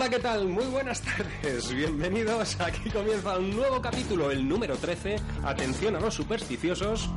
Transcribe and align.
Hola, 0.00 0.10
¿qué 0.10 0.20
tal? 0.20 0.46
Muy 0.46 0.64
buenas 0.66 1.00
tardes. 1.02 1.74
Bienvenidos. 1.74 2.60
Aquí 2.60 2.88
comienza 2.88 3.36
un 3.36 3.50
nuevo 3.50 3.82
capítulo, 3.82 4.30
el 4.30 4.48
número 4.48 4.76
13. 4.76 5.16
Atención 5.42 5.96
a 5.96 5.98
los 5.98 6.14
supersticiosos. 6.14 7.10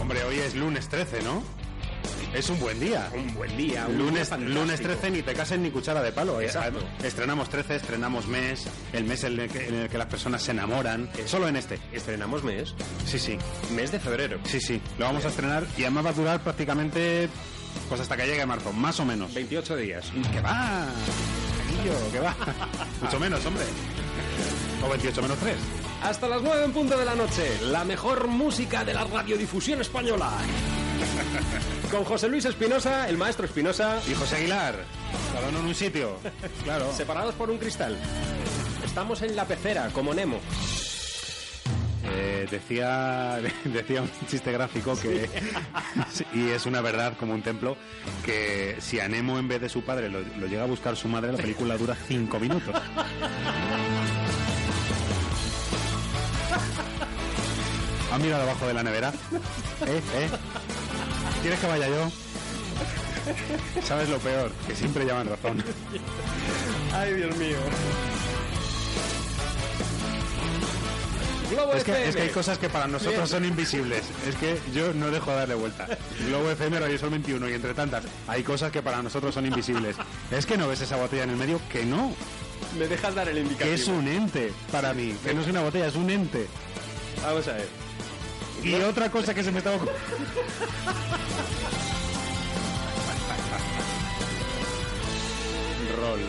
Hombre, 0.00 0.22
hoy 0.22 0.38
es 0.38 0.54
lunes 0.54 0.88
13, 0.88 1.22
¿no? 1.22 1.42
Es 2.32 2.48
un 2.48 2.60
buen 2.60 2.78
día. 2.78 3.10
Un 3.12 3.34
buen 3.34 3.56
día. 3.56 3.84
Un 3.88 3.98
lunes, 3.98 4.30
lunes 4.38 4.80
13 4.80 5.10
ni 5.10 5.22
te 5.22 5.34
cases 5.34 5.58
ni 5.58 5.72
cuchara 5.72 6.02
de 6.02 6.12
palo. 6.12 6.40
¿eh? 6.40 6.44
Exacto. 6.44 6.78
Estrenamos 7.02 7.48
13, 7.48 7.74
estrenamos 7.74 8.28
mes, 8.28 8.64
el 8.92 9.02
mes 9.02 9.24
en 9.24 9.40
el 9.40 9.50
que, 9.50 9.66
en 9.66 9.74
el 9.74 9.88
que 9.88 9.98
las 9.98 10.06
personas 10.06 10.40
se 10.40 10.52
enamoran. 10.52 11.10
Solo 11.26 11.48
en 11.48 11.56
este. 11.56 11.80
Estrenamos 11.92 12.44
mes. 12.44 12.76
Sí, 13.06 13.18
sí. 13.18 13.38
Mes 13.74 13.90
de 13.90 13.98
febrero. 13.98 14.38
Sí, 14.44 14.60
sí. 14.60 14.80
Lo 15.00 15.06
vamos 15.06 15.24
a 15.24 15.30
estrenar 15.30 15.66
y 15.76 15.82
además 15.82 16.06
va 16.06 16.10
a 16.10 16.12
durar 16.12 16.40
prácticamente 16.44 17.28
pues 17.88 18.00
hasta 18.00 18.16
que 18.16 18.24
llegue 18.24 18.46
marzo, 18.46 18.72
más 18.72 19.00
o 19.00 19.04
menos. 19.04 19.34
28 19.34 19.76
días. 19.76 20.12
¿Qué 20.32 20.40
va? 20.40 20.86
Mucho 23.02 23.20
menos, 23.20 23.44
hombre. 23.46 23.64
O 24.84 24.88
28 24.88 25.22
menos 25.22 25.38
3. 25.38 25.56
Hasta 26.02 26.28
las 26.28 26.42
9 26.42 26.64
en 26.64 26.72
punto 26.72 26.98
de 26.98 27.04
la 27.04 27.14
noche. 27.14 27.58
La 27.62 27.84
mejor 27.84 28.26
música 28.28 28.84
de 28.84 28.94
la 28.94 29.04
radiodifusión 29.04 29.80
española. 29.80 30.30
Con 31.90 32.04
José 32.04 32.28
Luis 32.28 32.44
Espinosa, 32.44 33.08
el 33.08 33.16
maestro 33.16 33.46
Espinosa, 33.46 34.00
Y 34.08 34.14
José 34.14 34.36
Aguilar, 34.36 34.84
cada 35.34 35.48
uno 35.48 35.60
en 35.60 35.66
un 35.66 35.74
sitio. 35.74 36.16
Claro. 36.64 36.92
separados 36.92 37.34
por 37.34 37.50
un 37.50 37.58
cristal. 37.58 37.96
Estamos 38.84 39.22
en 39.22 39.36
la 39.36 39.44
pecera, 39.44 39.90
como 39.92 40.14
Nemo. 40.14 40.40
Eh, 42.12 42.46
decía, 42.50 43.38
decía 43.64 44.02
un 44.02 44.10
chiste 44.28 44.52
gráfico 44.52 44.98
que, 45.00 45.28
y 46.34 46.48
es 46.48 46.66
una 46.66 46.80
verdad 46.80 47.16
como 47.18 47.34
un 47.34 47.42
templo, 47.42 47.76
que 48.24 48.76
si 48.80 49.00
a 49.00 49.08
Nemo 49.08 49.38
en 49.38 49.48
vez 49.48 49.60
de 49.60 49.68
su 49.68 49.82
padre 49.82 50.08
lo, 50.08 50.20
lo 50.20 50.46
llega 50.46 50.64
a 50.64 50.66
buscar 50.66 50.96
su 50.96 51.08
madre, 51.08 51.32
la 51.32 51.38
película 51.38 51.76
dura 51.76 51.96
cinco 52.08 52.40
minutos. 52.40 52.74
¿Has 58.12 58.18
mirado 58.18 58.42
abajo 58.42 58.66
de 58.66 58.74
la 58.74 58.82
nevera? 58.82 59.12
¿Eh? 59.86 60.02
¿Eh? 60.16 60.28
¿Quieres 61.42 61.60
que 61.60 61.66
vaya 61.68 61.88
yo? 61.88 62.10
¿Sabes 63.84 64.08
lo 64.08 64.18
peor? 64.18 64.50
Que 64.66 64.74
siempre 64.74 65.04
llevan 65.04 65.28
razón. 65.28 65.62
Ay, 66.92 67.14
Dios 67.14 67.36
mío. 67.36 67.56
Globo 71.50 71.72
Es 71.74 71.84
que, 71.84 71.90
FM. 71.92 72.08
es 72.08 72.16
que 72.16 72.22
hay 72.22 72.28
cosas 72.28 72.58
que 72.58 72.68
para 72.68 72.86
nosotros 72.86 73.28
son 73.28 73.44
invisibles. 73.44 74.04
Es 74.28 74.36
que 74.36 74.58
yo 74.72 74.92
no 74.94 75.10
dejo 75.10 75.30
de 75.32 75.36
darle 75.38 75.54
vuelta. 75.56 75.86
Globo 76.28 76.50
FM, 76.50 76.78
Radio 76.78 76.98
Sol 76.98 77.10
21 77.10 77.48
y 77.48 77.54
entre 77.54 77.74
tantas, 77.74 78.04
hay 78.28 78.42
cosas 78.42 78.70
que 78.70 78.82
para 78.82 79.02
nosotros 79.02 79.34
son 79.34 79.46
invisibles. 79.46 79.96
Es 80.30 80.46
que 80.46 80.56
no 80.56 80.68
ves 80.68 80.80
esa 80.80 80.96
botella 80.96 81.24
en 81.24 81.30
el 81.30 81.36
medio, 81.36 81.60
que 81.70 81.84
no, 81.84 82.14
¿Me 82.78 82.86
dejas 82.86 83.14
dar 83.14 83.28
el 83.28 83.34
que 83.34 83.40
indicativo? 83.40 83.74
es 83.74 83.88
un 83.88 84.06
ente 84.06 84.52
para 84.70 84.92
mí, 84.94 85.14
que 85.24 85.34
no 85.34 85.40
es 85.40 85.48
una 85.48 85.62
botella, 85.62 85.86
es 85.86 85.96
un 85.96 86.08
ente. 86.10 86.46
Vamos 87.22 87.48
a 87.48 87.52
ver. 87.54 87.68
Y 88.62 88.74
otra 88.74 89.10
cosa 89.10 89.34
que 89.34 89.42
se 89.42 89.50
me 89.50 89.58
estaba. 89.58 89.78
Roll. 95.96 96.20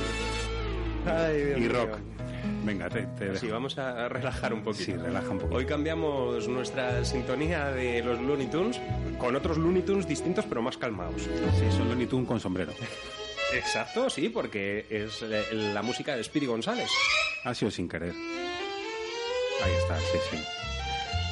Ay, 1.17 1.37
Dios 1.45 1.57
Y 1.57 1.61
mío. 1.61 1.71
rock. 1.73 1.97
Venga, 2.63 2.89
te, 2.89 3.01
te. 3.17 3.35
Sí, 3.37 3.47
vamos 3.47 3.77
a 3.77 4.07
relajar 4.07 4.53
un 4.53 4.61
poquito. 4.63 4.85
Sí, 4.85 4.93
relaja 4.93 5.29
un 5.29 5.39
poquito. 5.39 5.57
Hoy 5.57 5.65
cambiamos 5.65 6.47
nuestra 6.47 7.03
sintonía 7.03 7.71
de 7.71 8.03
los 8.03 8.19
Looney 8.21 8.47
Tunes 8.47 8.79
con 9.17 9.35
otros 9.35 9.57
Looney 9.57 9.81
Tunes 9.81 10.07
distintos 10.07 10.45
pero 10.47 10.61
más 10.61 10.77
calmados. 10.77 11.23
Sí, 11.23 11.65
son 11.75 11.87
Looney 11.89 12.05
Tunes 12.07 12.27
con 12.27 12.39
sombrero. 12.39 12.71
Exacto, 13.53 14.09
sí, 14.09 14.29
porque 14.29 14.85
es 14.89 15.21
la 15.53 15.81
música 15.81 16.15
de 16.15 16.23
Speedy 16.23 16.45
González. 16.45 16.89
Ha 17.43 17.53
sido 17.53 17.71
sin 17.71 17.89
querer. 17.89 18.13
Ahí 19.63 19.71
está, 19.79 19.99
sí, 19.99 20.17
sí. 20.29 20.37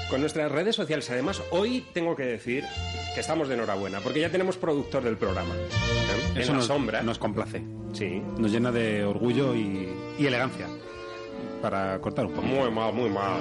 Con 0.10 0.22
nuestras 0.22 0.52
redes 0.52 0.76
sociales, 0.76 1.10
además, 1.12 1.42
hoy 1.52 1.86
tengo 1.94 2.16
que 2.16 2.24
decir 2.24 2.64
que 3.14 3.22
estamos 3.22 3.48
de 3.48 3.54
enhorabuena, 3.54 4.00
porque 4.00 4.20
ya 4.20 4.30
tenemos 4.32 4.58
productor 4.58 5.04
del 5.04 5.18
programa. 5.18 5.54
¿eh? 5.56 6.32
En 6.36 6.42
Eso 6.42 6.52
la 6.52 6.58
nos, 6.58 6.66
sombra. 6.66 7.02
nos 7.04 7.20
complace. 7.20 7.62
Sí. 7.94 8.22
Nos 8.38 8.52
llena 8.52 8.72
de 8.72 9.04
orgullo 9.06 9.56
y, 9.56 9.90
y 10.18 10.26
elegancia. 10.26 10.68
Para 11.62 12.00
cortar 12.00 12.26
un 12.26 12.34
poco. 12.34 12.48
Muy 12.48 12.72
mal, 12.72 12.94
muy 12.94 13.10
mal. 13.10 13.40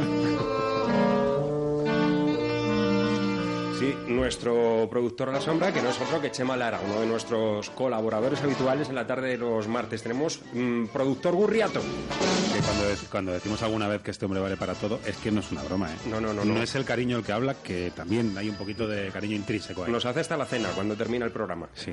Sí, 3.78 3.94
nuestro 4.08 4.88
productor 4.90 5.28
a 5.28 5.32
la 5.32 5.40
sombra, 5.40 5.72
que 5.72 5.80
no 5.80 5.90
es 5.90 6.00
otro 6.00 6.20
que 6.20 6.32
Chema 6.32 6.56
Lara, 6.56 6.80
uno 6.84 7.00
de 7.00 7.06
nuestros 7.06 7.70
colaboradores 7.70 8.42
habituales 8.42 8.88
en 8.88 8.96
la 8.96 9.06
tarde 9.06 9.28
de 9.28 9.38
los 9.38 9.68
martes. 9.68 10.02
Tenemos 10.02 10.40
mm, 10.52 10.86
productor 10.86 11.36
Gurriato. 11.36 11.80
Que 11.80 12.60
cuando, 12.60 12.84
cuando 13.08 13.32
decimos 13.32 13.62
alguna 13.62 13.86
vez 13.86 14.02
que 14.02 14.10
este 14.10 14.24
hombre 14.24 14.40
vale 14.40 14.56
para 14.56 14.74
todo, 14.74 14.98
es 15.06 15.16
que 15.18 15.30
no 15.30 15.38
es 15.38 15.52
una 15.52 15.62
broma, 15.62 15.92
¿eh? 15.92 15.96
No, 16.10 16.20
no, 16.20 16.34
no, 16.34 16.44
no. 16.44 16.54
No 16.54 16.62
es 16.62 16.74
el 16.74 16.84
cariño 16.84 17.18
el 17.18 17.24
que 17.24 17.30
habla, 17.30 17.54
que 17.54 17.92
también 17.94 18.36
hay 18.36 18.48
un 18.48 18.56
poquito 18.56 18.88
de 18.88 19.10
cariño 19.10 19.36
intrínseco 19.36 19.84
ahí. 19.84 19.92
Nos 19.92 20.04
hace 20.06 20.20
hasta 20.20 20.36
la 20.36 20.44
cena 20.46 20.70
cuando 20.74 20.96
termina 20.96 21.24
el 21.24 21.30
programa. 21.30 21.68
Sí. 21.74 21.92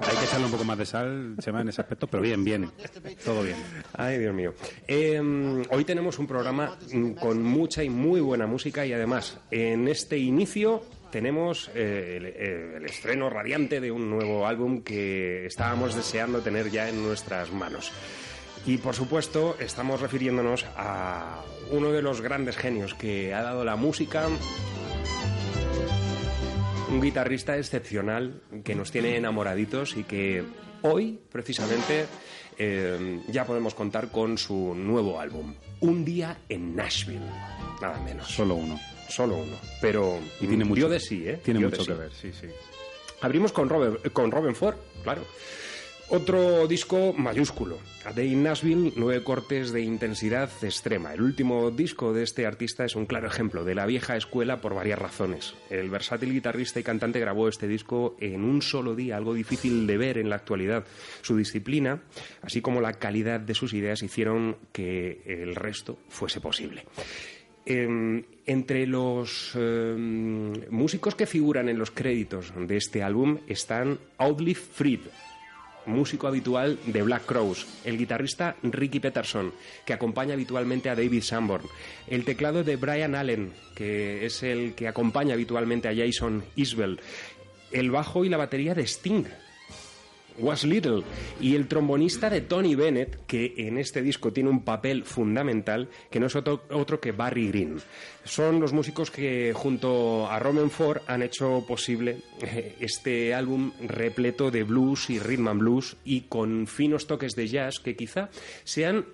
Hay 0.00 0.16
que 0.16 0.24
echarle 0.24 0.46
un 0.46 0.52
poco 0.52 0.64
más 0.64 0.78
de 0.78 0.86
sal, 0.86 1.36
Chema, 1.40 1.60
en 1.60 1.68
ese 1.68 1.80
aspecto, 1.80 2.06
pero 2.06 2.22
bien, 2.22 2.44
bien. 2.44 2.70
Todo 3.24 3.42
bien. 3.42 3.56
Ay, 3.94 4.18
Dios 4.18 4.34
mío. 4.34 4.54
Eh, 4.86 5.20
hoy 5.70 5.84
tenemos 5.84 6.18
un 6.18 6.26
programa 6.26 6.76
mm, 6.92 7.12
con 7.12 7.42
mucha 7.42 7.82
y 7.82 7.90
muy 7.90 8.20
buena 8.20 8.46
música 8.46 8.86
y 8.86 8.92
además 8.92 9.38
en 9.50 9.88
este 9.88 10.18
inicio 10.18 10.82
tenemos 11.10 11.70
eh, 11.74 12.14
el, 12.16 12.26
eh, 12.26 12.76
el 12.76 12.84
estreno 12.84 13.30
radiante 13.30 13.80
de 13.80 13.90
un 13.90 14.10
nuevo 14.10 14.46
álbum 14.46 14.82
que 14.82 15.46
estábamos 15.46 15.94
deseando 15.94 16.40
tener 16.40 16.70
ya 16.70 16.88
en 16.88 17.02
nuestras 17.02 17.52
manos. 17.52 17.92
Y 18.66 18.78
por 18.78 18.94
supuesto 18.94 19.56
estamos 19.58 20.00
refiriéndonos 20.00 20.66
a 20.76 21.42
uno 21.70 21.90
de 21.90 22.02
los 22.02 22.20
grandes 22.20 22.56
genios 22.56 22.94
que 22.94 23.34
ha 23.34 23.42
dado 23.42 23.64
la 23.64 23.76
música 23.76 24.28
un 26.90 27.00
guitarrista 27.00 27.56
excepcional 27.56 28.40
que 28.64 28.74
nos 28.74 28.90
tiene 28.90 29.16
enamoraditos 29.16 29.96
y 29.96 30.04
que 30.04 30.44
hoy, 30.82 31.18
precisamente, 31.30 32.06
eh, 32.56 33.20
ya 33.28 33.44
podemos 33.44 33.74
contar 33.74 34.10
con 34.10 34.38
su 34.38 34.74
nuevo 34.74 35.20
álbum, 35.20 35.54
Un 35.80 36.04
día 36.04 36.38
en 36.48 36.74
Nashville, 36.74 37.24
nada 37.80 38.00
menos. 38.00 38.28
Solo 38.28 38.54
uno. 38.56 38.78
Solo 39.08 39.36
uno, 39.36 39.56
pero 39.80 40.18
Y 40.40 40.46
tiene 40.46 40.64
dio 40.64 40.66
mucho, 40.66 40.88
de 40.88 41.00
sí, 41.00 41.26
¿eh? 41.26 41.40
Tiene 41.42 41.60
Dio 41.60 41.70
mucho 41.70 41.84
que 41.84 41.92
sí. 41.92 41.98
ver, 41.98 42.12
sí, 42.12 42.32
sí. 42.38 42.46
Abrimos 43.22 43.52
con 43.52 43.68
Robin, 43.68 43.96
con 44.12 44.30
Robin 44.30 44.54
Ford, 44.54 44.76
claro. 45.02 45.24
Otro 46.10 46.66
disco 46.66 47.12
mayúsculo, 47.12 47.78
A 48.06 48.14
Day 48.14 48.32
in 48.32 48.42
Nashville, 48.42 48.94
nueve 48.96 49.22
cortes 49.22 49.72
de 49.72 49.82
intensidad 49.82 50.48
extrema. 50.62 51.12
El 51.12 51.20
último 51.20 51.70
disco 51.70 52.14
de 52.14 52.22
este 52.22 52.46
artista 52.46 52.86
es 52.86 52.96
un 52.96 53.04
claro 53.04 53.26
ejemplo 53.26 53.62
de 53.62 53.74
la 53.74 53.84
vieja 53.84 54.16
escuela 54.16 54.62
por 54.62 54.74
varias 54.74 54.98
razones. 54.98 55.54
El 55.68 55.90
versátil 55.90 56.32
guitarrista 56.32 56.80
y 56.80 56.82
cantante 56.82 57.20
grabó 57.20 57.46
este 57.46 57.68
disco 57.68 58.16
en 58.20 58.44
un 58.44 58.62
solo 58.62 58.94
día, 58.94 59.18
algo 59.18 59.34
difícil 59.34 59.86
de 59.86 59.98
ver 59.98 60.16
en 60.16 60.30
la 60.30 60.36
actualidad. 60.36 60.86
Su 61.20 61.36
disciplina, 61.36 62.00
así 62.40 62.62
como 62.62 62.80
la 62.80 62.94
calidad 62.94 63.40
de 63.40 63.52
sus 63.52 63.74
ideas, 63.74 64.02
hicieron 64.02 64.56
que 64.72 65.20
el 65.26 65.54
resto 65.54 65.98
fuese 66.08 66.40
posible. 66.40 66.86
Eh, 67.66 68.24
entre 68.46 68.86
los 68.86 69.52
eh, 69.54 69.94
músicos 70.70 71.14
que 71.14 71.26
figuran 71.26 71.68
en 71.68 71.78
los 71.78 71.90
créditos 71.90 72.50
de 72.56 72.78
este 72.78 73.02
álbum 73.02 73.40
están 73.46 73.98
Audley 74.16 74.54
Freed, 74.54 75.00
músico 75.88 76.28
habitual 76.28 76.78
de 76.86 77.02
Black 77.02 77.26
Crowes, 77.26 77.66
el 77.84 77.98
guitarrista 77.98 78.56
Ricky 78.62 79.00
Peterson, 79.00 79.52
que 79.84 79.92
acompaña 79.92 80.34
habitualmente 80.34 80.90
a 80.90 80.94
David 80.94 81.22
Sanborn, 81.22 81.66
el 82.06 82.24
teclado 82.24 82.62
de 82.62 82.76
Brian 82.76 83.14
Allen, 83.14 83.52
que 83.74 84.24
es 84.24 84.42
el 84.42 84.74
que 84.74 84.88
acompaña 84.88 85.34
habitualmente 85.34 85.88
a 85.88 85.94
Jason 85.96 86.44
Isbell, 86.54 87.00
el 87.72 87.90
bajo 87.90 88.24
y 88.24 88.28
la 88.28 88.36
batería 88.36 88.74
de 88.74 88.82
Sting, 88.82 89.24
Was 90.40 90.64
Little 90.64 91.02
y 91.40 91.54
el 91.54 91.66
trombonista 91.68 92.30
de 92.30 92.40
Tony 92.42 92.74
Bennett, 92.74 93.26
que 93.26 93.54
en 93.56 93.78
este 93.78 94.02
disco 94.02 94.32
tiene 94.32 94.50
un 94.50 94.62
papel 94.64 95.04
fundamental, 95.04 95.88
que 96.10 96.20
no 96.20 96.26
es 96.26 96.36
otro, 96.36 97.00
que 97.00 97.12
Barry 97.12 97.48
Green. 97.48 97.76
Son 98.24 98.60
los 98.60 98.72
músicos 98.72 99.10
que 99.10 99.52
junto 99.54 100.28
a 100.28 100.38
Roman 100.38 100.70
Ford 100.70 101.02
han 101.06 101.22
hecho 101.22 101.64
posible 101.66 102.18
eh, 102.42 102.76
este 102.80 103.34
álbum 103.34 103.72
repleto 103.86 104.50
de 104.50 104.62
blues 104.64 105.10
y 105.10 105.18
rhythm 105.18 105.48
and 105.48 105.60
blues 105.60 105.96
y 106.04 106.22
con 106.22 106.66
finos 106.66 107.06
toques 107.06 107.34
de 107.34 107.48
jazz 107.48 107.78
que 107.80 107.96
quizá 107.96 108.28
sean 108.64 109.06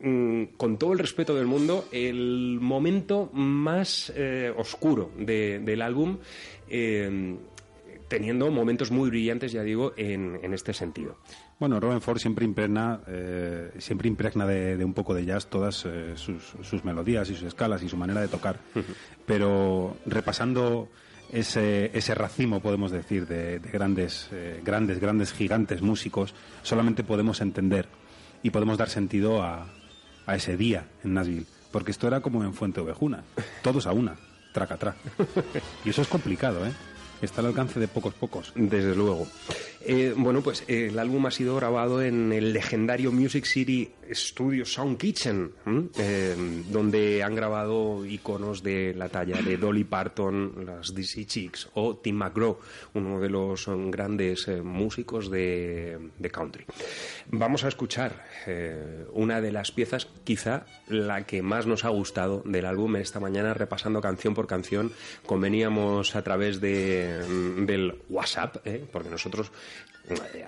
mm, 0.00 0.44
con 0.56 0.78
todo 0.78 0.92
el 0.92 0.98
respeto 0.98 1.34
del 1.34 1.46
mundo, 1.46 1.86
el 1.92 2.58
momento 2.60 3.30
más 3.32 4.12
eh, 4.16 4.52
oscuro 4.56 5.10
de- 5.18 5.60
del 5.60 5.80
álbum, 5.82 6.18
eh, 6.68 7.36
teniendo 8.08 8.50
momentos 8.50 8.90
muy 8.90 9.10
brillantes, 9.10 9.52
ya 9.52 9.62
digo, 9.62 9.92
en, 9.96 10.38
en 10.42 10.54
este 10.54 10.72
sentido. 10.72 11.16
Bueno, 11.58 11.80
Robin 11.80 12.00
Ford 12.00 12.18
siempre 12.18 12.44
impregna, 12.44 13.00
eh, 13.06 13.72
siempre 13.78 14.08
impregna 14.08 14.46
de, 14.46 14.76
de 14.76 14.84
un 14.84 14.94
poco 14.94 15.14
de 15.14 15.24
jazz 15.24 15.46
todas 15.46 15.84
eh, 15.86 16.12
sus, 16.16 16.54
sus 16.62 16.84
melodías 16.84 17.28
y 17.30 17.34
sus 17.34 17.44
escalas 17.44 17.82
y 17.82 17.88
su 17.88 17.96
manera 17.96 18.20
de 18.20 18.28
tocar. 18.28 18.58
Pero 19.26 19.96
repasando 20.06 20.88
ese, 21.32 21.90
ese 21.96 22.14
racimo, 22.14 22.60
podemos 22.60 22.90
decir, 22.90 23.26
de, 23.26 23.58
de 23.58 23.70
grandes, 23.70 24.28
eh, 24.32 24.60
grandes, 24.64 25.00
grandes, 25.00 25.32
gigantes 25.32 25.82
músicos, 25.82 26.34
solamente 26.62 27.02
podemos 27.04 27.40
entender 27.40 27.88
y 28.42 28.50
podemos 28.50 28.78
dar 28.78 28.88
sentido 28.88 29.42
a, 29.42 29.66
a 30.26 30.36
ese 30.36 30.56
día 30.56 30.86
en 31.02 31.14
Nashville. 31.14 31.46
Porque 31.72 31.90
esto 31.90 32.06
era 32.06 32.20
como 32.20 32.44
en 32.44 32.54
Fuente 32.54 32.80
Ovejuna, 32.80 33.24
todos 33.62 33.86
a 33.86 33.92
una, 33.92 34.16
traca, 34.52 34.76
traca. 34.76 34.98
Y 35.84 35.90
eso 35.90 36.02
es 36.02 36.08
complicado, 36.08 36.64
¿eh? 36.64 36.72
Está 37.22 37.40
al 37.40 37.48
alcance 37.48 37.80
de 37.80 37.88
pocos 37.88 38.14
pocos. 38.14 38.52
Desde 38.54 38.94
luego. 38.94 39.26
Eh, 39.88 40.14
bueno, 40.16 40.42
pues 40.42 40.64
eh, 40.66 40.88
el 40.90 40.98
álbum 40.98 41.26
ha 41.26 41.30
sido 41.30 41.54
grabado 41.54 42.02
en 42.02 42.32
el 42.32 42.52
legendario 42.52 43.12
Music 43.12 43.44
City 43.44 43.88
Studio 44.10 44.64
Sound 44.64 44.98
Kitchen, 44.98 45.52
eh, 45.96 46.34
donde 46.70 47.22
han 47.22 47.36
grabado 47.36 48.04
iconos 48.04 48.64
de 48.64 48.94
la 48.94 49.08
talla 49.08 49.40
de 49.40 49.56
Dolly 49.56 49.84
Parton, 49.84 50.64
las 50.66 50.92
DC 50.92 51.26
Chicks 51.26 51.68
o 51.74 51.96
Tim 51.98 52.16
McGraw, 52.16 52.58
uno 52.94 53.20
de 53.20 53.28
los 53.28 53.66
grandes 53.68 54.48
músicos 54.62 55.30
de, 55.30 56.10
country. 56.32 56.64
Vamos 57.30 57.64
a 57.64 57.68
escuchar 57.68 58.26
una 59.12 59.40
de 59.40 59.52
las 59.52 59.70
piezas, 59.72 60.08
quizá 60.24 60.66
la 60.88 61.26
que 61.26 61.42
más 61.42 61.66
nos 61.66 61.84
ha 61.84 61.88
gustado 61.88 62.42
del 62.44 62.66
álbum 62.66 62.96
esta 62.96 63.20
mañana, 63.20 63.54
repasando 63.54 64.00
canción 64.00 64.34
por 64.34 64.46
canción. 64.46 64.92
Conveníamos 65.26 66.14
a 66.14 66.22
través 66.22 66.60
de, 66.60 67.18
del 67.66 68.02
WhatsApp, 68.08 68.56
porque 68.92 69.10
nosotros 69.10 69.50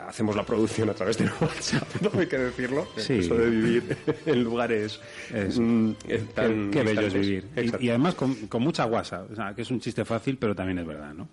hacemos 0.06 0.36
la 0.36 0.44
producción 0.44 0.88
a 0.90 0.94
través 0.94 1.18
de 1.18 1.24
WhatsApp, 1.40 1.88
no 2.02 2.20
hay 2.20 2.26
que 2.26 2.38
decirlo. 2.38 2.86
Sí. 2.96 3.14
Eso 3.14 3.36
de 3.36 3.50
vivir 3.50 3.96
en 4.26 4.44
lugares 4.44 5.00
mm, 5.32 5.90
tan 6.34 6.70
qué, 6.70 6.82
bello 6.82 7.06
es 7.06 7.14
vivir. 7.14 7.48
Y, 7.80 7.88
además 7.88 8.14
con, 8.14 8.36
mucha 8.60 8.86
WhatsApp, 8.86 9.30
o 9.30 9.34
sea, 9.34 9.54
que 9.54 9.62
es 9.62 9.70
un 9.70 9.80
chiste 9.80 10.04
fácil, 10.04 10.38
pero 10.38 10.54
también 10.54 10.78
es 10.78 10.86
verdad, 10.86 11.12
¿no? 11.14 11.28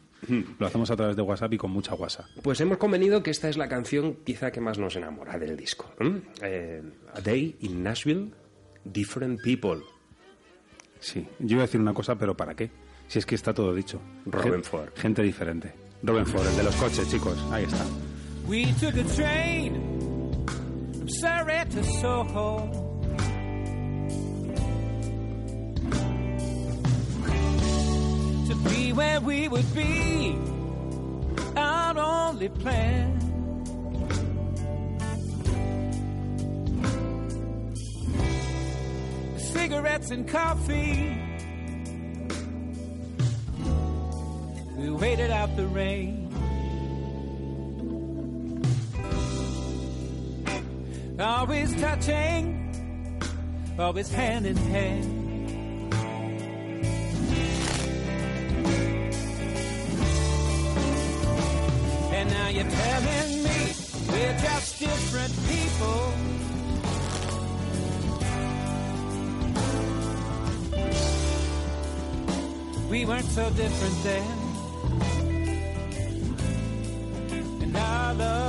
Lo 0.58 0.66
hacemos 0.66 0.90
a 0.90 0.96
través 0.96 1.16
de 1.16 1.22
WhatsApp 1.22 1.54
y 1.54 1.58
con 1.58 1.70
mucha 1.70 1.94
WhatsApp. 1.94 2.26
Pues 2.42 2.60
hemos 2.60 2.78
convenido 2.78 3.22
que 3.22 3.30
esta 3.30 3.48
es 3.48 3.58
la 3.58 3.68
canción 3.68 4.18
quizá 4.24 4.52
que 4.52 4.60
más 4.60 4.80
nos 4.80 4.96
enamora 4.96 5.38
del 5.38 5.56
disco. 5.56 5.94
Eh, 6.42 6.82
a 7.14 7.22
Day 7.22 7.58
in 7.60 7.84
Nashville, 7.84 8.32
Different 8.84 9.42
People. 9.44 9.82
Sí, 11.00 11.28
yo 11.40 11.56
iba 11.56 11.64
a 11.64 11.68
decir 11.68 11.80
una 11.80 11.94
cosa, 11.94 12.16
pero 12.18 12.36
¿para 12.36 12.56
qué? 12.56 12.72
Si 13.08 13.20
es 13.20 13.26
que 13.26 13.36
está 13.36 13.54
todo 13.54 13.76
dicho. 13.76 14.02
Robin 14.26 14.64
Ford. 14.64 14.90
Gente 14.96 15.22
diferente. 15.22 15.74
Robin 16.02 16.26
Ford, 16.26 16.48
el 16.48 16.58
de 16.58 16.64
los 16.64 16.76
coches, 16.76 17.08
chicos. 17.10 17.38
Ahí 17.52 17.66
está. 17.66 17.86
We 18.48 18.72
took 18.74 18.96
a 18.96 19.04
train 19.16 20.46
from 20.46 21.10
Surrey 21.10 21.66
to 21.72 21.84
Soho. 21.84 22.70
To 28.48 28.56
be 28.70 28.94
where 28.94 29.20
we 29.22 29.48
would 29.48 29.74
be, 29.74 30.38
our 31.58 31.98
only 31.98 32.50
plan. 32.50 33.20
Cigarettes 39.40 40.12
and 40.12 40.28
coffee. 40.28 41.18
We 44.78 44.92
waited 44.92 45.32
out 45.32 45.56
the 45.58 45.66
rain. 45.66 46.25
Always 51.20 51.74
touching, 51.80 53.20
always 53.80 54.12
hand 54.12 54.46
in 54.46 54.58
hand. 54.58 55.06
And 62.14 62.30
now 62.30 62.48
you're 62.50 62.64
telling 62.64 63.44
me 63.44 63.74
we're 64.10 64.38
just 64.40 64.80
different 64.80 65.34
people. 65.48 66.14
We 72.90 73.06
weren't 73.06 73.26
so 73.26 73.50
different 73.52 74.04
then. 74.04 74.24
And 77.62 77.76
our 77.76 78.14
love 78.14 78.45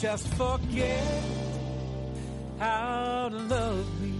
just 0.00 0.28
forget 0.34 1.22
how 2.58 3.28
to 3.30 3.36
love 3.36 4.02
me? 4.02 4.12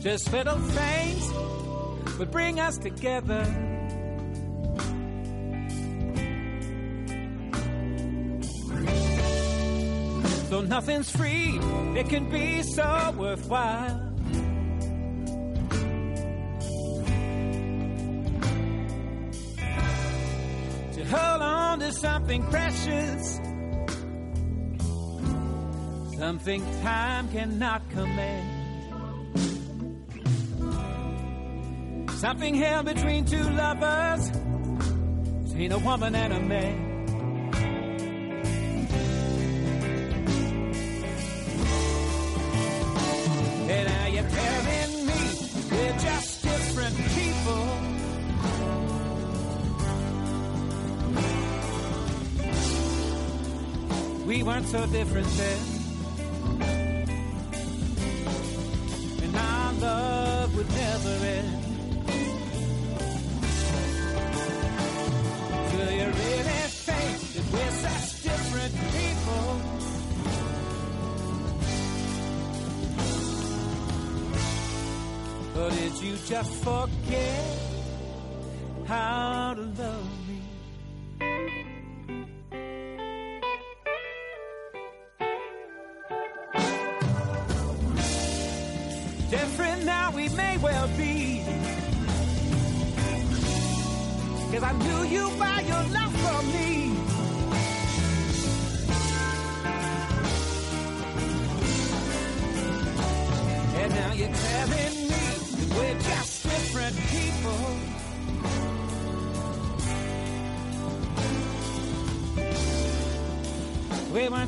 Just 0.00 0.32
little 0.32 0.58
things 0.58 2.18
would 2.18 2.30
bring 2.30 2.58
us 2.60 2.78
together. 2.78 3.44
So 10.48 10.62
nothing's 10.62 11.10
free, 11.10 11.58
it 11.96 12.08
can 12.08 12.30
be 12.30 12.62
so 12.62 13.14
worthwhile. 13.18 14.13
Something 22.04 22.42
precious, 22.50 23.40
something 26.18 26.62
time 26.82 27.26
cannot 27.30 27.80
command. 27.88 28.50
Something 32.10 32.54
held 32.56 32.84
between 32.84 33.24
two 33.24 33.42
lovers, 33.42 34.30
between 35.44 35.72
a 35.72 35.78
woman 35.78 36.14
and 36.14 36.34
a 36.34 36.40
man. 36.40 36.93
So 54.74 54.86
different 54.86 55.28
then. 55.38 55.58
And 59.22 59.36
our 59.36 59.72
love 59.74 60.56
would 60.56 60.68
never 60.68 61.14
end. 61.36 61.62
Do 65.70 65.76
you 65.98 66.06
really 66.22 66.64
think 66.86 67.18
that 67.34 67.46
we're 67.52 67.76
such 67.86 68.06
different 68.28 68.74
people? 68.96 69.46
Or 75.60 75.70
did 75.70 75.94
you 76.02 76.14
just 76.26 76.52
forget 76.64 77.03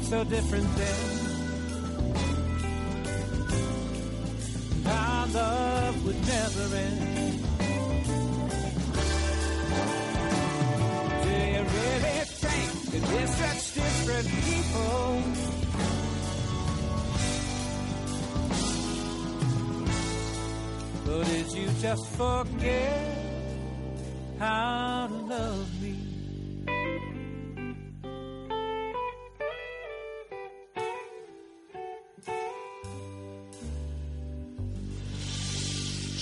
so 0.06 0.22
different 0.22 0.68
then. 0.76 0.94
Our 4.86 5.26
love 5.26 6.06
would 6.06 6.20
never 6.26 6.76
end. 6.76 7.40
Do 11.24 11.30
you 11.54 11.62
really 11.78 12.22
think 12.40 12.70
We're 13.02 13.26
such 13.26 13.74
different 13.74 14.28
people. 14.46 15.22
But 21.04 21.24
did 21.26 21.52
you 21.52 21.66
just 21.82 22.06
forget 22.10 22.55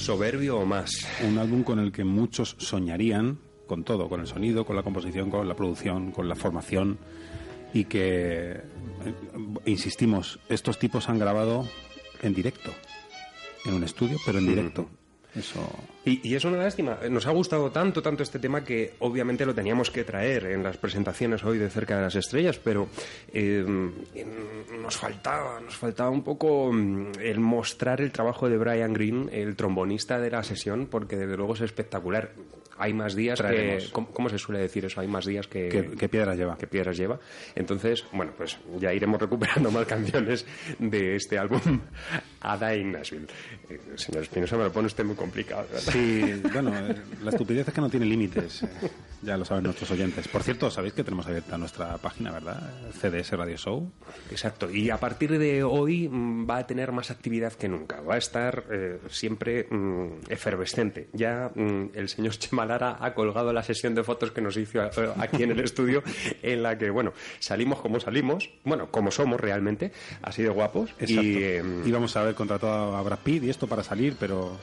Soberbio 0.05 0.59
o 0.59 0.67
más. 0.67 1.09
Un 1.27 1.39
álbum 1.39 1.63
con 1.63 1.79
el 1.79 1.91
que 1.91 2.05
muchos 2.05 2.57
soñarían, 2.59 3.39
con 3.67 3.85
todo, 3.85 4.07
con 4.11 4.21
el 4.21 4.27
sonido, 4.27 4.67
con 4.67 4.77
la 4.77 4.83
composición, 4.83 5.31
con 5.31 5.49
la 5.49 5.57
producción, 5.57 6.13
con 6.13 6.29
la 6.29 6.35
formación, 6.35 6.99
y 7.73 7.87
que, 7.87 8.51
eh, 8.51 8.63
insistimos, 9.65 10.39
estos 10.51 10.79
tipos 10.79 11.09
han 11.09 11.19
grabado 11.19 11.67
en 12.21 12.35
directo, 12.35 12.71
en 13.65 13.73
un 13.73 13.83
estudio, 13.83 14.19
pero 14.27 14.41
en 14.41 14.47
directo. 14.47 14.91
Eso. 15.35 15.69
Y, 16.05 16.29
y, 16.29 16.35
es 16.35 16.45
una 16.45 16.59
lástima. 16.59 16.99
Nos 17.11 17.27
ha 17.27 17.31
gustado 17.33 17.71
tanto, 17.71 18.03
tanto 18.03 18.23
este 18.23 18.39
tema 18.39 18.63
que 18.63 18.95
obviamente 19.01 19.45
lo 19.45 19.55
teníamos 19.55 19.91
que 19.91 20.05
traer 20.05 20.47
en 20.47 20.63
las 20.63 20.77
presentaciones 20.77 21.43
hoy 21.45 21.59
de 21.59 21.69
Cerca 21.71 21.97
de 21.97 22.03
las 22.03 22.15
Estrellas, 22.15 22.61
pero 22.63 22.89
eh, 23.33 23.65
nos 24.81 24.97
faltaba, 24.97 25.61
nos 25.61 25.77
faltaba 25.77 26.11
un 26.11 26.23
poco 26.23 26.73
mm, 26.73 27.13
el 27.21 27.41
mostrar 27.41 28.01
el 28.01 28.13
trabajo 28.13 28.49
de 28.49 28.59
Brian 28.59 28.93
Green, 28.93 29.29
el 29.33 29.57
trombonista 29.57 30.21
de 30.21 30.31
la 30.31 30.43
sesión, 30.43 30.87
porque 30.87 31.17
desde 31.17 31.37
luego 31.37 31.55
es 31.55 31.63
espectacular. 31.63 32.31
Hay 32.79 32.93
más 32.93 33.15
días 33.15 33.41
que... 33.41 33.79
¿cómo, 33.93 34.09
¿cómo, 34.09 34.29
se 34.29 34.39
suele 34.39 34.61
decir 34.61 34.85
eso? 34.85 35.01
Hay 35.01 35.09
más 35.09 35.25
días 35.25 35.47
que... 35.47 35.69
Que, 35.69 35.91
que 35.97 36.09
piedras 36.09 36.37
lleva. 36.37 36.57
Que 36.57 36.67
piedras 36.67 36.97
lleva. 36.97 37.19
Entonces, 37.55 38.05
bueno, 38.13 38.33
pues 38.37 38.59
ya 38.79 38.93
iremos 38.93 39.21
recuperando 39.21 39.71
más 39.71 39.87
canciones 39.87 40.47
de 40.79 41.17
este 41.17 41.39
álbum 41.39 41.61
Ada 42.41 42.77
in 42.77 42.93
Nashville. 42.93 43.27
Eh, 43.69 43.81
señor 43.97 44.23
Espinosa, 44.23 44.57
me 44.57 44.65
lo 44.65 44.73
pone 44.73 44.87
usted 44.87 45.05
muy 45.05 45.17
complicado, 45.17 45.67
¿verdad? 45.73 45.93
Sí, 45.93 46.43
bueno, 46.53 46.77
eh, 46.77 46.97
la 47.23 47.31
estupidez 47.31 47.69
es 47.69 47.75
que 47.75 47.81
no 47.81 47.89
tiene 47.89 48.07
límites. 48.07 48.65
Eh, 49.25 49.27
ya 49.27 49.37
lo 49.37 49.45
saben 49.45 49.65
nuestros 49.65 49.91
oyentes. 49.91 50.29
Por 50.29 50.43
cierto, 50.43 50.71
sabéis 50.71 50.95
que 50.95 51.05
tenemos 51.05 51.27
abierta 51.27 51.59
nuestra 51.59 51.97
página, 51.99 52.33
¿verdad? 52.33 52.61
CDS 53.01 53.31
Radio 53.33 53.57
Show. 53.57 53.91
Exacto. 54.31 54.71
Y 54.71 54.91
a 54.91 54.99
partir 54.99 55.39
de 55.39 55.63
hoy 55.63 56.09
mm, 56.09 56.49
va 56.49 56.59
a 56.59 56.67
tener 56.67 56.93
más 56.93 57.11
actividad 57.11 57.53
que 57.53 57.69
nunca. 57.69 58.01
Va 58.01 58.15
a 58.15 58.19
estar 58.19 58.65
eh, 58.71 58.99
siempre 59.09 59.67
mm, 59.71 60.31
efervescente. 60.31 61.09
Ya 61.13 61.51
mm, 61.55 61.91
el 61.95 62.09
señor 62.09 62.37
Chemalara 62.39 62.99
ha 63.01 63.15
colgado 63.15 63.53
la 63.53 63.63
sesión 63.63 63.95
de 63.95 64.05
fotos 64.05 64.31
que 64.31 64.41
nos 64.41 64.57
hizo 64.57 64.81
aquí 65.19 65.43
en 65.43 65.51
el 65.51 65.61
estudio, 65.61 66.03
en 66.43 66.63
la 66.63 66.79
que, 66.79 66.91
bueno, 66.91 67.13
salimos 67.39 67.81
como 67.81 68.01
salimos, 68.01 68.51
bueno, 68.65 68.91
como 68.91 69.11
somos 69.11 69.41
realmente, 69.41 69.93
así 70.23 70.43
de 70.43 70.51
guapos. 70.51 70.91
Exacto. 70.99 71.23
Y, 71.23 71.37
eh, 71.43 71.63
íbamos 71.85 72.17
a 72.17 72.21
haber 72.21 72.35
contratado 72.35 72.97
a 72.97 73.03
Brad 73.03 73.19
Pitt 73.19 73.45
y 73.45 73.51
esto 73.51 73.67
para 73.67 73.83
salir, 73.83 74.17
pero 74.19 74.57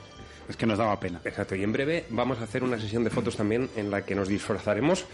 es 0.51 0.57
que 0.57 0.65
nos 0.65 0.77
daba 0.77 0.99
pena. 0.99 1.21
Exacto, 1.25 1.55
y 1.55 1.63
en 1.63 1.71
breve 1.71 2.05
vamos 2.09 2.39
a 2.39 2.43
hacer 2.43 2.63
una 2.63 2.79
sesión 2.79 3.03
de 3.03 3.09
fotos 3.09 3.35
también 3.35 3.69
en 3.75 3.89
la 3.89 4.05
que 4.05 4.13
nos 4.13 4.27
disfrazaremos 4.27 5.05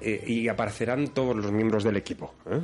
eh, 0.00 0.22
y 0.26 0.48
aparecerán 0.48 1.08
todos 1.08 1.34
los 1.34 1.50
miembros 1.50 1.84
del 1.84 1.96
equipo. 1.96 2.34
¿eh? 2.46 2.60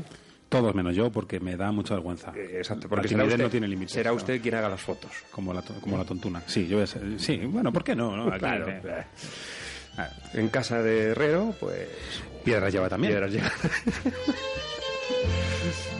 Todos 0.49 0.75
menos 0.75 0.95
yo, 0.95 1.11
porque 1.11 1.41
me 1.41 1.57
da 1.57 1.73
mucha 1.73 1.95
vergüenza. 1.95 2.33
Eh, 2.35 2.59
exacto, 2.59 2.89
porque 2.89 3.15
la 3.17 3.25
usted, 3.25 3.39
no 3.39 3.51
tiene 3.51 3.69
límites. 3.69 3.93
será 3.93 4.13
usted 4.13 4.37
¿no? 4.37 4.43
quien 4.43 4.55
haga 4.55 4.69
las 4.69 4.81
fotos. 4.81 5.11
Como 5.31 5.53
la, 5.53 5.63
como 5.63 5.99
la 5.99 6.05
tontuna. 6.05 6.43
Sí, 6.47 6.67
yo 6.67 6.77
voy 6.77 6.85
a 6.85 6.87
ser, 6.87 7.03
sí, 7.19 7.37
bueno, 7.45 7.73
¿por 7.73 7.85
qué 7.85 7.95
no? 7.95 8.17
no? 8.17 8.29
Aquí, 8.29 8.39
claro. 8.39 8.67
En 10.33 10.49
casa 10.49 10.81
de 10.81 11.09
Herrero, 11.09 11.55
pues... 11.59 11.89
Piedras 12.45 12.73
lleva 12.73 12.89
también. 12.89 13.13
Piedras 13.13 13.33
lleva. 13.33 13.51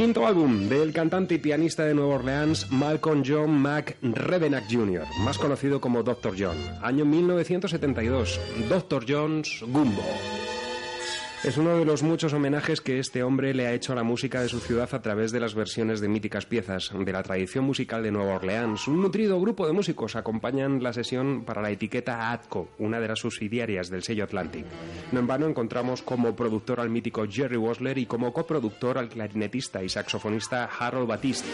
Quinto 0.00 0.26
álbum 0.26 0.66
del 0.66 0.94
cantante 0.94 1.34
y 1.34 1.38
pianista 1.38 1.84
de 1.84 1.92
Nueva 1.92 2.14
Orleans 2.14 2.72
Malcolm 2.72 3.22
John 3.22 3.50
McRevenack 3.60 4.64
Jr., 4.70 5.04
más 5.26 5.36
conocido 5.36 5.78
como 5.78 6.02
Dr. 6.02 6.34
John. 6.38 6.56
Año 6.80 7.04
1972. 7.04 8.40
Dr. 8.70 9.04
John's 9.06 9.60
Gumbo. 9.60 10.02
Es 11.42 11.56
uno 11.56 11.78
de 11.78 11.86
los 11.86 12.02
muchos 12.02 12.34
homenajes 12.34 12.82
que 12.82 12.98
este 12.98 13.22
hombre 13.22 13.54
le 13.54 13.66
ha 13.66 13.72
hecho 13.72 13.94
a 13.94 13.96
la 13.96 14.02
música 14.02 14.42
de 14.42 14.48
su 14.50 14.60
ciudad 14.60 14.90
a 14.92 15.00
través 15.00 15.32
de 15.32 15.40
las 15.40 15.54
versiones 15.54 16.02
de 16.02 16.08
míticas 16.08 16.44
piezas 16.44 16.90
de 16.94 17.12
la 17.12 17.22
tradición 17.22 17.64
musical 17.64 18.02
de 18.02 18.10
Nueva 18.10 18.34
Orleans. 18.34 18.86
Un 18.86 19.00
nutrido 19.00 19.40
grupo 19.40 19.66
de 19.66 19.72
músicos 19.72 20.16
acompañan 20.16 20.82
la 20.82 20.92
sesión 20.92 21.44
para 21.46 21.62
la 21.62 21.70
etiqueta 21.70 22.30
ATCO, 22.30 22.68
una 22.78 23.00
de 23.00 23.08
las 23.08 23.20
subsidiarias 23.20 23.88
del 23.88 24.02
sello 24.02 24.24
Atlantic. 24.24 24.66
No 25.12 25.20
en 25.20 25.26
vano 25.26 25.46
encontramos 25.46 26.02
como 26.02 26.36
productor 26.36 26.78
al 26.78 26.90
mítico 26.90 27.24
Jerry 27.26 27.56
Wosler 27.56 27.96
y 27.96 28.04
como 28.04 28.34
coproductor 28.34 28.98
al 28.98 29.08
clarinetista 29.08 29.82
y 29.82 29.88
saxofonista 29.88 30.66
Harold 30.66 31.08
Batiste. 31.08 31.48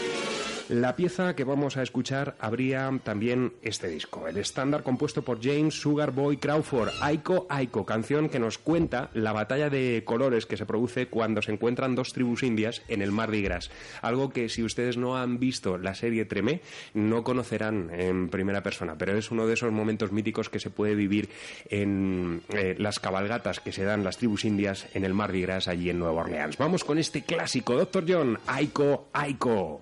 La 0.69 0.97
pieza 0.97 1.33
que 1.33 1.45
vamos 1.45 1.77
a 1.77 1.81
escuchar 1.81 2.35
habría 2.41 2.91
también 3.01 3.53
este 3.61 3.87
disco, 3.87 4.27
el 4.27 4.35
estándar 4.35 4.83
compuesto 4.83 5.21
por 5.21 5.41
James 5.41 5.73
Sugar 5.79 6.11
Boy 6.11 6.35
Crawford, 6.35 6.89
Aiko 7.01 7.47
Aiko, 7.49 7.85
canción 7.85 8.27
que 8.27 8.37
nos 8.37 8.57
cuenta 8.57 9.09
la 9.13 9.31
batalla 9.31 9.69
de 9.69 9.76
colores 10.05 10.45
que 10.45 10.57
se 10.57 10.65
produce 10.65 11.07
cuando 11.07 11.41
se 11.41 11.51
encuentran 11.51 11.95
dos 11.95 12.13
tribus 12.13 12.43
indias 12.43 12.81
en 12.87 13.01
el 13.01 13.11
Mardi 13.11 13.41
Gras. 13.41 13.69
Algo 14.01 14.29
que 14.29 14.49
si 14.49 14.63
ustedes 14.63 14.97
no 14.97 15.17
han 15.17 15.39
visto 15.39 15.77
la 15.77 15.95
serie 15.95 16.25
Tremé, 16.25 16.61
no 16.93 17.23
conocerán 17.23 17.89
en 17.93 18.29
primera 18.29 18.63
persona, 18.63 18.97
pero 18.97 19.17
es 19.17 19.31
uno 19.31 19.47
de 19.47 19.53
esos 19.53 19.71
momentos 19.71 20.11
míticos 20.11 20.49
que 20.49 20.59
se 20.59 20.69
puede 20.69 20.95
vivir 20.95 21.29
en 21.69 22.41
eh, 22.49 22.75
las 22.77 22.99
cabalgatas 22.99 23.59
que 23.59 23.71
se 23.71 23.83
dan 23.83 24.03
las 24.03 24.17
tribus 24.17 24.45
indias 24.45 24.87
en 24.93 25.03
el 25.03 25.13
Mardi 25.13 25.41
Gras 25.41 25.67
allí 25.67 25.89
en 25.89 25.99
Nueva 25.99 26.21
Orleans. 26.21 26.57
Vamos 26.57 26.83
con 26.83 26.97
este 26.97 27.23
clásico, 27.23 27.75
Dr. 27.75 28.05
John, 28.07 28.39
Aiko 28.47 29.09
Aiko. 29.13 29.81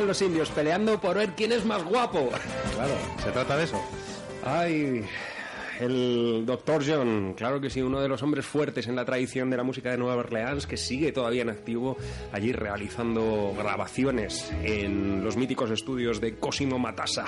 Están 0.00 0.08
los 0.08 0.22
indios 0.22 0.48
peleando 0.50 0.98
por 0.98 1.16
ver 1.16 1.34
quién 1.36 1.52
es 1.52 1.66
más 1.66 1.84
guapo. 1.84 2.30
Claro, 2.74 2.94
se 3.22 3.30
trata 3.32 3.54
de 3.54 3.64
eso. 3.64 3.78
Ay, 4.42 5.04
el 5.78 6.44
Dr. 6.46 6.82
John, 6.86 7.34
claro 7.36 7.60
que 7.60 7.68
sí, 7.68 7.82
uno 7.82 8.00
de 8.00 8.08
los 8.08 8.22
hombres 8.22 8.46
fuertes 8.46 8.86
en 8.86 8.96
la 8.96 9.04
tradición 9.04 9.50
de 9.50 9.58
la 9.58 9.62
música 9.62 9.90
de 9.90 9.98
Nueva 9.98 10.16
Orleans, 10.16 10.66
que 10.66 10.78
sigue 10.78 11.12
todavía 11.12 11.42
en 11.42 11.50
activo 11.50 11.98
allí 12.32 12.52
realizando 12.52 13.54
grabaciones 13.54 14.50
en 14.62 15.22
los 15.22 15.36
míticos 15.36 15.70
estudios 15.70 16.18
de 16.18 16.36
Cosimo 16.36 16.78
Matassa. 16.78 17.26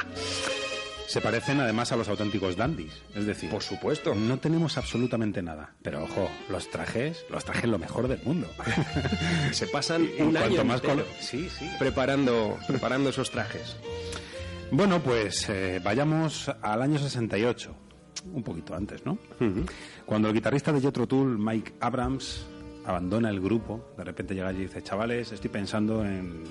Se 1.13 1.21
parecen 1.21 1.61
además 1.61 1.93
a 1.93 1.97
los 1.97 2.09
auténticos 2.09 2.57
dandies. 2.57 3.03
Es 3.15 3.27
decir, 3.27 3.51
Por 3.51 3.63
supuesto. 3.63 4.15
no 4.15 4.39
tenemos 4.39 4.79
absolutamente 4.79 5.43
nada. 5.43 5.75
Pero 5.83 6.05
ojo, 6.05 6.31
los 6.49 6.71
trajes, 6.71 7.27
los 7.29 7.45
trajes 7.45 7.69
lo 7.69 7.79
mejor 7.79 8.09
del 8.09 8.23
mundo. 8.25 8.49
Se 9.53 9.67
pasan 9.67 10.09
Y 10.19 10.23
un 10.23 10.35
año 10.39 10.65
más 10.65 10.77
entero 10.81 11.05
color- 11.05 11.07
Sí, 11.21 11.51
sí. 11.51 11.71
preparando, 11.79 12.57
preparando 12.67 13.11
esos 13.11 13.31
trajes. 13.31 13.77
Bueno, 14.71 15.03
pues 15.03 15.47
eh, 15.51 15.83
vayamos 15.85 16.49
al 16.63 16.81
año 16.81 16.99
68, 16.99 17.75
un 18.33 18.43
poquito 18.43 18.75
antes, 18.75 19.05
¿no? 19.05 19.19
Cuando 20.07 20.29
el 20.29 20.35
guitarrista 20.35 20.73
de 20.73 20.81
Jethro 20.81 21.07
Tull, 21.07 21.37
Mike 21.39 21.75
Abrams, 21.81 22.47
abandona 22.87 23.29
el 23.29 23.39
grupo, 23.39 23.93
de 23.99 24.05
repente 24.05 24.35
llega 24.35 24.49
allí 24.49 24.61
y 24.61 24.63
dice, 24.63 24.83
chavales, 24.83 25.31
estoy 25.31 25.51
pensando 25.51 26.03
en, 26.07 26.45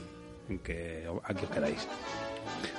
en 0.49 0.59
que 0.59 1.07
aquí 1.23 1.45
os 1.45 1.49
quedáis. 1.49 1.87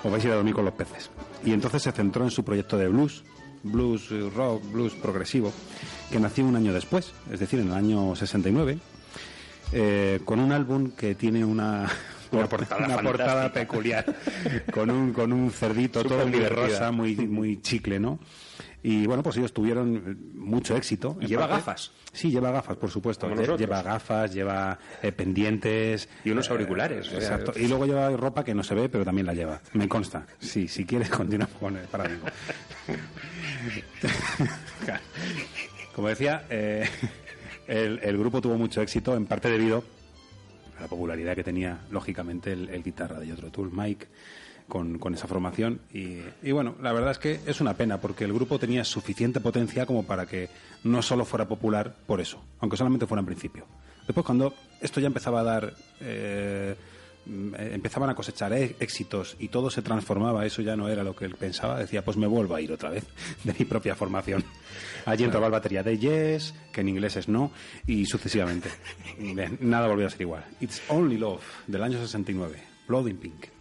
Os 0.05 0.13
vais 0.13 0.23
a 0.25 0.27
ir 0.29 0.33
a 0.33 0.37
dormir 0.37 0.55
con 0.55 0.65
los 0.65 0.75
peces. 0.75 1.11
Y 1.45 1.53
entonces 1.53 1.83
se 1.83 1.93
centró 1.93 2.25
en 2.25 2.31
su 2.31 2.45
proyecto 2.45 2.79
de 2.79 2.89
blues, 2.89 3.25
blues 3.63 4.11
rock, 4.35 4.63
blues 4.73 4.95
progresivo, 4.95 5.53
que 6.11 6.21
nació 6.21 6.45
un 6.47 6.57
año 6.57 6.73
después, 6.73 7.13
es 7.33 7.41
decir, 7.41 7.59
en 7.61 7.69
el 7.69 7.75
año 7.75 8.15
69, 8.15 8.79
eh, 9.73 10.21
con 10.25 10.39
un 10.41 10.53
álbum 10.53 10.91
que 10.93 11.15
tiene 11.15 11.45
una, 11.45 11.89
Una 12.31 12.49
portada 12.49 12.87
una 12.87 12.99
portada 13.03 13.43
fantástica. 13.51 13.61
peculiar, 13.61 14.17
con 14.73 14.91
un, 14.91 15.13
con 15.13 15.33
un 15.33 15.51
cerdito 15.51 16.03
todo 16.03 16.27
muy 16.27 16.27
Superdivertida. 16.39 16.67
rosa, 16.67 16.93
muy, 16.93 17.17
muy 17.17 17.61
chicle, 17.61 17.99
¿no? 17.99 18.19
Y 18.85 19.07
bueno, 19.07 19.23
pues 19.23 19.37
ellos 19.37 19.53
tuvieron 19.53 19.97
eh, 19.97 20.17
mucho 20.35 20.77
éxito. 20.77 21.17
¿Y 21.21 21.25
En 21.25 21.31
lleva 21.31 21.49
parte- 21.49 21.57
gafas? 21.67 21.93
Sí, 22.13 22.31
lleva 22.31 22.51
gafas, 22.51 22.77
por 22.77 22.91
supuesto. 22.91 23.29
Lleva 23.57 23.83
gafas, 23.83 24.33
lleva 24.35 24.79
eh, 25.03 25.13
pendientes. 25.13 26.09
Y 26.25 26.31
unos 26.31 26.51
auriculares, 26.51 27.13
exacto. 27.13 27.53
Y 27.57 27.69
luego 27.69 27.87
lleva 27.87 28.11
ropa 28.11 28.45
que 28.45 28.55
no 28.55 28.63
se 28.63 28.75
ve, 28.75 28.89
pero 28.89 29.05
también 29.05 29.27
la 29.27 29.35
lleva. 29.35 29.61
Me 29.75 29.89
consta. 29.89 30.27
Sí, 30.41 30.67
si 30.69 30.85
quieres, 30.85 31.09
continúa 31.11 31.47
con 31.61 31.77
el 31.77 31.87
paradigma. 31.87 32.31
Como 35.95 36.09
decía, 36.09 36.45
eh, 36.51 36.89
el, 37.67 38.01
el 38.03 38.19
grupo 38.19 38.41
tuvo 38.41 38.57
mucho 38.57 38.81
éxito, 38.83 39.15
en 39.15 39.27
parte 39.27 39.51
debido 39.51 39.85
a 40.79 40.83
la 40.83 40.89
popularidad 40.89 41.35
que 41.35 41.45
tenía, 41.45 41.81
lógicamente, 41.91 42.53
el, 42.53 42.69
el 42.71 42.83
guitarra 42.83 43.21
de 43.21 43.33
otro 43.33 43.51
Tool, 43.51 43.71
Mike, 43.73 44.07
con, 44.73 44.99
con 44.99 45.13
esa 45.13 45.27
formación. 45.29 45.83
Y, 45.93 46.21
y 46.43 46.51
bueno, 46.53 46.77
la 46.81 46.95
verdad 46.95 47.11
es 47.11 47.19
que 47.19 47.41
es 47.45 47.61
una 47.61 47.75
pena, 47.75 48.01
porque 48.01 48.25
el 48.25 48.33
grupo 48.33 48.59
tenía 48.59 48.85
suficiente 48.85 49.39
potencia 49.39 49.85
como 49.85 50.05
para 50.07 50.25
que 50.25 50.49
no 50.83 51.03
solo 51.03 51.27
fuera 51.27 51.47
popular 51.47 51.95
por 52.07 52.23
eso, 52.23 52.43
aunque 52.59 52.79
solamente 52.79 53.07
fuera 53.07 53.21
en 53.21 53.27
principio. 53.27 53.67
Después, 54.07 54.25
cuando 54.25 54.55
esto 54.81 54.99
ya 54.99 55.09
empezaba 55.09 55.41
a 55.41 55.43
dar. 55.43 55.75
eh, 56.01 56.75
mm, 57.27 57.55
empezaban 57.75 58.09
a 58.09 58.15
cosechar 58.15 58.55
éxitos 58.55 59.37
y 59.39 59.49
todo 59.49 59.69
se 59.69 59.83
transformaba, 59.83 60.47
eso 60.47 60.63
ya 60.63 60.75
no 60.75 60.89
era 60.89 61.05
lo 61.05 61.15
que 61.15 61.27
él 61.27 61.35
pensaba, 61.35 61.79
decía, 61.79 62.03
pues 62.03 62.17
me 62.17 62.27
vuelvo 62.27 62.55
a 62.55 62.61
ir 62.63 62.73
otra 62.73 62.89
vez 62.89 63.05
de 63.45 63.55
mi 63.59 63.67
propia 63.67 63.95
formación. 63.95 64.43
Allí 65.05 65.25
entraba 65.25 65.49
la 65.51 65.59
batería 65.59 65.83
de 65.83 65.99
Yes, 65.99 66.55
que 66.73 66.81
en 66.81 66.89
inglés 66.89 67.17
es 67.17 67.29
no, 67.29 67.53
y 67.87 68.07
sucesivamente. 68.07 68.71
Nada 69.61 69.87
volvió 69.87 70.07
a 70.07 70.11
ser 70.11 70.23
igual. 70.23 70.45
It's 70.63 70.81
Only 70.89 71.19
Love, 71.19 71.43
del 71.67 71.83
año 71.83 71.99
69, 72.01 72.57
Blood 72.89 73.09
in 73.09 73.19
Pink. 73.19 73.52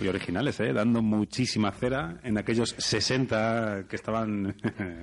Muy 0.00 0.08
originales, 0.08 0.60
¿eh? 0.60 0.72
Dando 0.72 1.02
muchísima 1.02 1.72
cera 1.72 2.18
en 2.22 2.38
aquellos 2.38 2.74
60 2.78 3.84
que 3.88 3.96
estaban, 3.96 4.54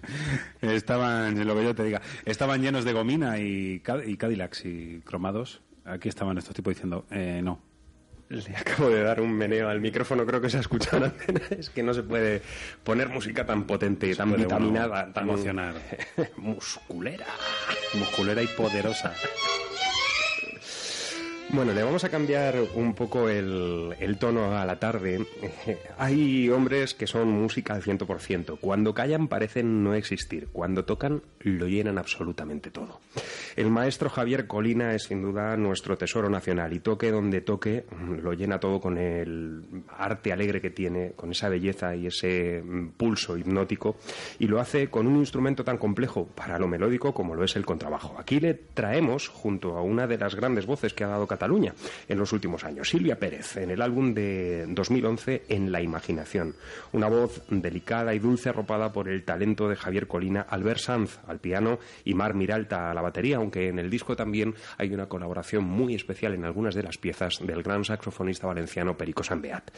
estaban, 0.61 1.45
lo 1.45 1.55
que 1.55 1.63
yo 1.63 1.75
te 1.75 1.83
diga, 1.83 2.01
estaban 2.25 2.61
llenos 2.61 2.85
de 2.85 2.93
gomina 2.93 3.37
y, 3.39 3.81
y 4.05 4.17
Cadillacs 4.17 4.65
y 4.65 5.01
cromados. 5.01 5.61
Aquí 5.83 6.09
estaban 6.09 6.37
estos 6.37 6.55
tipos 6.55 6.71
diciendo, 6.73 7.05
eh, 7.11 7.41
no. 7.43 7.61
Le 8.29 8.55
acabo 8.57 8.89
de 8.89 9.03
dar 9.03 9.21
un 9.21 9.31
meneo 9.33 9.69
al 9.69 9.79
micrófono, 9.79 10.25
creo 10.25 10.41
que 10.41 10.49
se 10.49 10.57
ha 10.57 10.61
escuchado 10.61 10.97
en 10.97 11.03
antena. 11.03 11.41
Es 11.59 11.69
que 11.69 11.83
no 11.83 11.93
se 11.93 12.01
puede 12.01 12.41
poner 12.83 13.09
música 13.09 13.45
tan 13.45 13.65
potente, 13.65 14.15
tan 14.15 14.29
puede 14.29 14.43
vitaminada, 14.43 15.13
tan 15.13 15.29
emocionar. 15.29 15.75
musculera. 16.37 17.27
Musculera 17.93 18.41
y 18.41 18.47
poderosa. 18.47 19.13
Bueno, 21.55 21.71
le 21.71 21.83
vamos 21.83 22.03
a 22.03 22.09
cambiar 22.09 22.57
un 22.75 22.93
poco 22.93 23.29
el, 23.29 23.95
el 24.01 24.17
tono 24.17 24.57
a 24.57 24.65
la 24.65 24.77
tarde. 24.77 25.25
Hay 25.97 26.49
hombres 26.49 26.93
que 26.93 27.07
son 27.07 27.29
música 27.29 27.73
al 27.73 27.81
ciento 27.81 28.05
por 28.05 28.19
ciento. 28.19 28.57
Cuando 28.57 28.93
callan 28.93 29.29
parecen 29.29 29.81
no 29.81 29.93
existir. 29.93 30.49
Cuando 30.51 30.83
tocan 30.83 31.21
lo 31.39 31.69
llenan 31.69 31.97
absolutamente 31.97 32.71
todo. 32.71 32.99
El 33.55 33.69
maestro 33.69 34.09
Javier 34.09 34.47
Colina 34.47 34.93
es 34.95 35.03
sin 35.03 35.21
duda 35.21 35.55
nuestro 35.55 35.97
tesoro 35.97 36.29
nacional 36.29 36.73
y 36.73 36.79
toque 36.79 37.09
donde 37.09 37.39
toque 37.39 37.85
lo 38.21 38.33
llena 38.33 38.59
todo 38.59 38.81
con 38.81 38.97
el 38.97 39.63
arte 39.97 40.33
alegre 40.33 40.59
que 40.59 40.71
tiene, 40.71 41.13
con 41.15 41.31
esa 41.31 41.47
belleza 41.47 41.95
y 41.95 42.07
ese 42.07 42.61
pulso 42.97 43.37
hipnótico 43.37 43.95
y 44.39 44.47
lo 44.47 44.59
hace 44.59 44.89
con 44.89 45.07
un 45.07 45.17
instrumento 45.17 45.63
tan 45.63 45.77
complejo 45.77 46.27
para 46.35 46.59
lo 46.59 46.67
melódico 46.67 47.13
como 47.13 47.33
lo 47.33 47.45
es 47.45 47.55
el 47.55 47.65
contrabajo. 47.65 48.17
Aquí 48.19 48.41
le 48.41 48.55
traemos 48.55 49.29
junto 49.29 49.77
a 49.77 49.81
una 49.81 50.05
de 50.05 50.17
las 50.17 50.35
grandes 50.35 50.65
voces 50.65 50.93
que 50.93 51.05
ha 51.05 51.07
dado 51.07 51.27
Cataluña 51.27 51.44
en 52.07 52.17
los 52.17 52.33
últimos 52.33 52.63
años, 52.63 52.89
Silvia 52.89 53.19
Pérez, 53.19 53.57
en 53.57 53.71
el 53.71 53.81
álbum 53.81 54.13
de 54.13 54.65
2011 54.67 55.43
En 55.49 55.71
la 55.71 55.81
imaginación. 55.81 56.55
Una 56.93 57.07
voz 57.07 57.43
delicada 57.49 58.13
y 58.13 58.19
dulce 58.19 58.49
arropada 58.49 58.91
por 58.91 59.09
el 59.09 59.23
talento 59.23 59.69
de 59.69 59.75
Javier 59.75 60.07
Colina, 60.07 60.41
Albert 60.41 60.79
Sanz 60.79 61.19
al 61.27 61.39
piano 61.39 61.79
y 62.03 62.13
Mar 62.13 62.33
Miralta 62.33 62.91
a 62.91 62.93
la 62.93 63.01
batería, 63.01 63.37
aunque 63.37 63.69
en 63.69 63.79
el 63.79 63.89
disco 63.89 64.15
también 64.15 64.55
hay 64.77 64.93
una 64.93 65.07
colaboración 65.07 65.63
muy 65.63 65.95
especial 65.95 66.33
en 66.33 66.45
algunas 66.45 66.75
de 66.75 66.83
las 66.83 66.97
piezas 66.97 67.39
del 67.45 67.63
gran 67.63 67.85
saxofonista 67.85 68.47
valenciano 68.47 68.97
Perico 68.97 69.23
Sambeat. 69.23 69.71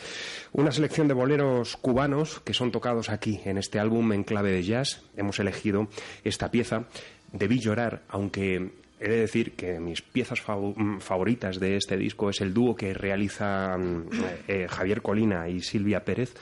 Una 0.53 0.71
selección 0.71 1.07
de 1.07 1.13
boleros 1.13 1.77
cubanos 1.77 2.39
que 2.39 2.53
son 2.53 2.71
tocados 2.71 3.09
aquí 3.09 3.41
en 3.45 3.57
este 3.57 3.79
álbum 3.79 4.13
en 4.13 4.23
clave 4.23 4.51
de 4.51 4.63
jazz. 4.63 5.03
Hemos 5.15 5.39
elegido 5.39 5.87
esta 6.23 6.51
pieza. 6.51 6.85
Debí 7.31 7.59
llorar, 7.59 8.03
aunque 8.07 8.71
He 8.99 9.07
de 9.09 9.17
decir 9.17 9.53
que 9.55 9.79
mis 9.79 10.01
piezas 10.01 10.41
mm, 10.47 10.97
favoritas 10.99 11.59
de 11.59 11.77
este 11.77 11.97
disco 11.97 12.29
es 12.31 12.41
el 12.41 12.53
dúo 12.53 12.75
que 12.75 12.93
realizan 12.95 14.09
eh, 14.47 14.67
Javier 14.67 15.01
Colina 15.03 15.47
y 15.49 15.61
Silvia 15.61 16.03
Pérez, 16.03 16.33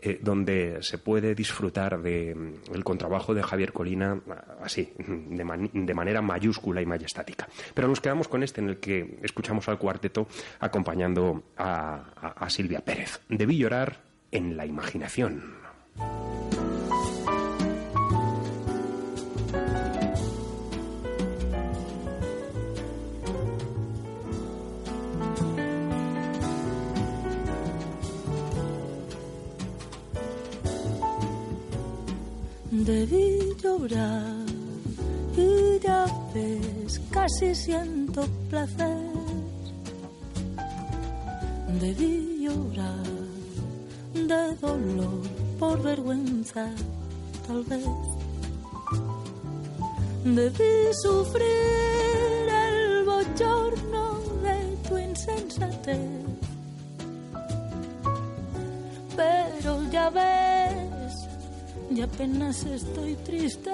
eh, 0.00 0.20
donde 0.22 0.78
se 0.82 0.98
puede 0.98 1.34
disfrutar 1.34 2.00
de, 2.00 2.34
mm, 2.34 2.80
contrabajo 2.82 3.34
de 3.34 3.42
Javier 3.42 3.72
Colina 3.72 4.20
ah, 4.30 4.44
así, 4.62 4.92
mm, 4.96 5.34
de, 5.36 5.44
man- 5.44 5.70
de 5.72 5.94
manera 5.94 6.22
mayúscula 6.22 6.80
y 6.80 6.86
majestática. 6.86 7.48
Pero 7.74 7.88
nos 7.88 8.00
quedamos 8.00 8.28
con 8.28 8.42
este 8.44 8.60
en 8.60 8.68
el 8.68 8.76
que 8.78 9.18
escuchamos 9.22 9.68
al 9.68 9.78
cuarteto 9.78 10.28
acompañando 10.60 11.42
a- 11.56 12.34
a 12.36 12.48
Silvia 12.50 12.80
Pérez. 12.80 13.20
Debí 13.28 13.56
llorar 13.58 13.98
en 14.30 14.56
la 14.56 14.66
imaginación. 14.66 15.42
Debí 32.84 33.56
llorar 33.62 34.44
y 35.34 35.78
ya 35.80 36.04
ves, 36.34 37.00
casi 37.10 37.54
siento 37.54 38.26
placer. 38.50 38.98
Debí 41.80 42.44
llorar 42.44 43.06
de 44.12 44.54
dolor 44.60 45.22
por 45.58 45.82
vergüenza, 45.82 46.70
tal 47.46 47.64
vez. 47.64 47.88
Debí 50.22 50.92
sufrir 51.02 52.48
el 52.68 53.04
bochorno 53.06 54.20
de 54.42 54.76
tu 54.86 54.98
insensatez. 54.98 55.98
Pero 59.16 59.82
ya 59.90 60.10
ves, 60.10 60.93
y 61.96 62.02
apenas 62.02 62.64
estoy 62.66 63.14
triste 63.16 63.72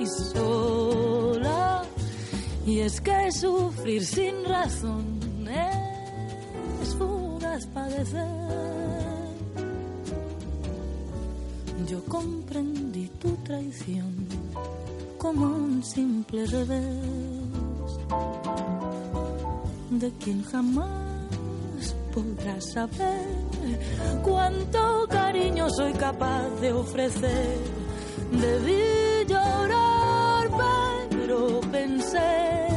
y 0.00 0.06
sola. 0.06 1.82
Y 2.66 2.80
es 2.80 3.00
que 3.00 3.32
sufrir 3.32 4.04
sin 4.04 4.44
razón 4.44 5.20
es 6.82 6.94
fugaz 6.96 7.66
padecer. 7.66 8.26
Yo 11.88 12.04
comprendí 12.04 13.08
tu 13.20 13.30
traición 13.44 14.14
como 15.18 15.46
un 15.46 15.82
simple 15.82 16.46
revés 16.46 16.96
de 19.90 20.10
quien 20.12 20.42
jamás 20.44 21.09
podrás 22.12 22.64
saber 22.72 23.26
cuánto 24.22 25.06
cariño 25.08 25.68
soy 25.70 25.92
capaz 25.92 26.48
de 26.60 26.72
ofrecer. 26.72 27.58
Debí 28.32 29.26
llorar, 29.26 30.50
pero 31.10 31.60
pensé, 31.70 32.68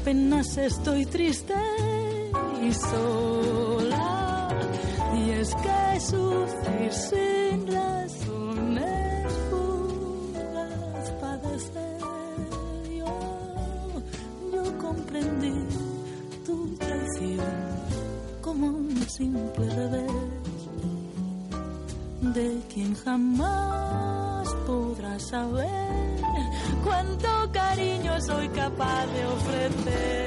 apenas 0.00 0.56
estoy 0.56 1.04
triste 1.06 1.54
y 2.62 2.72
sola. 2.72 4.48
Y 5.14 5.30
es 5.30 5.54
que 5.54 6.00
sufrir 6.00 6.92
sin 6.92 7.66
razones 7.66 9.32
puras 9.50 11.10
padecer. 11.20 11.98
Yo, 12.98 14.02
yo 14.52 14.78
comprendí 14.78 15.54
tu 16.46 16.74
traición 16.76 17.54
como 18.40 18.66
un 18.68 19.08
simple 19.08 19.66
revés 19.68 20.30
de 22.22 22.60
quien 22.72 22.94
jamás 22.94 24.48
podrá 24.66 25.18
saber 25.18 26.00
cuánto 26.84 27.28
cariño 27.52 28.20
soy 28.20 28.48
capaz 28.50 29.06
de 29.06 29.26
ofrecer. 29.70 30.19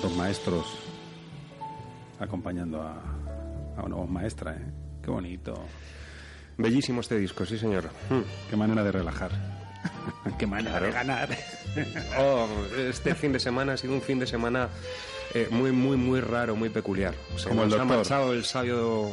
Cuántos 0.00 0.16
maestros 0.16 0.64
acompañando 2.20 2.80
a, 2.80 3.02
a 3.76 3.82
una 3.82 3.96
voz 3.96 4.08
maestra, 4.08 4.52
¿eh? 4.52 4.64
Qué 5.02 5.10
bonito. 5.10 5.60
Bellísimo 6.56 7.00
este 7.00 7.18
disco, 7.18 7.44
sí 7.44 7.58
señor. 7.58 7.86
Mm. 8.08 8.20
Qué 8.48 8.56
manera 8.56 8.84
de 8.84 8.92
relajar. 8.92 9.32
Qué 10.38 10.46
manera 10.46 10.78
de 10.78 10.92
ganar. 10.92 11.30
Oh, 12.16 12.46
este 12.78 13.16
fin 13.16 13.32
de 13.32 13.40
semana 13.40 13.72
ha 13.72 13.76
sido 13.76 13.92
un 13.92 14.00
fin 14.00 14.20
de 14.20 14.28
semana 14.28 14.68
eh, 15.34 15.48
muy, 15.50 15.72
muy, 15.72 15.96
muy 15.96 16.20
raro, 16.20 16.56
muy 16.56 16.68
peculiar. 16.70 17.14
Se 17.36 17.48
Como 17.48 17.62
el 17.64 17.68
nos 17.68 17.74
ha 17.78 17.82
doctor. 17.82 17.96
marchado 17.98 18.32
el 18.32 18.44
sabio, 18.44 19.10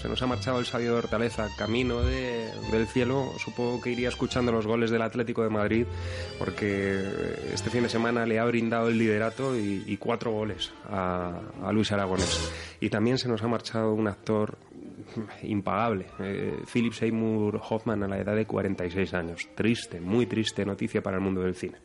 se 0.00 0.08
nos 0.08 0.20
ha 0.22 0.26
marchado 0.26 0.58
el 0.58 0.66
sabio 0.66 0.92
de 0.92 0.98
Hortaleza 0.98 1.48
camino 1.56 2.02
de- 2.02 2.50
del 2.70 2.86
cielo. 2.88 3.32
Supongo 3.38 3.80
que 3.80 3.90
iría 3.90 4.08
escuchando 4.08 4.50
los 4.52 4.66
goles 4.66 4.90
del 4.90 5.02
Atlético 5.02 5.42
de 5.42 5.50
Madrid, 5.50 5.86
porque 6.38 7.00
este 7.54 7.70
fin 7.70 7.82
de 7.84 7.88
semana 7.88 8.26
le 8.26 8.38
ha 8.38 8.44
brindado 8.44 8.88
el 8.88 8.98
liderato 8.98 9.56
y, 9.56 9.84
y 9.86 9.96
cuatro 9.98 10.32
goles 10.32 10.72
a, 10.90 11.40
a 11.64 11.72
Luis 11.72 11.92
Aragonés. 11.92 12.50
Y 12.80 12.90
también 12.90 13.18
se 13.18 13.28
nos 13.28 13.42
ha 13.42 13.48
marchado 13.48 13.92
un 13.94 14.08
actor 14.08 14.58
impagable, 15.42 16.06
eh, 16.20 16.56
Philip 16.72 16.92
Seymour 16.94 17.60
Hoffman 17.68 18.02
a 18.02 18.08
la 18.08 18.18
edad 18.18 18.34
de 18.34 18.46
46 18.46 19.12
años. 19.14 19.46
Triste, 19.54 20.00
muy 20.00 20.26
triste 20.26 20.64
noticia 20.64 21.02
para 21.02 21.16
el 21.18 21.22
mundo 21.22 21.42
del 21.42 21.54
cine. 21.54 21.76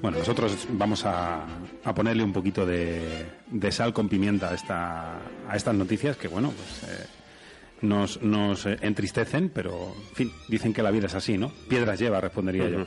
Bueno, 0.00 0.18
nosotros 0.18 0.68
vamos 0.70 1.04
a, 1.04 1.44
a 1.84 1.94
ponerle 1.94 2.22
un 2.22 2.32
poquito 2.32 2.64
de, 2.64 3.26
de 3.50 3.72
sal 3.72 3.92
con 3.92 4.08
pimienta 4.08 4.50
a, 4.50 4.54
esta, 4.54 5.18
a 5.48 5.56
estas 5.56 5.74
noticias 5.74 6.16
que, 6.16 6.28
bueno, 6.28 6.52
pues 6.52 6.92
eh, 6.92 7.06
nos, 7.82 8.22
nos 8.22 8.66
eh, 8.66 8.78
entristecen, 8.80 9.50
pero, 9.50 9.94
en 10.10 10.14
fin, 10.14 10.32
dicen 10.48 10.72
que 10.72 10.82
la 10.82 10.92
vida 10.92 11.06
es 11.06 11.14
así, 11.14 11.36
¿no? 11.36 11.52
Piedras 11.68 11.98
lleva, 11.98 12.20
respondería 12.20 12.68
yo. 12.68 12.86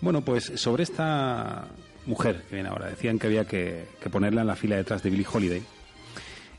Bueno, 0.00 0.22
pues 0.22 0.52
sobre 0.56 0.84
esta 0.84 1.68
mujer 2.06 2.42
que 2.48 2.56
viene 2.56 2.70
ahora, 2.70 2.88
decían 2.88 3.18
que 3.18 3.26
había 3.26 3.44
que, 3.46 3.86
que 4.00 4.10
ponerla 4.10 4.40
en 4.40 4.46
la 4.46 4.56
fila 4.56 4.76
detrás 4.76 5.02
de 5.02 5.10
Billie 5.10 5.26
Holiday, 5.30 5.62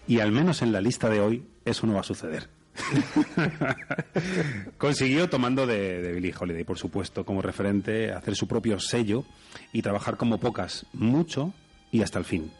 y 0.07 0.19
al 0.19 0.31
menos 0.31 0.61
en 0.61 0.71
la 0.71 0.81
lista 0.81 1.09
de 1.09 1.19
hoy 1.19 1.43
eso 1.65 1.87
no 1.87 1.95
va 1.95 2.01
a 2.01 2.03
suceder. 2.03 2.47
Consiguió, 4.77 5.29
tomando 5.29 5.67
de, 5.67 6.01
de 6.01 6.13
Billie 6.13 6.33
Holiday, 6.37 6.63
por 6.63 6.77
supuesto, 6.77 7.25
como 7.25 7.41
referente, 7.41 8.11
hacer 8.11 8.35
su 8.35 8.47
propio 8.47 8.79
sello 8.79 9.25
y 9.71 9.81
trabajar 9.81 10.17
como 10.17 10.39
pocas, 10.39 10.85
mucho 10.93 11.53
y 11.91 12.01
hasta 12.01 12.19
el 12.19 12.25
fin, 12.25 12.51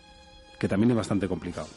que 0.59 0.67
también 0.67 0.91
es 0.91 0.97
bastante 0.97 1.27
complicado. 1.27 1.67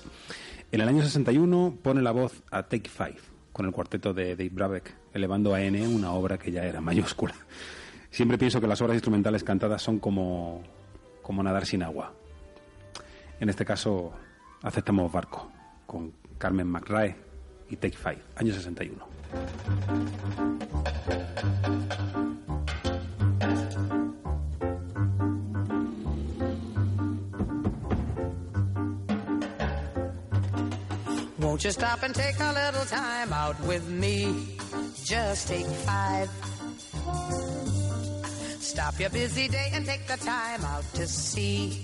En 0.72 0.81
el 0.81 0.88
año 0.88 1.03
61 1.03 1.79
pone 1.83 2.03
la 2.03 2.12
voz 2.12 2.42
a 2.51 2.64
Take 2.64 2.90
Five, 2.90 3.18
con 3.53 3.66
el 3.66 3.72
cuarteto 3.72 4.12
de 4.12 4.37
Dave 4.37 4.51
Brabeck, 4.51 4.94
elevando 5.14 5.55
a 5.55 5.62
N 5.62 5.87
una 5.88 6.12
obra 6.12 6.38
que 6.38 6.53
ya 6.53 6.64
era 6.64 6.81
mayúscula. 6.81 7.35
Siempre 8.11 8.38
pienso 8.38 8.61
que 8.61 8.66
las 8.66 8.81
obras 8.81 8.94
instrumentales 8.94 9.44
cantadas 9.44 9.83
son 9.83 9.99
como, 9.99 10.62
como 11.22 11.42
nadar 11.42 11.66
sin 11.66 11.83
agua. 11.83 12.12
En 13.40 13.49
este 13.49 13.64
caso, 13.64 14.12
aceptamos 14.62 15.12
Barco, 15.12 15.51
con 15.87 16.12
Carmen 16.38 16.66
McRae 16.66 17.26
y 17.70 17.76
Take 17.76 17.96
Five, 17.96 18.20
año 18.37 18.52
61. 18.52 19.00
Won't 31.38 31.64
you 31.64 31.70
stop 31.70 32.02
and 32.02 32.14
take 32.14 32.38
a 32.38 32.52
little 32.52 32.85
time 32.85 33.33
out 33.33 33.59
with 33.66 33.88
me? 33.88 34.59
Just 35.05 35.48
take 35.48 35.66
five. 35.66 36.29
Stop 38.61 39.00
your 39.00 39.11
busy 39.11 39.48
day 39.48 39.70
and 39.72 39.87
take 39.87 40.07
the 40.07 40.18
time 40.18 40.64
out 40.64 40.85
to 40.94 41.07
see 41.07 41.83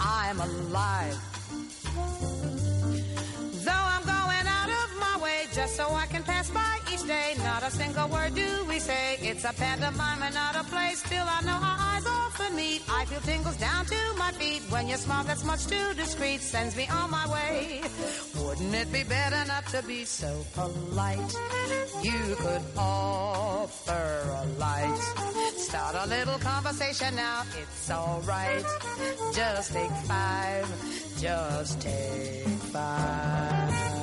I'm 0.00 0.40
alive. 0.40 1.18
Just 5.54 5.76
so 5.76 5.86
I 5.92 6.06
can 6.06 6.22
pass 6.22 6.50
by 6.50 6.78
each 6.92 7.06
day, 7.06 7.34
not 7.38 7.62
a 7.62 7.70
single 7.70 8.08
word 8.08 8.34
do 8.34 8.64
we 8.66 8.78
say. 8.78 9.18
It's 9.20 9.44
a 9.44 9.52
pantomime 9.52 10.22
and 10.22 10.34
not 10.34 10.56
a 10.56 10.64
play. 10.64 10.92
Still, 10.94 11.26
I 11.26 11.40
know 11.42 11.58
our 11.70 11.78
eyes 11.92 12.06
often 12.06 12.56
meet. 12.56 12.82
I 12.88 13.04
feel 13.04 13.20
tingles 13.20 13.56
down 13.56 13.84
to 13.84 14.00
my 14.16 14.32
feet 14.32 14.62
when 14.70 14.88
your 14.88 14.98
smile 14.98 15.24
that's 15.24 15.44
much 15.44 15.66
too 15.66 15.94
discreet 15.94 16.40
sends 16.40 16.76
me 16.76 16.88
on 16.88 17.10
my 17.10 17.26
way. 17.30 17.82
Wouldn't 18.38 18.74
it 18.74 18.92
be 18.92 19.02
better 19.04 19.44
not 19.46 19.66
to 19.68 19.82
be 19.82 20.04
so 20.04 20.44
polite? 20.54 21.34
You 22.02 22.36
could 22.36 22.62
offer 22.76 24.06
a 24.42 24.46
light. 24.58 24.98
Start 25.56 25.96
a 25.98 26.06
little 26.08 26.38
conversation 26.38 27.14
now, 27.14 27.42
it's 27.60 27.90
alright. 27.90 28.64
Just 29.34 29.72
take 29.72 29.90
five, 30.08 30.66
just 31.20 31.80
take 31.80 32.46
five. 32.72 34.01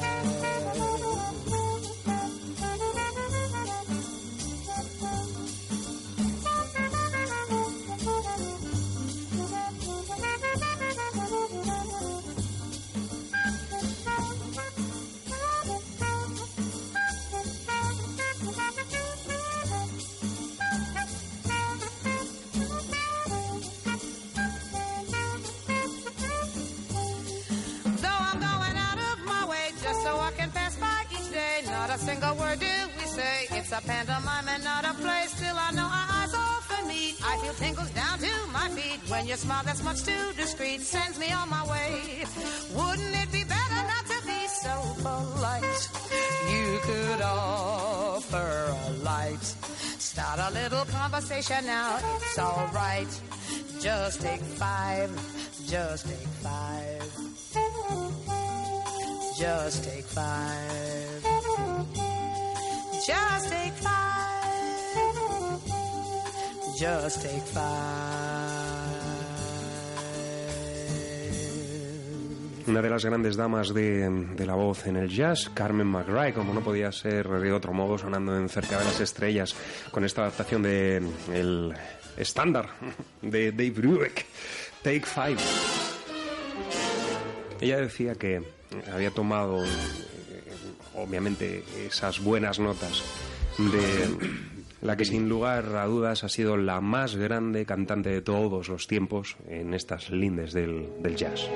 Single 32.30 32.46
word 32.46 32.60
do 32.60 32.66
we 32.98 33.06
say. 33.06 33.48
It's 33.52 33.72
a 33.72 33.82
pantomime 33.82 34.48
and 34.48 34.64
not 34.64 34.86
a 34.86 34.94
play. 34.94 35.24
Still, 35.28 35.56
I 35.58 35.72
know 35.72 35.84
our 35.84 36.08
eyes 36.20 36.34
often 36.34 36.88
meet. 36.88 37.16
I 37.24 37.38
feel 37.38 37.54
tingles 37.54 37.92
down 37.92 38.20
to 38.20 38.32
my 38.52 38.68
feet 38.70 39.00
when 39.10 39.28
your 39.28 39.38
smile 39.38 39.64
that's 39.66 39.84
much 39.84 40.04
too 40.04 40.34
discreet 40.36 40.82
sends 40.82 41.20
me 41.20 41.32
on 41.32 41.50
my 41.50 41.66
way. 41.68 42.26
Wouldn't 42.76 43.16
it 43.16 43.32
be 43.32 43.44
better 43.44 43.82
not 43.94 44.06
to 44.14 44.20
be 44.26 44.48
so 44.48 44.74
polite? 45.02 45.90
You 46.54 46.80
could 46.84 47.22
offer 47.22 48.76
a 48.88 48.90
light. 49.04 49.44
Start 50.00 50.40
a 50.40 50.50
little 50.54 50.86
conversation 50.86 51.66
now, 51.66 52.00
it's 52.16 52.40
alright. 52.40 53.22
Just 53.80 54.22
take 54.22 54.42
five, 54.42 55.10
just 55.68 56.08
take 56.08 56.28
five. 56.44 57.04
Just 59.38 59.84
take 59.86 60.04
five. 60.04 62.09
Just 63.10 63.50
take 63.50 63.74
five. 63.74 65.60
Just 66.78 67.22
take 67.24 67.46
five. 67.54 68.40
una 72.70 72.84
de 72.84 72.90
las 72.92 73.04
grandes 73.04 73.36
damas 73.36 73.74
de, 73.74 74.36
la 74.46 74.54
voz 74.54 74.86
en 74.86 74.96
el 74.96 75.10
jazz, 75.10 75.50
Carmen 75.56 75.88
McRae, 75.88 76.34
como 76.34 76.54
no 76.54 76.62
podía 76.62 76.92
ser 76.92 77.28
de 77.28 77.52
otro 77.52 77.74
modo, 77.74 77.98
sonando 77.98 78.38
en 78.38 78.48
Cerca 78.48 78.78
de 78.78 78.86
las 78.86 79.00
Estrellas, 79.00 79.56
con 79.90 80.06
esta 80.06 80.22
adaptación 80.22 80.62
de 80.62 81.02
el 81.34 81.74
estándar 82.16 82.70
de 83.24 83.52
Dave 83.52 83.72
Brubeck, 83.72 84.26
Take 84.84 85.02
Five. 85.02 85.38
Ella 87.60 87.78
decía 87.78 88.14
que 88.14 88.44
había 88.94 89.10
tomado, 89.10 89.64
obviamente, 90.96 91.64
esas 91.86 92.20
buenas 92.22 92.60
notas 92.60 93.04
de 93.58 94.50
la 94.82 94.96
que 94.96 95.06
sin 95.06 95.28
lugar 95.28 95.76
a 95.76 95.86
dudas 95.86 96.24
ha 96.24 96.30
sido 96.30 96.56
la 96.58 96.82
más 96.82 97.16
grande 97.16 97.66
cantante 97.66 98.10
de 98.10 98.22
todos 98.22 98.70
los 98.70 98.88
tiempos 98.88 99.36
en 99.48 99.74
estas 99.74 100.10
lindes 100.10 100.54
del, 100.54 100.88
del 101.02 101.16
jazz. 101.16 101.50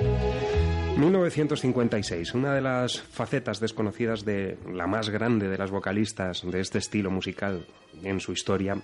1956, 0.98 2.36
una 2.36 2.54
de 2.54 2.62
las 2.62 3.02
facetas 3.02 3.60
desconocidas 3.60 4.26
de 4.26 4.58
la 4.72 4.86
más 4.86 5.10
grande 5.10 5.50
de 5.50 5.58
las 5.58 5.72
vocalistas 5.72 6.44
de 6.44 6.60
este 6.60 6.78
estilo 6.78 7.10
musical 7.10 7.66
en 8.04 8.20
su 8.20 8.32
historia 8.32 8.78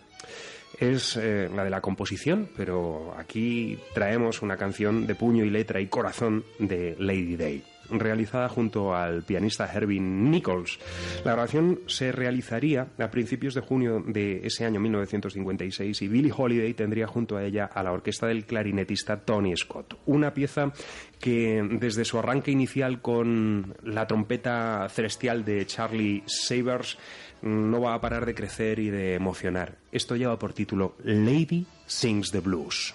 es 0.80 1.18
eh, 1.18 1.50
la 1.54 1.64
de 1.64 1.70
la 1.70 1.82
composición, 1.82 2.50
pero 2.56 3.14
aquí 3.18 3.78
traemos 3.94 4.42
una 4.42 4.58
canción 4.58 5.06
de 5.06 5.16
puño 5.16 5.44
y 5.44 5.50
letra 5.50 5.82
y 5.82 5.88
corazón 5.88 6.46
de 6.58 6.96
Lady 6.98 7.36
Day 7.36 7.64
realizada 7.92 8.50
junto 8.50 8.96
al 8.96 9.24
pianista 9.24 9.72
Herbie 9.72 10.00
Nichols. 10.00 10.80
La 11.24 11.34
grabación 11.34 11.80
se 11.88 12.12
realizaría 12.12 12.88
a 12.98 13.12
principios 13.12 13.54
de 13.54 13.62
junio 13.62 14.04
de 14.06 14.42
ese 14.46 14.66
año 14.66 14.80
1956 14.80 16.02
y 16.02 16.08
Billie 16.08 16.34
Holiday 16.36 16.74
tendría 16.74 17.08
junto 17.08 17.38
a 17.38 17.44
ella 17.44 17.66
a 17.66 17.84
la 17.84 17.92
orquesta 17.92 18.28
del 18.28 18.46
clarinetista 18.46 19.18
Tony 19.18 19.56
Scott. 19.56 19.98
Una 20.06 20.34
pieza 20.34 20.72
que 21.20 21.68
desde 21.72 22.06
su 22.06 22.18
arranque 22.18 22.52
inicial 22.52 23.02
con 23.02 23.76
la 23.84 24.08
trompeta 24.08 24.88
celestial 24.90 25.44
de 25.44 25.66
Charlie 25.66 26.24
Sabers 26.26 26.98
no 27.42 27.82
va 27.82 27.94
a 27.94 28.02
parar 28.02 28.26
de 28.26 28.36
crecer 28.36 28.80
y 28.80 28.90
de 28.90 29.16
emocionar. 29.16 29.78
Esto 29.92 30.16
lleva 30.16 30.38
por 30.38 30.54
título 30.54 30.96
Lady 31.04 31.66
Sings 31.86 32.32
the 32.32 32.40
Blues. 32.40 32.94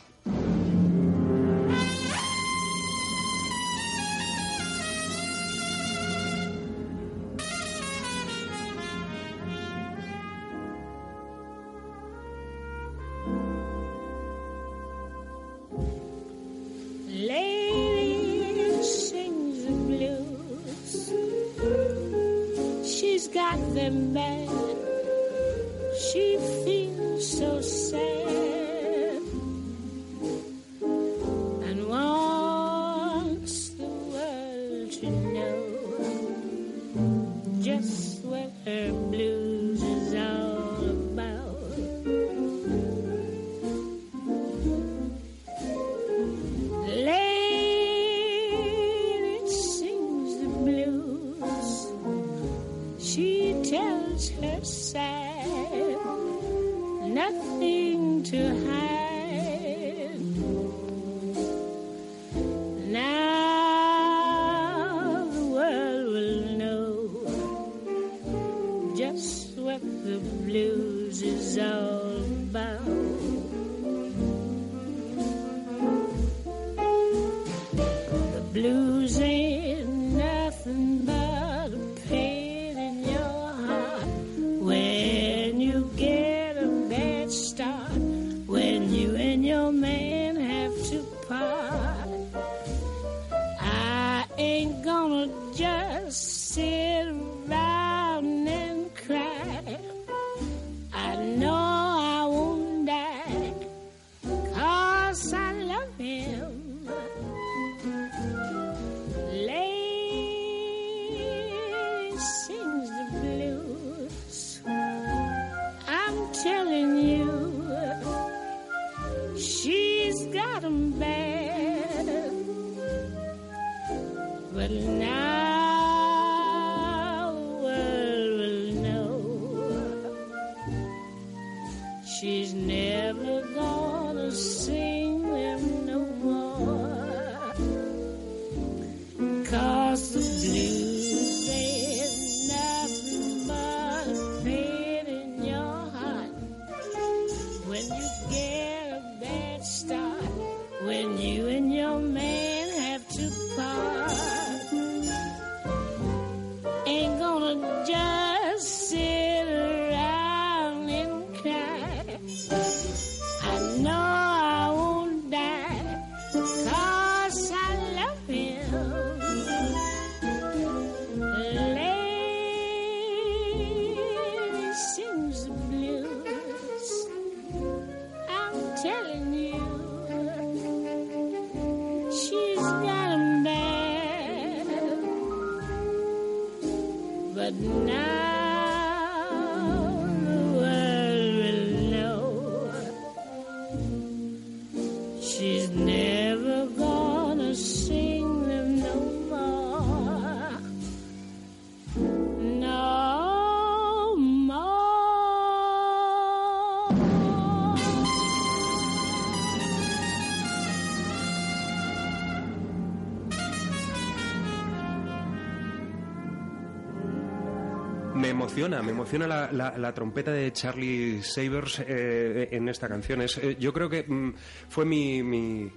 Emociona, 218.55 218.83
me 218.83 218.93
emociona 218.93 219.27
la, 219.27 219.51
la- 219.53 219.77
trompeta 219.93 220.31
de 220.31 220.53
Charlie 220.53 221.23
Sabers 221.23 221.81
eh, 221.81 222.49
en 222.53 222.69
esta 222.69 222.87
canción. 222.89 223.21
Es, 223.23 223.37
eh, 223.39 223.57
yo 223.59 223.73
creo 223.73 223.89
que 223.91 224.05
mm, 224.05 224.35
fue 224.69 224.85
mi, 224.85 225.23
mi- 225.25 225.73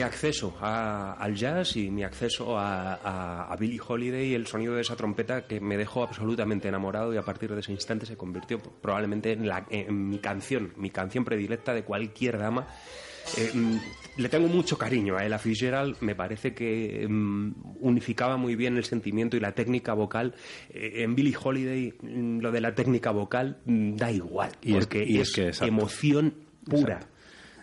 acceso 0.00 0.56
a- 0.60 1.12
al 1.12 1.34
jazz 1.34 1.76
y 1.76 1.90
mi 1.90 2.04
acceso 2.04 2.58
a, 2.58 2.94
a, 2.94 3.52
a 3.52 3.56
Billie 3.56 3.80
Holiday 3.86 4.28
y 4.28 4.34
el 4.34 4.46
sonido 4.46 4.74
de 4.74 4.80
esa 4.80 4.96
trompeta 4.96 5.46
que 5.46 5.60
me 5.60 5.76
dejó 5.76 6.02
absolutamente 6.02 6.68
enamorado 6.68 7.12
y 7.12 7.18
a 7.18 7.22
partir 7.22 7.52
de 7.52 7.60
ese 7.60 7.72
instante 7.72 8.06
se 8.06 8.16
convirtió 8.16 8.58
probablemente 8.58 9.32
en, 9.32 9.46
la, 9.46 9.66
en 9.68 10.08
mi 10.08 10.18
canción, 10.18 10.72
mi 10.76 10.88
canción 10.90 11.26
predilecta 11.26 11.74
de 11.74 11.84
cualquier 11.84 12.38
dama. 12.38 12.68
Eh, 13.36 13.50
mm, 13.54 13.76
le 14.16 14.28
tengo 14.28 14.48
mucho 14.48 14.76
cariño 14.76 15.16
a 15.16 15.24
Ella 15.24 15.38
Fitzgerald, 15.38 15.96
me 16.00 16.14
parece 16.14 16.54
que 16.54 17.06
mm, 17.08 17.52
unificaba 17.80 18.36
muy 18.36 18.56
bien 18.56 18.76
el 18.76 18.84
sentimiento 18.84 19.36
y 19.36 19.40
la 19.40 19.52
técnica 19.52 19.92
vocal. 19.94 20.34
Eh, 20.70 21.02
en 21.04 21.14
Billie 21.14 21.36
Holiday 21.40 21.94
mm, 22.02 22.38
lo 22.40 22.50
de 22.50 22.60
la 22.60 22.74
técnica 22.74 23.10
vocal 23.10 23.58
da 23.64 24.10
igual, 24.10 24.52
Y 24.62 24.72
es- 24.72 24.78
porque 24.86 25.04
y 25.06 25.18
es 25.18 25.32
que, 25.32 25.48
exacto. 25.48 25.66
emoción 25.72 26.34
pura. 26.64 26.94
Exacto. 26.94 27.14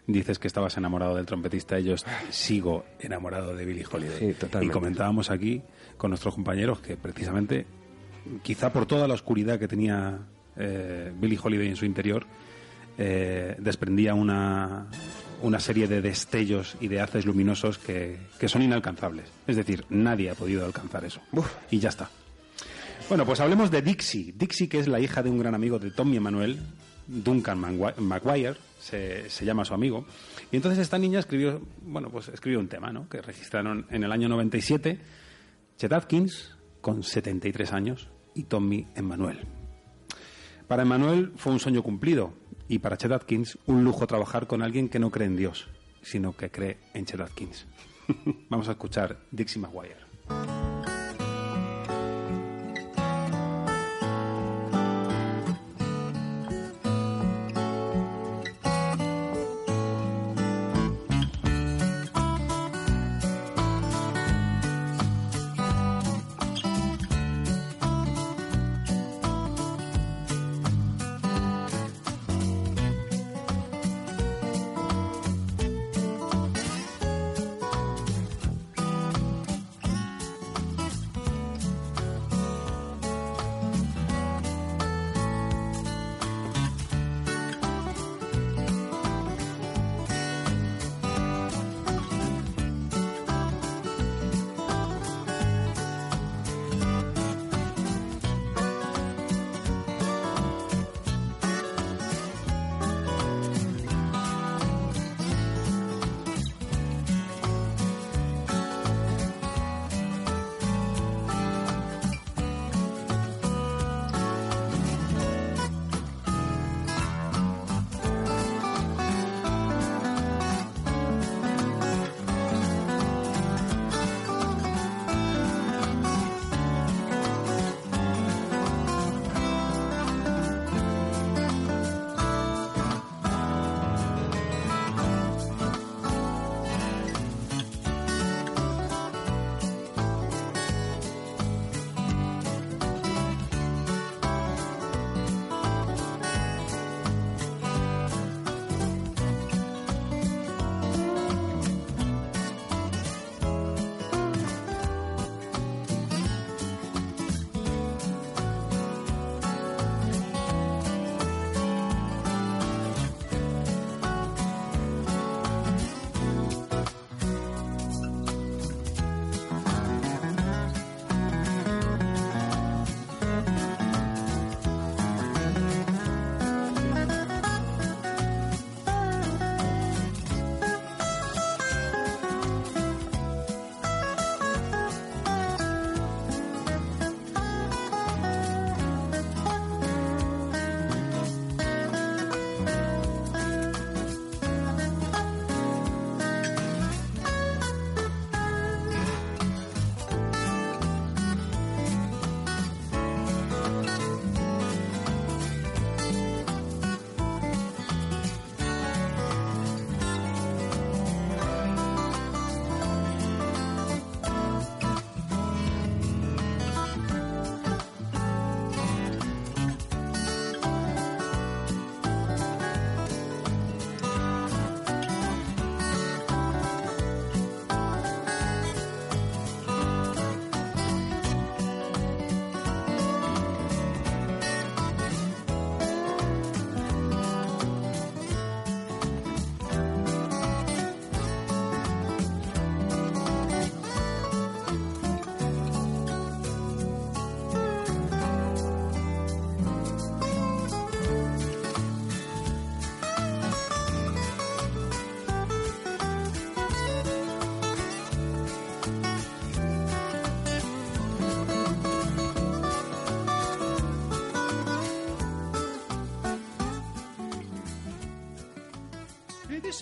Dices 0.08 0.38
que 0.38 0.46
estabas 0.48 0.78
enamorado 0.78 1.16
del 1.16 1.26
trompetista, 1.26 1.80
yo 1.80 1.96
sigo 2.30 2.86
enamorado 3.00 3.56
de 3.56 3.66
Billie 3.66 3.86
Holiday. 3.92 4.34
Sí. 4.36 4.48
Y 4.62 4.68
comentábamos 4.70 5.32
aquí 5.32 5.64
con 5.98 6.12
nuestros 6.12 6.36
compañeros 6.36 6.80
que 6.80 6.96
precisamente, 6.96 7.66
quizá 8.44 8.72
por 8.72 8.86
toda 8.86 9.08
la 9.08 9.16
oscuridad 9.16 9.58
que 9.58 9.68
tenía 9.68 10.20
eh, 10.58 11.12
Billie 11.20 11.40
Holiday 11.42 11.70
en 11.70 11.76
su 11.76 11.86
interior, 11.86 12.28
eh, 13.00 13.56
desprendía 13.58 14.14
una, 14.14 14.88
una 15.46 15.60
serie 15.60 15.88
de 15.88 16.02
destellos 16.02 16.76
y 16.80 16.88
de 16.88 17.00
haces 17.00 17.26
luminosos 17.26 17.78
que, 17.78 18.18
que 18.40 18.50
son 18.50 18.64
inalcanzables. 18.64 19.26
Es 19.46 19.56
decir, 19.56 19.86
nadie 19.90 20.32
ha 20.32 20.36
podido 20.36 20.66
alcanzar 20.66 21.06
eso. 21.06 21.22
Y 21.70 21.80
ya 21.80 21.90
está. 21.90 22.10
Bueno, 23.08 23.26
pues 23.26 23.40
hablemos 23.40 23.70
de 23.70 23.84
Dixie. 23.84 24.34
Dixie, 24.36 24.68
que 24.68 24.80
es 24.80 24.88
la 24.88 25.00
hija 25.00 25.22
de 25.22 25.30
un 25.30 25.38
gran 25.38 25.54
amigo 25.54 25.78
de 25.78 25.92
Tommy 25.92 26.18
Emanuel, 26.18 26.60
Duncan 27.06 27.62
se, 28.80 29.30
se 29.30 29.46
llama 29.46 29.66
su 29.66 29.76
amigo. 29.76 30.08
Y 30.52 30.56
entonces 30.56 30.80
esta 30.80 30.98
niña 30.98 31.20
escribió, 31.20 31.62
bueno, 31.84 32.10
pues 32.10 32.30
escribió 32.30 32.60
un 32.60 32.68
tema, 32.68 32.92
¿no? 32.92 33.08
Que 33.08 33.22
registraron 33.22 33.86
en 33.92 34.04
el 34.04 34.12
año 34.12 34.28
97 34.28 35.00
Chet 35.78 35.94
Atkins, 35.94 36.56
con 36.82 37.04
73 37.04 37.72
años, 37.74 38.10
y 38.34 38.44
Tommy 38.44 38.88
Emanuel. 38.96 39.46
Para 40.68 40.82
Emanuel 40.82 41.34
fue 41.36 41.54
un 41.54 41.60
sueño 41.60 41.84
cumplido, 41.84 42.34
y 42.68 42.80
para 42.80 42.98
Chet 42.98 43.12
Atkins 43.12 43.58
un 43.66 43.84
lujo 43.84 44.08
trabajar 44.08 44.48
con 44.48 44.62
alguien 44.62 44.90
que 44.90 45.00
no 45.00 45.12
cree 45.12 45.28
en 45.28 45.38
Dios, 45.38 45.68
sino 46.02 46.36
que 46.36 46.50
cree 46.50 46.78
en 46.94 47.06
Chet 47.06 47.20
Atkins. 47.20 47.66
Vamos 48.50 48.68
a 48.68 48.72
escuchar 48.72 49.18
Dixie 49.32 49.62
Maguire. 49.62 50.95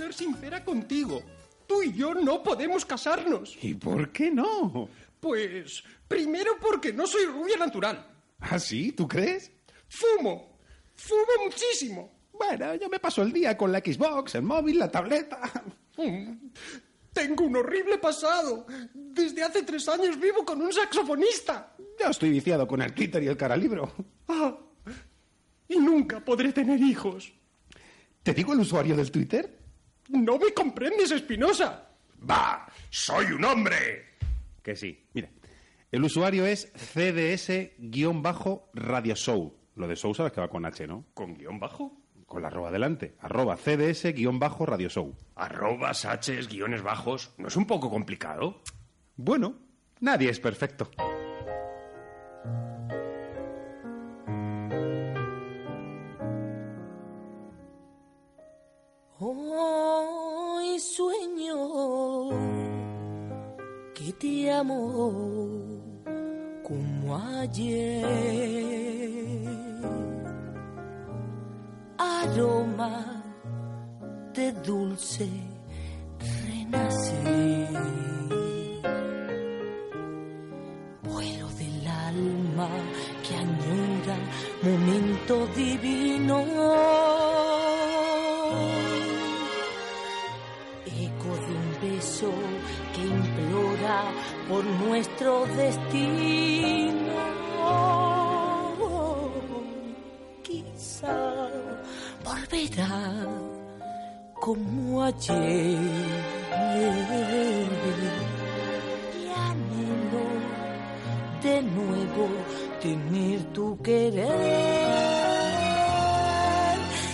Ser 0.04 0.14
sincera 0.14 0.64
contigo. 0.66 1.24
Tú 1.66 1.82
y 1.82 1.94
yo 1.94 2.14
no 2.14 2.44
podemos 2.44 2.86
casarnos. 2.86 3.58
¿Y 3.62 3.74
por 3.74 4.12
qué 4.12 4.30
no? 4.30 4.90
Pues 5.20 5.82
primero 6.08 6.58
porque 6.60 6.92
no 6.92 7.08
soy 7.08 7.26
rubia 7.26 7.56
natural. 7.56 8.06
¿Ah, 8.40 8.60
sí? 8.60 8.92
¿Tú 8.92 9.08
crees? 9.08 9.50
Fumo. 9.88 10.58
Fumo 10.96 11.46
muchísimo. 11.46 12.12
Bueno, 12.34 12.76
yo 12.76 12.90
me 12.90 13.00
paso 13.00 13.22
el 13.22 13.32
día 13.32 13.58
con 13.58 13.72
la 13.72 13.80
Xbox, 13.80 14.36
el 14.36 14.42
móvil, 14.44 14.80
la 14.80 14.92
tableta. 14.92 15.40
Mm. 15.96 16.50
Tengo 17.14 17.46
un 17.46 17.56
horrible 17.56 18.00
pasado. 18.00 18.66
Desde 18.94 19.44
hace 19.44 19.62
tres 19.62 19.88
años 19.88 20.20
vivo 20.20 20.44
con 20.44 20.60
un 20.60 20.74
saxofonista. 20.74 21.76
Yo 22.00 22.10
estoy 22.10 22.32
viciado 22.32 22.68
con 22.68 22.82
el 22.82 22.94
Twitter 22.94 23.22
y 23.22 23.28
el 23.28 23.38
caralibro. 23.38 23.94
Ah, 24.28 24.58
y 25.68 25.78
nunca 25.78 26.20
podré 26.20 26.52
tener 26.52 26.80
hijos. 26.80 27.32
¿Te 28.24 28.34
digo 28.34 28.54
el 28.54 28.62
usuario 28.62 28.96
del 28.96 29.12
Twitter? 29.12 29.63
No 30.10 30.38
me 30.38 30.54
comprendes, 30.54 31.12
Espinosa. 31.12 31.90
¡Va! 32.30 32.68
¡Soy 32.90 33.28
un 33.28 33.44
hombre! 33.46 34.16
Que 34.62 34.76
sí. 34.76 35.06
Mira, 35.14 35.30
el 35.92 36.04
usuario 36.04 36.46
es 36.46 36.72
CDS-Radio 36.74 39.16
Show. 39.16 39.58
Lo 39.76 39.88
de 39.88 39.96
Show 39.96 40.14
sabes 40.14 40.32
que 40.32 40.42
va 40.42 40.50
con 40.50 40.66
H, 40.66 40.88
¿no? 40.88 41.06
¿Con 41.14 41.36
guion 41.36 41.60
bajo? 41.60 41.98
Con 42.26 42.42
la 42.42 42.48
arroba 42.48 42.72
delante. 42.72 43.16
Arroba 43.20 43.58
CDS-Radio 43.58 44.90
Show. 44.90 45.16
Arrobas, 45.36 46.06
Hs, 46.06 46.48
guiones 46.48 46.82
bajos. 46.82 47.34
¿No 47.38 47.48
es 47.48 47.56
un 47.56 47.68
poco 47.68 47.90
complicado? 47.90 48.62
Bueno, 49.16 49.56
nadie 50.00 50.30
es 50.30 50.40
perfecto. 50.40 50.90
Hoy 59.26 60.78
sueño 60.82 62.28
que 63.96 64.12
te 64.20 64.52
amo 64.52 65.24
como 66.62 67.16
ayer. 67.40 68.04
Aroma 71.98 73.24
de 74.34 74.52
dulce 74.52 75.30
renacer. 76.46 77.70
Vuelo 81.02 81.48
del 81.48 81.88
alma 81.88 82.70
que 83.26 83.36
añora 83.38 84.18
momento 84.64 85.48
divino. 85.56 86.44
Que 92.22 93.02
implora 93.02 94.04
por 94.48 94.64
nuestro 94.64 95.46
destino. 95.58 97.14
Quizá 100.44 101.50
volverá 102.24 103.28
como 104.40 105.04
ayer. 105.04 105.80
Y 109.18 109.28
anhelo 109.50 110.26
de 111.42 111.62
nuevo 111.64 112.28
tener 112.80 113.44
tu 113.54 113.76
querer. 113.82 114.30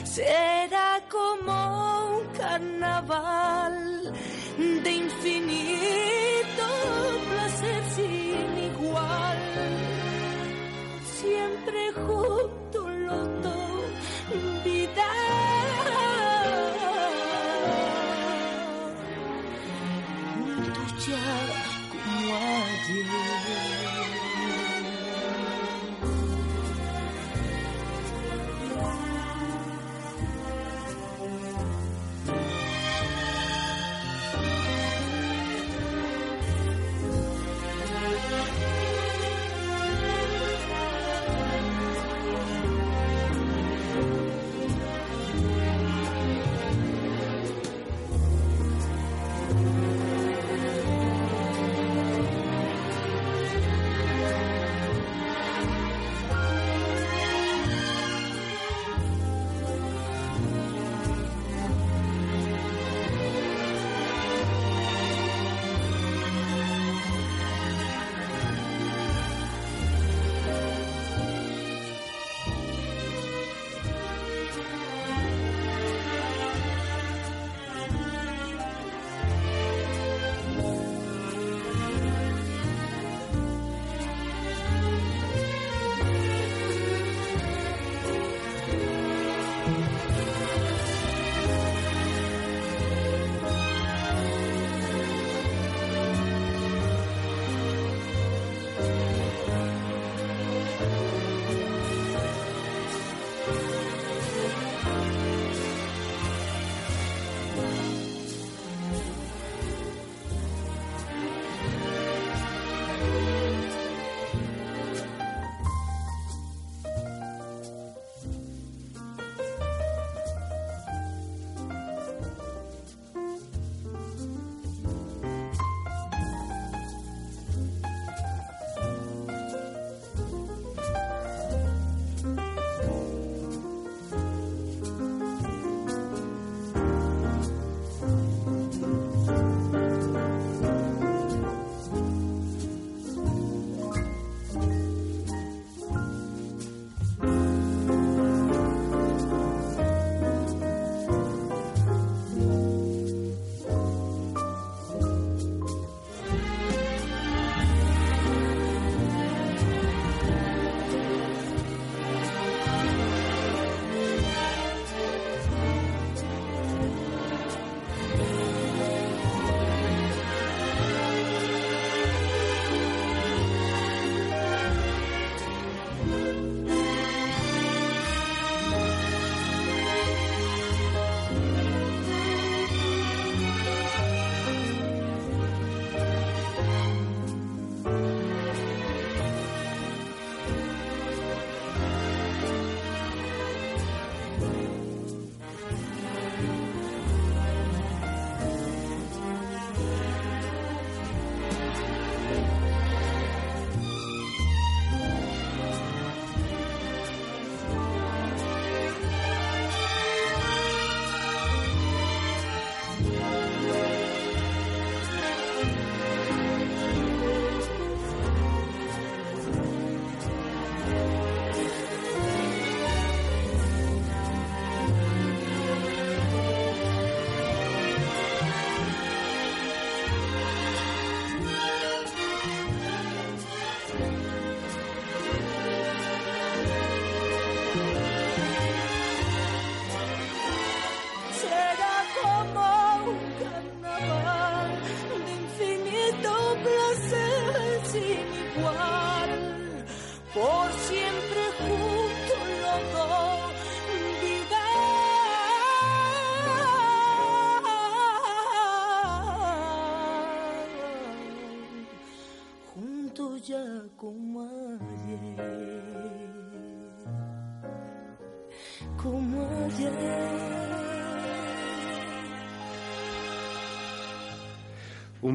Será 0.04 1.02
como 1.10 2.18
un 2.18 2.26
carnaval 2.38 3.39
de 4.60 4.92
infinito 4.92 6.68
placer 7.32 7.84
sin 7.96 8.58
igual. 8.72 9.38
Siempre 11.22 11.92
juntos 11.94 12.59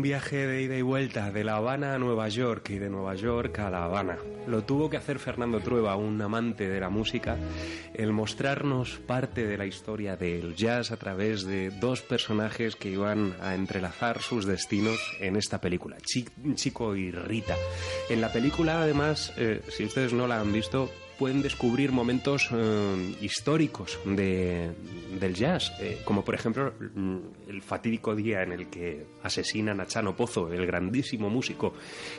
viaje 0.04 0.46
de 0.46 0.60
ida 0.60 0.76
y 0.76 0.82
vuelta 0.82 1.32
de 1.32 1.44
La 1.44 1.56
Habana 1.56 1.94
a 1.94 1.98
Nueva 1.98 2.28
York 2.28 2.68
y 2.68 2.78
de 2.78 2.90
Nueva 2.90 3.14
York 3.14 3.58
a 3.60 3.70
La 3.70 3.84
Habana. 3.84 4.18
Lo 4.46 4.62
tuvo 4.62 4.90
que 4.90 4.98
hacer 4.98 5.18
Fernando 5.18 5.60
Trueba, 5.60 5.96
un 5.96 6.20
amante 6.20 6.68
de 6.68 6.78
la 6.78 6.90
música, 6.90 7.38
el 7.94 8.12
mostrarnos 8.12 8.98
parte 9.06 9.46
de 9.46 9.56
la 9.56 9.64
historia 9.64 10.16
del 10.16 10.56
jazz 10.56 10.90
a 10.90 10.98
través 10.98 11.46
de 11.46 11.70
dos 11.70 12.02
personajes 12.02 12.76
que 12.76 12.90
iban 12.90 13.34
a 13.40 13.54
entrelazar 13.54 14.20
sus 14.20 14.44
destinos 14.44 14.98
en 15.20 15.36
esta 15.36 15.62
película, 15.62 15.96
Chi- 16.04 16.28
Chico 16.54 16.94
y 16.94 17.10
Rita. 17.10 17.56
En 18.10 18.20
la 18.20 18.30
película, 18.30 18.82
además, 18.82 19.32
eh, 19.38 19.62
si 19.70 19.86
ustedes 19.86 20.12
no 20.12 20.26
la 20.26 20.38
han 20.38 20.52
visto, 20.52 20.90
pueden 21.24 21.40
descubrir 21.40 21.90
momentos 21.90 22.50
eh, 22.52 23.14
históricos 23.22 23.98
de- 24.04 24.72
del 25.18 25.34
jazz, 25.34 25.72
eh, 25.80 26.02
como 26.04 26.22
por 26.22 26.34
ejemplo 26.34 26.74
mm, 26.94 27.16
el 27.48 27.62
fatídico 27.62 28.14
día 28.14 28.42
en 28.42 28.52
el 28.52 28.66
que 28.68 29.06
asesinan 29.22 29.80
a 29.80 29.86
Chano 29.86 30.14
Pozo, 30.14 30.52
el 30.52 30.66
grandísimo 30.66 31.30
músico 31.30 31.72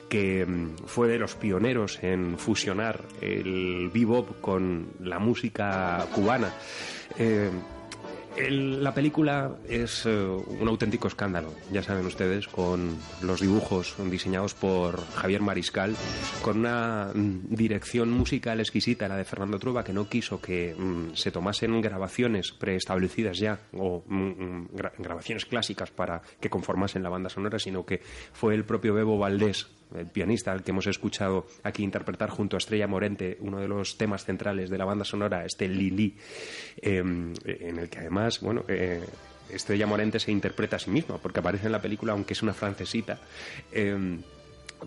que 0.09 0.43
mm, 0.43 0.87
fue 0.87 1.07
de 1.07 1.19
los 1.19 1.35
pioneros 1.35 1.99
en 2.01 2.39
fusionar 2.39 3.03
el 3.21 3.91
bebop 3.93 4.41
con 4.41 4.87
la 5.03 5.19
música 5.19 6.07
cubana. 6.11 6.51
Eh, 7.19 7.51
la 8.37 8.93
película 8.93 9.55
es 9.69 10.05
eh, 10.05 10.11
un 10.15 10.67
auténtico 10.67 11.07
escándalo, 11.07 11.53
ya 11.71 11.81
saben 11.81 12.05
ustedes, 12.05 12.47
con 12.47 12.97
los 13.21 13.39
dibujos 13.41 13.95
diseñados 14.09 14.53
por 14.53 15.05
Javier 15.15 15.41
Mariscal, 15.41 15.95
con 16.41 16.59
una 16.59 17.11
mm, 17.13 17.47
dirección 17.55 18.09
musical 18.11 18.59
exquisita, 18.59 19.07
la 19.07 19.15
de 19.17 19.25
Fernando 19.25 19.57
Trueba, 19.59 19.83
que 19.83 19.93
no 19.93 20.09
quiso 20.09 20.41
que 20.41 20.75
mm, 20.77 21.15
se 21.15 21.31
tomasen 21.31 21.79
grabaciones 21.81 22.51
preestablecidas 22.51 23.37
ya, 23.37 23.59
o 23.73 24.03
mm, 24.07 24.15
mm, 24.17 24.67
gra- 24.75 24.91
grabaciones 24.97 25.45
clásicas 25.45 25.91
para 25.91 26.21
que 26.41 26.49
conformasen 26.49 27.03
la 27.03 27.09
banda 27.09 27.29
sonora, 27.29 27.57
sino 27.59 27.85
que 27.85 28.01
fue 28.33 28.53
el 28.55 28.65
propio 28.65 28.93
Bebo 28.93 29.17
Valdés, 29.17 29.67
el 29.95 30.07
pianista 30.07 30.51
al 30.51 30.63
que 30.63 30.71
hemos 30.71 30.87
escuchado 30.87 31.47
aquí 31.63 31.83
interpretar 31.83 32.29
junto 32.29 32.55
a 32.55 32.59
Estrella 32.59 32.87
Morente 32.87 33.37
uno 33.41 33.59
de 33.59 33.67
los 33.67 33.97
temas 33.97 34.25
centrales 34.25 34.69
de 34.69 34.77
la 34.77 34.85
banda 34.85 35.05
sonora, 35.05 35.45
este 35.45 35.67
Lili, 35.67 36.15
eh, 36.81 36.97
en 36.97 37.77
el 37.79 37.89
que 37.89 37.99
además, 37.99 38.39
bueno, 38.41 38.63
eh, 38.67 39.03
Estrella 39.49 39.85
Morente 39.85 40.19
se 40.19 40.31
interpreta 40.31 40.77
a 40.77 40.79
sí 40.79 40.89
misma, 40.89 41.17
porque 41.17 41.39
aparece 41.39 41.67
en 41.67 41.71
la 41.71 41.81
película, 41.81 42.13
aunque 42.13 42.33
es 42.33 42.41
una 42.41 42.53
francesita. 42.53 43.19
eh, 43.71 44.17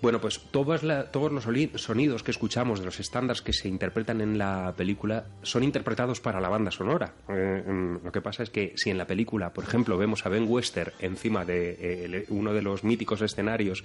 bueno, 0.01 0.20
pues 0.20 0.40
todos, 0.51 0.82
la- 0.82 1.11
todos 1.11 1.32
los 1.32 1.44
sonidos 1.82 2.22
que 2.22 2.30
escuchamos 2.30 2.78
de 2.80 2.84
los 2.86 3.01
estándares 3.01 3.42
que 3.42 3.53
se 3.53 3.68
interpretan 3.68 4.20
en 4.20 4.38
la 4.38 4.74
película 4.76 5.24
son 5.42 5.62
interpretados 5.64 6.20
para 6.20 6.40
la 6.40 6.49
banda 6.49 6.70
sonora. 6.70 7.14
Eh, 7.28 7.62
mm, 7.66 8.05
lo 8.05 8.12
que 8.12 8.20
pasa 8.20 8.42
es 8.42 8.51
que 8.51 8.72
si 8.76 8.90
en 8.90 8.99
la 8.99 9.07
película, 9.07 9.53
por 9.53 9.64
ejemplo, 9.64 9.96
vemos 9.99 10.24
a 10.24 10.28
Ben 10.28 10.44
Wester 10.49 10.94
encima 11.01 11.44
de 11.44 11.76
eh, 11.80 12.24
uno 12.28 12.53
de 12.53 12.62
los 12.62 12.84
míticos 12.84 13.22
escenarios 13.22 13.82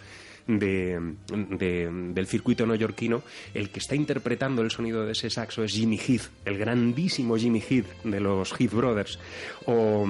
de- 0.47 1.15
de- 1.27 1.89
del 2.13 2.27
circuito 2.27 2.65
neoyorquino, 2.65 3.23
el 3.53 3.69
que 3.69 3.79
está 3.79 3.95
interpretando 3.95 4.61
el 4.61 4.71
sonido 4.71 5.05
de 5.05 5.13
ese 5.13 5.29
saxo 5.29 5.63
es 5.63 5.71
Jimmy 5.73 5.97
Heath, 5.97 6.29
el 6.45 6.57
grandísimo 6.57 7.37
Jimmy 7.37 7.61
Heath 7.67 7.87
de 8.03 8.19
los 8.19 8.51
Heath 8.59 8.73
Brothers. 8.73 9.19
O 9.65 10.05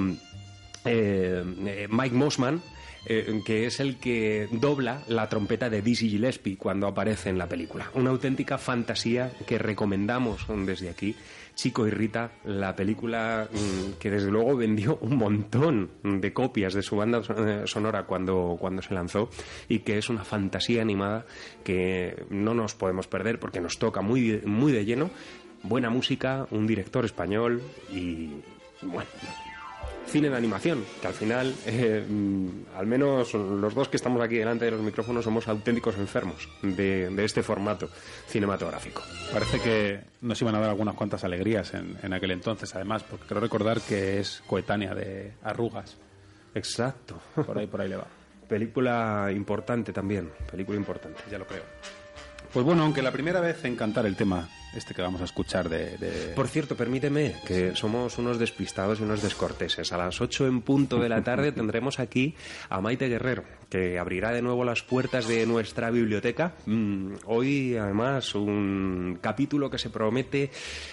eh, 0.84 1.42
eh, 1.66 1.88
Mike 1.90 2.14
Mossman, 2.14 2.60
eh, 3.06 3.42
que 3.44 3.66
es 3.66 3.80
el 3.80 3.96
que 3.96 4.48
dobla 4.50 5.02
la 5.08 5.28
trompeta 5.28 5.68
de 5.68 5.82
Dizzy 5.82 6.08
Gillespie 6.08 6.56
cuando 6.56 6.86
aparece 6.86 7.28
en 7.28 7.38
la 7.38 7.48
película. 7.48 7.90
Una 7.94 8.10
auténtica 8.10 8.58
fantasía 8.58 9.32
que 9.46 9.58
recomendamos 9.58 10.46
desde 10.66 10.88
aquí. 10.88 11.14
Chico 11.54 11.86
y 11.86 11.90
Rita, 11.90 12.32
la 12.44 12.74
película 12.74 13.48
mm, 13.50 13.98
que 14.00 14.10
desde 14.10 14.30
luego 14.30 14.56
vendió 14.56 14.98
un 15.02 15.16
montón 15.16 15.90
de 16.02 16.32
copias 16.32 16.74
de 16.74 16.82
su 16.82 16.96
banda 16.96 17.22
eh, 17.36 17.62
sonora 17.66 18.04
cuando, 18.04 18.56
cuando 18.58 18.82
se 18.82 18.92
lanzó 18.92 19.30
y 19.68 19.80
que 19.80 19.98
es 19.98 20.08
una 20.08 20.24
fantasía 20.24 20.82
animada 20.82 21.26
que 21.62 22.24
no 22.30 22.54
nos 22.54 22.74
podemos 22.74 23.06
perder 23.06 23.38
porque 23.38 23.60
nos 23.60 23.78
toca 23.78 24.00
muy, 24.00 24.40
muy 24.44 24.72
de 24.72 24.84
lleno. 24.84 25.10
Buena 25.62 25.90
música, 25.90 26.46
un 26.50 26.66
director 26.66 27.04
español 27.04 27.62
y 27.90 28.30
bueno, 28.82 29.08
cine 30.06 30.30
de 30.30 30.36
animación, 30.36 30.84
que 31.00 31.06
al 31.06 31.14
final, 31.14 31.54
eh, 31.66 32.04
mm, 32.08 32.76
al 32.76 32.86
menos 32.86 33.34
los 33.34 33.74
dos 33.74 33.88
que 33.88 33.96
estamos 33.96 34.22
aquí 34.22 34.36
delante 34.36 34.66
de 34.66 34.72
los 34.72 34.80
micrófonos 34.80 35.24
somos 35.24 35.48
auténticos 35.48 35.96
enfermos 35.96 36.48
de, 36.62 37.10
de 37.10 37.24
este 37.24 37.42
formato 37.42 37.88
cinematográfico. 38.28 39.02
Parece 39.32 39.60
que 39.60 40.00
nos 40.20 40.40
iban 40.40 40.54
a 40.54 40.60
dar 40.60 40.70
algunas 40.70 40.94
cuantas 40.94 41.24
alegrías 41.24 41.74
en, 41.74 41.96
en 42.02 42.12
aquel 42.12 42.30
entonces, 42.30 42.74
además, 42.74 43.02
porque 43.02 43.26
creo 43.26 43.40
recordar 43.40 43.80
que 43.80 44.20
es 44.20 44.42
coetánea 44.46 44.94
de 44.94 45.32
Arrugas. 45.42 45.96
Exacto. 46.54 47.20
Por 47.34 47.58
ahí, 47.58 47.66
por 47.66 47.80
ahí 47.80 47.88
le 47.88 47.96
va. 47.96 48.06
Película 48.48 49.30
importante 49.34 49.92
también, 49.92 50.30
película 50.50 50.76
importante. 50.76 51.22
Ya 51.30 51.38
lo 51.38 51.46
creo. 51.46 51.62
Pues 52.52 52.64
bueno, 52.64 52.82
aunque 52.82 53.02
la 53.02 53.10
primera 53.10 53.40
vez 53.40 53.64
en 53.64 53.74
cantar 53.74 54.06
el 54.06 54.16
tema 54.16 54.48
este 54.76 54.94
que 54.94 55.02
vamos 55.02 55.20
a 55.20 55.24
escuchar 55.24 55.68
de... 55.68 55.96
de- 55.98 56.32
Por 56.34 56.48
cierto, 56.48 56.76
permíteme 56.76 57.34
que 57.46 57.74
somos 57.76 58.18
unos 58.18 58.38
despistados 58.38 59.00
y 59.00 59.02
unos 59.02 59.22
descorteses. 59.22 59.92
A 59.92 59.96
las 59.98 60.20
8 60.20 60.46
en 60.46 60.62
punto 60.62 60.98
de 60.98 61.08
la 61.08 61.22
tarde 61.22 61.52
tendremos 61.52 61.98
aquí 61.98 62.34
a 62.68 62.80
Maite 62.80 63.08
Guerrero, 63.08 63.44
que 63.70 63.98
abrirá 63.98 64.32
de 64.32 64.42
nuevo 64.42 64.64
las 64.64 64.82
puertas 64.82 65.26
de 65.28 65.46
nuestra 65.46 65.90
biblioteca. 65.90 66.54
Mm, 66.66 67.14
hoy, 67.26 67.76
además, 67.76 68.34
un 68.34 69.18
capítulo 69.20 69.70
que 69.70 69.78
se 69.78 69.90
promete 69.90 70.50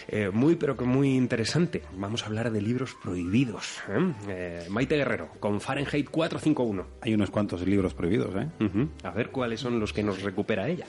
eh, 0.07 0.29
muy, 0.31 0.55
pero 0.55 0.75
que 0.77 0.85
muy 0.85 1.15
interesante. 1.15 1.83
Vamos 1.95 2.23
a 2.23 2.27
hablar 2.27 2.51
de 2.51 2.61
libros 2.61 2.95
prohibidos. 3.01 3.79
¿eh? 3.89 4.13
Eh, 4.29 4.65
Maite 4.69 4.95
Guerrero, 4.95 5.29
con 5.39 5.61
Fahrenheit 5.61 6.09
451. 6.09 6.85
Hay 7.01 7.13
unos 7.13 7.29
cuantos 7.29 7.61
libros 7.65 7.93
prohibidos, 7.93 8.33
¿eh? 8.35 8.47
Ujú. 8.63 8.89
A 9.03 9.11
ver 9.11 9.29
cuáles 9.29 9.59
son 9.59 9.79
los 9.79 9.93
que 9.93 10.03
nos 10.03 10.21
recupera 10.21 10.67
ella. 10.69 10.85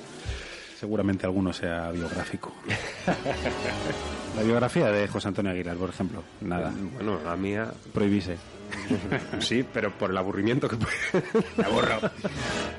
Seguramente 0.83 1.27
alguno 1.27 1.53
sea 1.53 1.93
biográfico. 1.93 2.53
la 4.37 4.43
biografía 4.43 4.91
de 4.91 5.07
José 5.07 5.29
Antonio 5.29 5.53
Aguilar, 5.53 5.77
por 5.77 5.91
ejemplo. 5.91 6.25
Nada. 6.41 6.73
Bueno, 6.95 7.21
la 7.25 7.37
mía 7.37 7.73
Prohibise. 7.95 8.37
sí, 9.39 9.65
pero 9.73 9.97
por 9.97 10.11
el 10.11 10.17
aburrimiento 10.17 10.69
que 10.69 10.77
puede. 10.77 11.25
Aburro. 11.65 12.01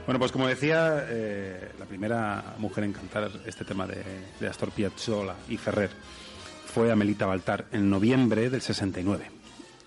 Bueno, 0.06 0.20
pues 0.20 0.34
como 0.34 0.48
decía, 0.48 1.06
eh, 1.08 1.72
la 1.80 1.86
primera 1.86 2.56
mujer 2.58 2.84
en 2.84 2.92
cantar 2.92 3.32
este 3.46 3.64
tema 3.64 3.88
de, 3.88 4.04
de 4.38 4.48
Astor 4.50 4.72
Piazzolla 4.72 5.36
y 5.48 5.56
Ferrer 5.56 5.92
fue 6.66 6.92
Amelita 6.92 7.26
Baltar 7.26 7.68
en 7.72 7.90
noviembre 7.90 8.50
del 8.50 8.62
69. 8.62 9.32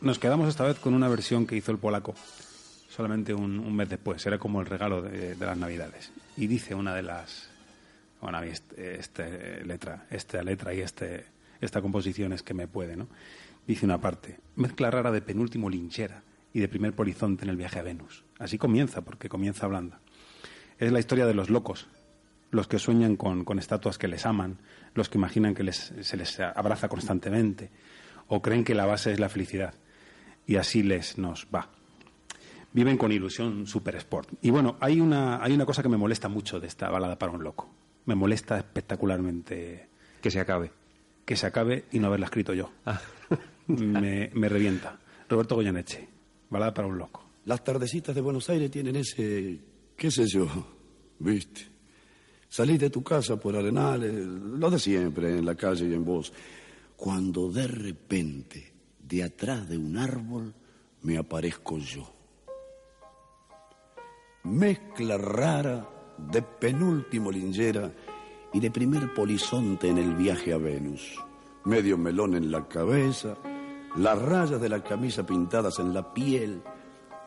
Nos 0.01 0.19
quedamos 0.19 0.49
esta 0.49 0.65
vez 0.65 0.79
con 0.79 0.95
una 0.95 1.09
versión 1.09 1.47
que 1.47 1.55
hizo 1.55 1.71
el 1.71 1.77
polaco 1.77 2.15
solamente 2.89 3.35
un, 3.35 3.59
un 3.59 3.77
mes 3.77 3.91
después. 3.91 4.25
Era 4.25 4.39
como 4.39 4.63
el 4.63 4.67
regalo 4.67 5.03
de, 5.03 5.35
de 5.35 5.47
las 5.47 5.59
Navidades. 5.59 6.11
Y 6.39 6.47
dice 6.47 6.75
una 6.75 6.95
de 6.95 7.03
las... 7.03 7.51
Bueno, 8.27 8.39
a 8.39 8.41
mí 8.41 8.49
este, 8.49 8.99
este 8.99 9.65
letra, 9.65 10.09
esta 10.11 10.43
letra 10.43 10.75
y 10.75 10.81
este, 10.81 11.27
esta 11.61 11.81
composición 11.81 12.33
es 12.33 12.43
que 12.43 12.55
me 12.55 12.67
puede, 12.67 12.97
¿no? 12.97 13.07
Dice 13.69 13.87
una 13.87 14.01
parte, 14.01 14.41
mezcla 14.57 14.91
rara 14.91 15.13
de 15.13 15.23
penúltimo 15.23 15.71
linchera 15.71 16.25
y 16.53 16.59
de 16.59 16.67
primer 16.67 16.93
polizonte 16.93 17.45
en 17.45 17.51
el 17.51 17.57
viaje 17.57 17.79
a 17.79 17.83
Venus. 17.83 18.25
Así 18.41 18.59
comienza, 18.59 19.03
porque 19.03 19.29
comienza 19.29 19.67
hablando. 19.67 19.99
Es 20.77 20.91
la 20.91 20.99
historia 20.99 21.25
de 21.25 21.35
los 21.35 21.51
locos, 21.51 21.87
los 22.51 22.67
que 22.67 22.81
sueñan 22.81 23.15
con, 23.15 23.47
estatuas 23.61 23.97
que 23.97 24.09
les 24.09 24.27
aman, 24.27 24.59
los 24.95 25.09
que 25.09 25.19
imaginan 25.19 25.55
que 25.55 25.73
se 25.73 26.17
les 26.17 26.41
abraza 26.41 26.89
constantemente, 26.89 27.71
o 28.27 28.43
creen 28.43 28.65
que 28.65 28.75
la 28.75 28.87
base 28.87 29.13
es 29.13 29.21
la 29.21 29.29
felicidad. 29.29 29.75
Y 30.49 30.57
así 30.57 30.83
les 30.83 31.17
nos 31.17 31.47
va. 31.55 31.71
Viven 32.73 32.99
con 32.99 33.13
ilusión 33.13 33.69
super 33.69 33.95
sport. 33.95 34.31
Y 34.43 34.51
bueno, 34.51 34.79
hay 34.81 35.01
una, 35.01 35.41
hay 35.45 35.53
una 35.53 35.65
cosa 35.65 35.81
que 35.81 35.89
me 35.89 35.97
molesta 35.97 36.29
mucho 36.29 36.59
de 36.59 36.67
esta 36.67 36.91
balada 36.91 37.17
para 37.21 37.31
un 37.31 37.45
loco. 37.45 37.86
Me 38.07 38.15
molesta 38.15 38.57
espectacularmente 38.59 39.89
Que 40.21 40.31
se 40.31 40.41
acabe. 40.41 40.71
que 41.25 41.37
se 41.37 41.47
acabe 41.47 41.85
y 41.93 41.99
no 41.99 42.07
haberla 42.09 42.27
escrito 42.27 42.55
yo. 42.55 42.71
Me, 43.69 44.31
me 44.33 44.49
revienta. 44.49 44.97
Roberto 45.29 45.57
Goyaneche, 45.57 46.09
balada 46.49 46.73
para 46.73 46.87
un 46.87 46.99
loco. 46.99 47.25
Las 47.47 47.65
tardecitas 47.65 48.15
de 48.15 48.21
Buenos 48.21 48.49
Aires 48.49 48.71
tienen 48.71 48.95
ese, 48.95 49.59
qué 49.97 50.09
sé 50.11 50.25
yo, 50.29 50.47
viste. 51.19 51.63
Salís 52.49 52.79
de 52.79 52.91
tu 52.91 53.03
casa 53.03 53.37
por 53.41 53.57
Arenales, 53.57 54.15
lo 54.15 54.71
de 54.71 54.79
siempre, 54.79 55.37
en 55.37 55.45
la 55.45 55.57
calle 55.57 55.89
y 55.89 55.95
en 55.95 56.05
vos. 56.05 56.33
Cuando 56.97 57.51
de 57.51 57.67
repente, 57.67 58.73
de 59.01 59.25
atrás 59.25 59.69
de 59.69 59.77
un 59.79 59.97
árbol, 59.99 60.55
me 61.03 61.19
aparezco 61.19 61.79
yo. 61.79 62.09
mezcla 64.45 65.19
rara 65.19 65.89
de 66.19 66.43
penúltimo 66.43 67.31
lingera 67.31 67.93
y 68.53 68.61
de 68.61 68.71
primer 68.71 69.13
polizonte 69.15 69.89
en 69.89 69.99
el 69.99 70.15
viaje 70.15 70.53
a 70.53 70.59
Venus. 70.59 71.19
Medio 71.65 71.99
melón 71.99 72.35
en 72.35 72.51
la 72.51 72.67
cabeza, 72.69 73.37
las 73.97 74.21
rayas 74.21 74.61
de 74.61 74.69
la 74.69 74.83
camisa 74.83 75.27
pintadas 75.27 75.79
en 75.79 75.93
la 75.93 76.15
piel, 76.15 76.63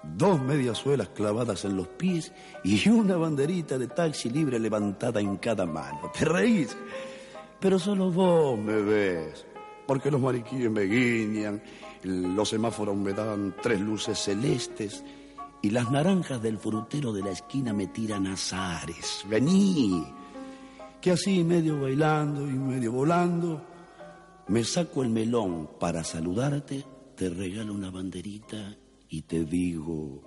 dos 0.03 0.41
mediasuelas 0.41 1.09
clavadas 1.09 1.65
en 1.65 1.75
los 1.75 1.87
pies 1.87 2.31
y 2.63 2.87
una 2.89 3.17
banderita 3.17 3.77
de 3.77 3.87
taxi 3.87 4.29
libre 4.29 4.59
levantada 4.59 5.19
en 5.19 5.37
cada 5.37 5.65
mano. 5.65 6.11
¿Te 6.17 6.25
reís? 6.25 6.75
Pero 7.59 7.77
solo 7.77 8.09
vos 8.09 8.57
me 8.57 8.81
ves, 8.81 9.45
porque 9.85 10.09
los 10.09 10.21
mariquíes 10.21 10.71
me 10.71 10.83
guiñan, 10.83 11.61
los 12.03 12.47
semáforos 12.47 12.95
me 12.95 13.13
dan 13.13 13.55
tres 13.61 13.81
luces 13.81 14.17
celestes 14.17 15.03
y 15.61 15.69
las 15.71 15.91
naranjas 15.91 16.41
del 16.41 16.57
frutero 16.57 17.11
de 17.11 17.21
la 17.21 17.31
esquina 17.31 17.73
me 17.73 17.87
tiran 17.87 18.27
azares. 18.27 19.25
Vení, 19.29 20.05
que 21.01 21.11
así 21.11 21.43
medio 21.43 21.81
bailando 21.81 22.47
y 22.47 22.53
medio 22.53 22.91
volando, 22.91 23.61
me 24.47 24.63
saco 24.63 25.03
el 25.03 25.09
melón 25.09 25.69
para 25.79 26.03
saludarte, 26.03 26.85
te 27.15 27.29
regalo 27.29 27.73
una 27.73 27.91
banderita 27.91 28.75
y 29.09 29.21
te 29.23 29.43
digo... 29.45 30.23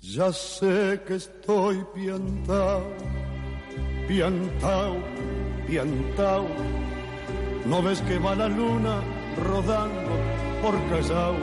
Ya 0.00 0.30
sé 0.32 1.00
que 1.06 1.14
estoy 1.14 1.82
piantao, 1.94 2.82
piantao, 4.06 4.96
piantao. 5.66 6.46
¿No 7.64 7.82
ves 7.82 8.02
que 8.02 8.18
va 8.18 8.34
la 8.34 8.48
luna 8.48 9.02
rodando 9.42 10.33
por 10.64 10.74
Callao? 10.88 11.36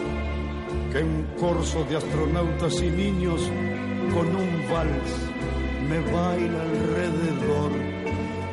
Que 0.91 1.03
un 1.03 1.24
corso 1.39 1.84
de 1.84 1.95
astronautas 1.97 2.82
y 2.82 2.89
niños 2.89 3.41
con 4.13 4.28
un 4.43 4.51
vals 4.72 5.11
me 5.88 5.99
baila 6.11 6.61
alrededor. 6.69 7.72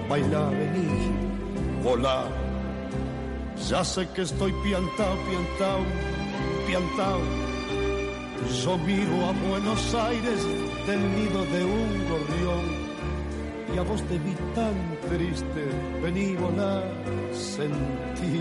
Baila, 0.08 0.50
vení, 0.50 0.90
volá. 1.82 2.20
Ya 3.68 3.82
sé 3.82 4.06
que 4.14 4.22
estoy 4.22 4.52
piantao, 4.62 5.16
piantao, 5.26 5.80
piantao. 6.66 7.20
Yo 8.62 8.78
miro 8.78 9.16
a 9.28 9.32
Buenos 9.48 9.94
Aires 9.94 10.40
del 10.86 11.02
nido 11.16 11.40
de 11.54 11.64
un 11.64 11.92
gorrión 12.10 12.64
y 13.74 13.78
a 13.78 13.82
vos 13.82 14.02
te 14.02 14.18
vi 14.18 14.34
tan 14.54 14.76
triste, 15.08 15.62
vení 16.02 16.36
volá, 16.36 16.82
sentí 17.32 18.40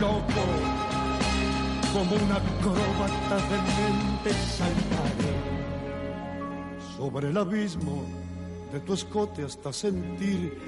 loco, 0.00 0.44
como 1.92 2.14
una 2.24 2.36
acróbata 2.36 3.36
de 3.48 3.58
mente 3.58 4.32
saltaré 4.56 5.62
sobre 6.96 7.28
el 7.30 7.36
abismo 7.36 8.04
de 8.72 8.80
tu 8.80 8.94
escote 8.94 9.44
hasta 9.44 9.72
sentir 9.72 10.58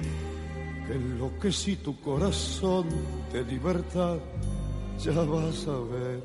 que 0.85 0.93
enloquecí 0.93 1.77
tu 1.77 1.99
corazón 1.99 2.87
de 3.31 3.43
libertad. 3.43 4.17
Ya 4.99 5.13
vas 5.13 5.67
a 5.67 5.79
ver. 5.79 6.23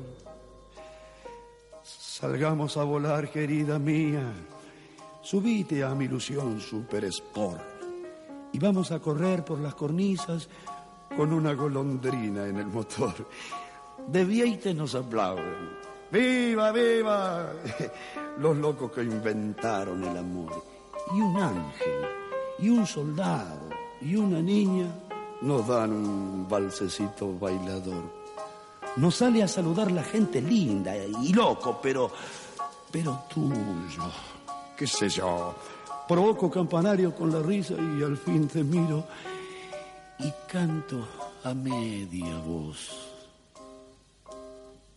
Salgamos 1.83 2.77
a 2.77 2.83
volar, 2.83 3.31
querida 3.31 3.79
mía. 3.79 4.31
Subite 5.21 5.83
a 5.83 5.95
mi 5.95 6.05
ilusión 6.05 6.59
Super 6.59 7.05
Sport 7.05 7.61
y 8.53 8.59
vamos 8.59 8.91
a 8.91 8.99
correr 8.99 9.45
por 9.45 9.59
las 9.59 9.75
cornisas 9.75 10.49
con 11.15 11.33
una 11.33 11.53
golondrina 11.53 12.47
en 12.47 12.57
el 12.57 12.67
motor. 12.67 13.13
De 14.07 14.25
Vieite 14.25 14.73
nos 14.73 14.95
aplauden. 14.95 15.81
¡Viva, 16.11 16.71
viva! 16.71 17.53
Los 18.39 18.57
locos 18.57 18.91
que 18.91 19.03
inventaron 19.03 20.03
el 20.03 20.17
amor. 20.17 20.63
Y 21.15 21.21
un 21.21 21.37
ángel, 21.37 22.05
y 22.59 22.69
un 22.69 22.85
soldado, 22.85 23.69
y 24.01 24.15
una 24.15 24.41
niña 24.41 24.87
nos 25.41 25.67
dan 25.67 25.91
un 25.91 26.47
balsecito 26.47 27.37
bailador. 27.37 28.03
Nos 28.97 29.15
sale 29.15 29.43
a 29.43 29.47
saludar 29.47 29.91
la 29.91 30.03
gente 30.03 30.41
linda 30.41 30.95
y 30.95 31.33
loco, 31.33 31.79
pero, 31.81 32.11
pero 32.91 33.23
tuyo 33.33 34.11
qué 34.81 34.87
sé 34.87 35.09
yo. 35.09 35.53
Provoco 36.07 36.49
campanario 36.49 37.13
con 37.13 37.31
la 37.31 37.39
risa 37.39 37.75
y 37.75 38.01
al 38.01 38.17
fin 38.17 38.47
te 38.47 38.63
miro 38.63 39.05
y 40.23 40.31
canto 40.51 41.07
a 41.43 41.53
media 41.53 42.37
voz. 42.45 42.79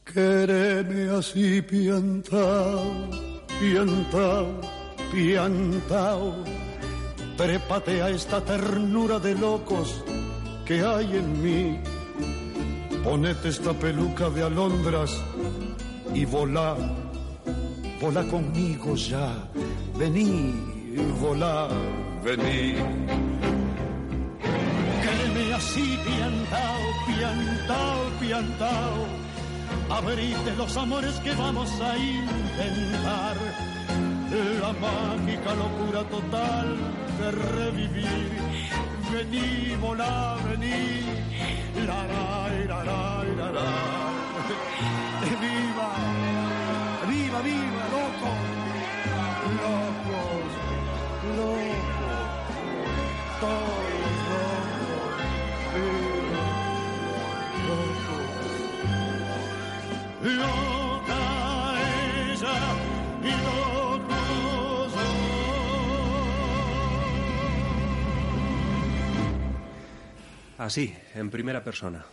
Quéreme 0.05 1.11
así 1.11 1.63
piantao, 1.63 2.83
piantao, 3.59 4.61
piantao. 5.11 6.35
Trépate 7.37 8.03
a 8.03 8.11
esta 8.11 8.41
ternura 8.41 9.19
de 9.19 9.35
locos 9.35 10.05
que 10.67 10.83
hay 10.83 11.17
en 11.17 11.43
mí. 11.43 11.81
Ponete 13.03 13.49
esta 13.49 13.73
peluca 13.73 14.31
de 14.31 14.43
alondras 14.43 15.11
y 16.15 16.25
volá 16.25 16.77
volá 18.05 18.23
conmigo 18.25 18.95
ya, 18.97 19.49
vení, 19.97 20.55
volá, 21.21 21.69
vení. 22.23 23.54
Así, 25.65 25.99
piantao, 26.05 26.83
piantao, 27.07 28.01
piantao, 28.21 29.07
abrite 29.89 30.55
los 30.59 30.77
amores 30.77 31.15
que 31.21 31.33
vamos 31.33 31.71
a 31.81 31.97
intentar, 31.97 33.37
la 34.61 34.73
mágica 34.85 35.55
locura 35.55 36.05
total 36.11 36.77
de 37.19 37.31
revivir. 37.31 38.31
Vení, 39.11 39.75
volá, 39.81 40.37
vení, 40.45 41.01
la, 41.87 42.01
la, 42.13 42.25
la, 42.69 42.85
la, 42.85 43.25
la, 43.39 43.53
la. 43.57 43.71
viva 45.41 45.89
viva, 47.09 47.41
viva, 47.41 47.85
loco. 47.95 48.31
Locos, 49.63 50.51
locos, 51.39 51.85
todos 53.41 53.84
Así, 70.57 70.97
en 71.15 71.31
primera 71.31 71.63
persona. 71.63 72.07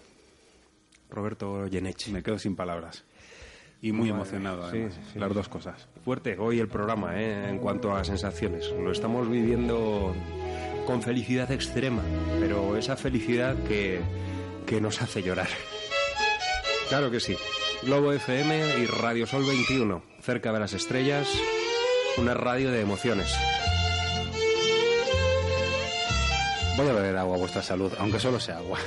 Roberto 1.09 1.68
Genechi. 1.72 2.12
Me 2.12 2.22
quedo 2.22 2.38
sin 2.38 2.55
palabras. 2.55 3.05
Y 3.82 3.93
muy 3.93 4.09
Madre, 4.09 4.22
emocionado, 4.22 4.64
sí, 4.64 4.78
además. 4.78 4.93
sí, 4.93 5.01
sí. 5.14 5.20
Las 5.20 5.34
dos 5.34 5.47
cosas. 5.47 5.88
Fuerte 6.03 6.38
hoy 6.38 6.59
el 6.59 6.68
programa, 6.68 7.20
¿eh? 7.20 7.49
en 7.49 7.59
cuanto 7.59 7.95
a 7.95 8.03
sensaciones. 8.03 8.70
Lo 8.72 8.91
estamos 8.91 9.30
viviendo 9.30 10.14
con 10.86 11.01
felicidad 11.01 11.49
extrema, 11.51 12.03
pero 12.39 12.76
esa 12.76 12.97
felicidad 12.97 13.55
que, 13.64 14.01
que 14.68 14.82
nos 14.82 15.01
hace 15.01 15.24
llorar. 15.24 15.47
Claro 16.89 17.09
que 17.09 17.20
sí. 17.22 17.38
Globo 17.84 18.13
FM 18.13 18.79
y 18.79 18.86
Radio 18.86 19.25
Sol 19.25 19.43
21, 19.43 20.03
cerca 20.21 20.53
de 20.53 20.59
las 20.59 20.73
estrellas, 20.73 21.27
una 22.17 22.36
radio 22.36 22.71
de 22.71 22.79
emociones. 22.79 23.36
Voy 26.77 26.88
a 26.88 26.93
beber 26.93 27.17
agua 27.17 27.38
a 27.38 27.39
vuestra 27.39 27.63
salud, 27.63 27.91
aunque 27.97 28.19
solo 28.19 28.39
sea 28.39 28.57
agua. 28.57 28.77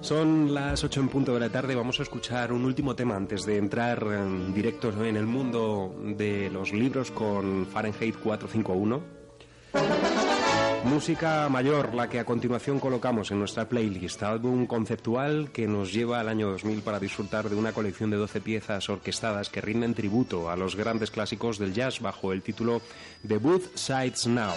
Son 0.00 0.54
las 0.54 0.82
8 0.82 1.00
en 1.00 1.08
punto 1.08 1.34
de 1.34 1.40
la 1.40 1.50
tarde. 1.50 1.74
Vamos 1.74 2.00
a 2.00 2.02
escuchar 2.02 2.50
un 2.50 2.64
último 2.64 2.96
tema 2.96 3.16
antes 3.16 3.44
de 3.44 3.58
entrar 3.58 4.02
en 4.02 4.54
directo 4.54 4.90
en 5.04 5.16
el 5.16 5.26
mundo 5.26 5.94
de 6.00 6.48
los 6.48 6.72
libros 6.72 7.10
con 7.10 7.66
Fahrenheit 7.66 8.16
451. 8.16 10.45
Música 10.84 11.48
mayor, 11.48 11.94
la 11.94 12.08
que 12.08 12.20
a 12.20 12.24
continuación 12.24 12.78
colocamos 12.78 13.30
en 13.30 13.38
nuestra 13.38 13.68
playlist, 13.68 14.22
álbum 14.22 14.66
conceptual 14.66 15.50
que 15.52 15.66
nos 15.66 15.92
lleva 15.92 16.20
al 16.20 16.28
año 16.28 16.50
2000 16.50 16.82
para 16.82 17.00
disfrutar 17.00 17.48
de 17.48 17.56
una 17.56 17.72
colección 17.72 18.10
de 18.10 18.16
12 18.16 18.40
piezas 18.40 18.88
orquestadas 18.88 19.50
que 19.50 19.60
rinden 19.60 19.94
tributo 19.94 20.48
a 20.48 20.56
los 20.56 20.76
grandes 20.76 21.10
clásicos 21.10 21.58
del 21.58 21.74
jazz 21.74 22.00
bajo 22.00 22.32
el 22.32 22.42
título 22.42 22.80
The 23.26 23.38
Both 23.38 23.76
Sides 23.76 24.26
Now. 24.26 24.52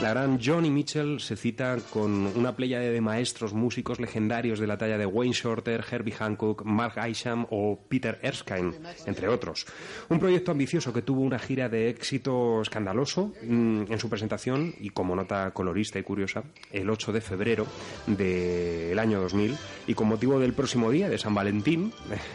La 0.00 0.10
gran 0.10 0.40
Johnny 0.42 0.70
Mitchell 0.70 1.20
se 1.20 1.36
cita 1.36 1.76
con 1.90 2.26
una 2.36 2.56
playa 2.56 2.80
de 2.80 3.00
maestros 3.00 3.52
músicos 3.52 4.00
legendarios 4.00 4.58
de 4.58 4.66
la 4.66 4.76
talla 4.76 4.98
de 4.98 5.06
Wayne 5.06 5.32
Shorter, 5.32 5.84
Herbie 5.88 6.14
Hancock, 6.14 6.64
Mark 6.64 6.94
Isham 7.08 7.46
o 7.50 7.78
Peter 7.88 8.18
Erskine, 8.20 8.72
entre 9.06 9.28
otros. 9.28 9.64
Un 10.08 10.18
proyecto 10.18 10.50
ambicioso 10.50 10.92
que 10.92 11.02
tuvo 11.02 11.20
una 11.20 11.38
gira 11.38 11.68
de 11.68 11.88
éxito 11.88 12.62
escandaloso 12.62 13.32
mm, 13.42 13.92
en 13.92 13.98
su 14.00 14.08
presentación 14.08 14.74
y 14.80 14.90
como 14.90 15.14
nota 15.14 15.52
colorista 15.52 16.00
y 16.00 16.02
curiosa, 16.02 16.42
el 16.72 16.90
8 16.90 17.12
de 17.12 17.20
febrero 17.20 17.66
del 18.08 18.98
año 18.98 19.20
2000 19.20 19.56
y 19.86 19.94
con 19.94 20.08
motivo 20.08 20.40
del 20.40 20.54
próximo 20.54 20.90
día 20.90 21.08
de 21.08 21.18
San 21.18 21.34
Valentín 21.34 21.92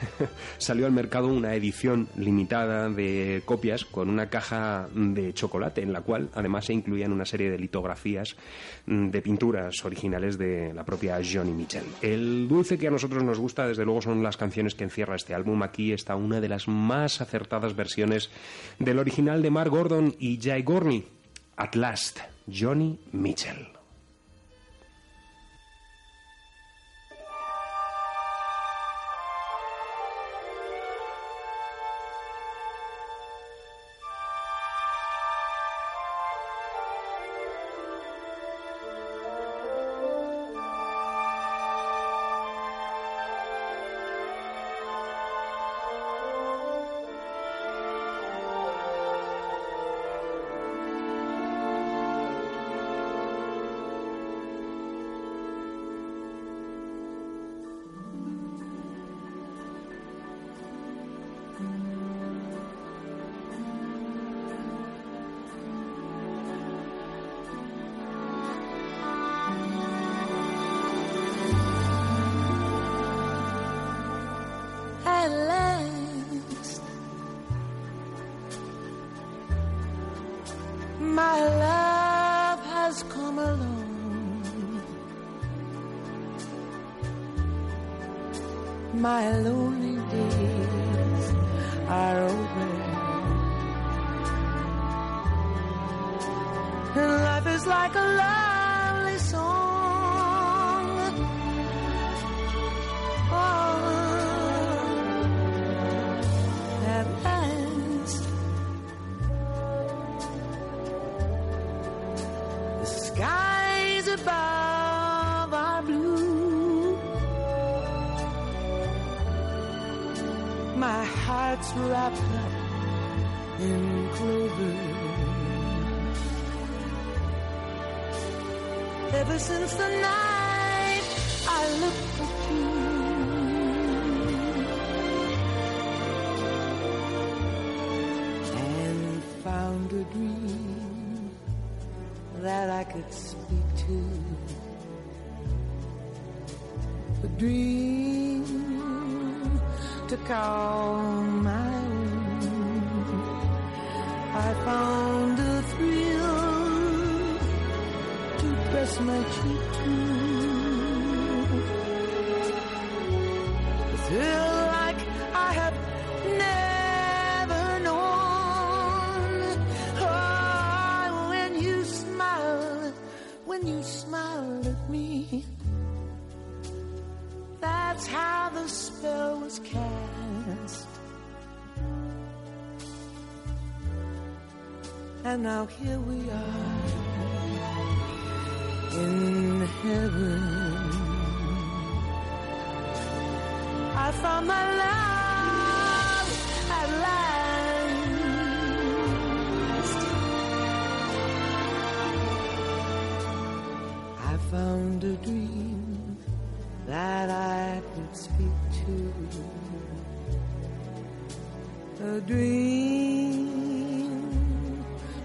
salió 0.58 0.86
al 0.86 0.94
mercado 0.94 1.28
una 1.28 1.54
edición 1.54 2.08
limitada 2.16 2.90
de 2.90 3.42
copias 3.44 3.84
con 3.84 4.10
una 4.10 4.30
caja 4.30 4.88
de 4.94 5.34
chocolate 5.34 5.57
en 5.76 5.94
la 5.94 6.02
cual 6.02 6.30
además 6.34 6.66
se 6.66 6.74
incluían 6.74 7.12
una 7.12 7.26
serie 7.26 7.50
de 7.50 7.58
litografías 7.58 8.36
mm, 8.86 9.10
de 9.10 9.22
pinturas 9.22 9.84
originales 9.84 10.38
de 10.38 10.74
la 10.74 10.86
propia 10.86 11.20
Johnny 11.24 11.52
Mitchell. 11.52 11.86
El 12.02 12.48
dulce 12.48 12.78
que 12.78 12.88
a 12.88 12.92
nosotros 12.92 13.24
nos 13.24 13.40
gusta 13.40 13.68
desde 13.68 13.86
luego 13.86 14.02
son 14.02 14.24
las 14.24 14.38
canciones 14.38 14.76
que 14.76 14.84
encierra 14.84 15.16
este 15.16 15.34
álbum. 15.34 15.62
Aquí 15.64 15.92
está 15.92 16.16
una 16.16 16.40
de 16.42 16.50
las 16.50 16.68
más 16.68 17.22
acertadas 17.22 17.76
versiones 17.76 18.30
del 18.80 19.00
original 19.00 19.42
de 19.42 19.52
Mark 19.52 19.72
Gordon 19.72 20.16
y 20.20 20.40
Jay 20.42 20.64
Gorney, 20.64 21.06
At 21.56 21.76
Last, 21.76 22.20
Johnny 22.48 23.00
Mitchell. 23.12 23.77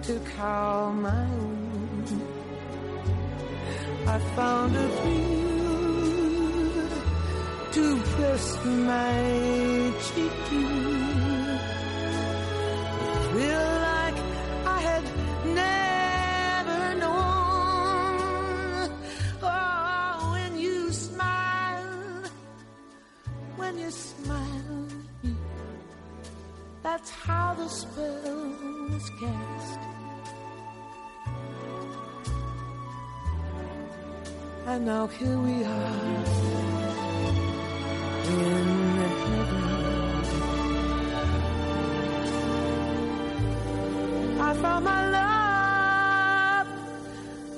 To 0.03 0.18
call 0.36 0.92
my 0.92 1.11
own. 1.11 2.05
I 4.05 4.18
found 4.34 4.74
a 4.74 4.88
thrill 4.98 6.03
to 7.76 7.96
press 8.14 8.64
my 8.64 9.92
cheek 10.05 10.34
to. 10.48 10.61
Thrill 13.28 13.68
like 13.90 14.18
I 14.66 14.78
had 14.88 15.05
never 15.62 16.82
known. 17.03 18.90
Oh, 19.40 20.30
when 20.34 20.53
you 20.59 20.90
smile, 20.90 22.24
when 23.57 23.78
you 23.78 23.90
smile 23.90 24.72
that's 26.82 27.11
how 27.11 27.55
the 27.55 27.68
spell 27.68 28.94
is 28.96 29.11
cast. 29.20 29.91
And 34.74 34.86
now 34.86 35.06
here 35.06 35.38
we 35.38 35.64
are 35.64 35.86
in 38.24 38.46
heaven. 38.96 39.60
I 44.40 44.54
found 44.62 44.84
my 44.86 45.10
love 45.10 46.68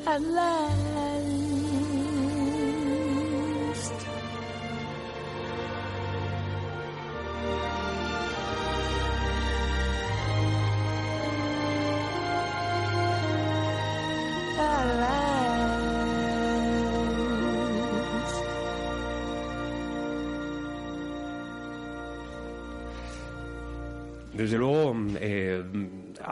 at 0.08 0.22
last. 0.22 0.93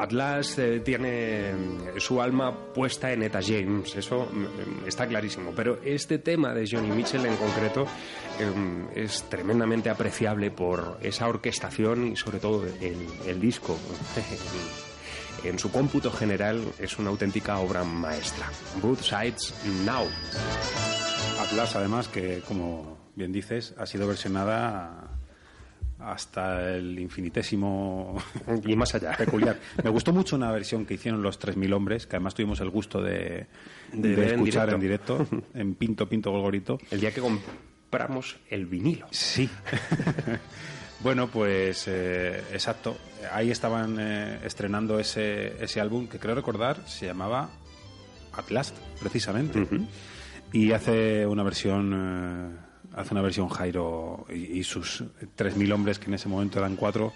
Atlas 0.02 0.58
eh, 0.58 0.80
tiene 0.80 1.54
su 1.98 2.20
alma 2.20 2.52
puesta 2.74 3.12
en 3.12 3.22
Eta 3.22 3.40
James, 3.40 3.94
eso 3.94 4.28
mm, 4.32 4.88
está 4.88 5.06
clarísimo. 5.06 5.52
Pero 5.54 5.78
este 5.84 6.18
tema 6.18 6.52
de 6.52 6.68
Johnny 6.68 6.90
Mitchell 6.90 7.24
en 7.24 7.36
concreto 7.36 7.86
eh, 8.40 8.86
es 8.96 9.22
tremendamente 9.28 9.90
apreciable 9.90 10.50
por 10.50 10.98
esa 11.02 11.28
orquestación 11.28 12.08
y 12.08 12.16
sobre 12.16 12.40
todo 12.40 12.64
el, 12.80 13.06
el 13.26 13.40
disco. 13.40 13.78
En 15.44 15.58
su 15.58 15.72
cómputo 15.72 16.12
general 16.12 16.62
es 16.78 17.00
una 17.00 17.10
auténtica 17.10 17.58
obra 17.58 17.82
maestra. 17.82 18.46
Both 18.80 19.00
Sides 19.00 19.52
Now. 19.84 20.06
Atlas, 21.40 21.74
además, 21.74 22.06
que 22.06 22.42
como 22.46 22.96
bien 23.16 23.32
dices, 23.32 23.74
ha 23.76 23.86
sido 23.86 24.06
versionada 24.06 25.11
hasta 26.04 26.74
el 26.74 26.98
infinitésimo 26.98 28.16
Y 28.66 28.76
más 28.76 28.94
allá. 28.94 29.16
peculiar. 29.16 29.58
Me 29.84 29.90
gustó 29.90 30.12
mucho 30.12 30.36
una 30.36 30.50
versión 30.52 30.84
que 30.86 30.94
hicieron 30.94 31.22
los 31.22 31.40
3.000 31.40 31.72
hombres, 31.74 32.06
que 32.06 32.16
además 32.16 32.34
tuvimos 32.34 32.60
el 32.60 32.70
gusto 32.70 33.00
de, 33.00 33.46
De 33.92 34.08
de 34.10 34.16
ver 34.16 34.28
en 34.34 34.40
escuchar 34.40 34.70
en 34.70 34.80
directo. 34.80 35.26
en 35.54 35.74
Pinto, 35.74 36.08
Pinto, 36.08 36.30
Golgorito. 36.30 36.78
El 36.90 37.00
día 37.00 37.12
que 37.12 37.20
compramos 37.20 38.36
el 38.50 38.66
vinilo. 38.66 39.06
Sí. 39.10 39.48
bueno, 41.00 41.28
pues 41.28 41.84
eh, 41.88 42.42
exacto. 42.52 42.96
Ahí 43.32 43.50
estaban 43.50 43.96
eh, 44.00 44.38
estrenando 44.44 44.98
ese, 44.98 45.62
ese 45.62 45.80
álbum 45.80 46.06
que 46.08 46.18
creo 46.18 46.34
recordar 46.34 46.78
se 46.86 47.06
llamaba 47.06 47.50
At 48.32 48.50
Last, 48.50 48.76
precisamente. 49.00 49.66
Y 50.52 50.72
hace 50.72 51.26
una 51.26 51.42
versión. 51.42 51.92
eh, 51.94 52.71
hace 52.94 53.14
una 53.14 53.22
versión 53.22 53.48
Jairo 53.48 54.26
y, 54.28 54.58
y 54.58 54.64
sus 54.64 55.04
3.000 55.36 55.72
hombres, 55.72 55.98
que 55.98 56.06
en 56.06 56.14
ese 56.14 56.28
momento 56.28 56.58
eran 56.58 56.76
cuatro, 56.76 57.12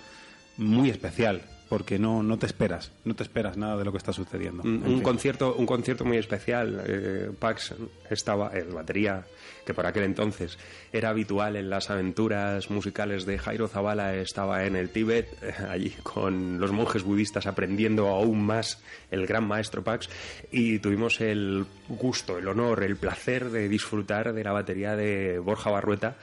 muy 0.57 0.91
especial. 0.91 1.43
Porque 1.69 1.99
no, 1.99 2.23
no 2.23 2.39
te 2.39 2.47
esperas, 2.47 2.93
no 3.05 3.17
te 3.17 3.25
esperas 3.25 3.57
nada 3.57 3.77
de 3.77 3.85
lo 3.85 3.91
que 3.91 3.99
está 3.99 4.13
sucediendo. 4.13 4.63
Un, 4.63 5.01
concierto, 5.01 5.57
un 5.57 5.67
concierto 5.67 6.05
muy 6.05 6.17
especial. 6.17 6.81
Eh, 6.87 7.31
Pax 7.37 7.75
estaba, 8.09 8.57
el 8.57 8.69
batería, 8.69 9.27
que 9.67 9.75
por 9.75 9.85
aquel 9.85 10.05
entonces 10.05 10.59
era 10.93 11.11
habitual 11.11 11.57
en 11.57 11.69
las 11.69 11.91
aventuras 11.91 12.71
musicales 12.71 13.27
de 13.27 13.37
Jairo 13.37 13.69
Zavala, 13.69 14.15
estaba 14.15 14.65
en 14.65 14.77
el 14.77 14.91
Tíbet, 14.91 15.29
allí 15.69 15.91
con 16.03 16.59
los 16.59 16.73
monjes 16.73 17.03
budistas 17.03 17.47
aprendiendo 17.47 18.09
aún 18.09 18.47
más 18.47 18.83
el 19.11 19.27
gran 19.27 19.47
maestro 19.47 19.83
Pax, 19.83 20.09
y 20.51 20.79
tuvimos 20.79 21.21
el 21.21 21.67
gusto, 21.89 22.39
el 22.39 22.49
honor, 22.49 22.85
el 22.85 22.97
placer 22.97 23.51
de 23.51 23.69
disfrutar 23.69 24.33
de 24.33 24.45
la 24.45 24.53
batería 24.53 24.97
de 24.97 25.39
Borja 25.39 25.71
Barrueta 25.71 26.17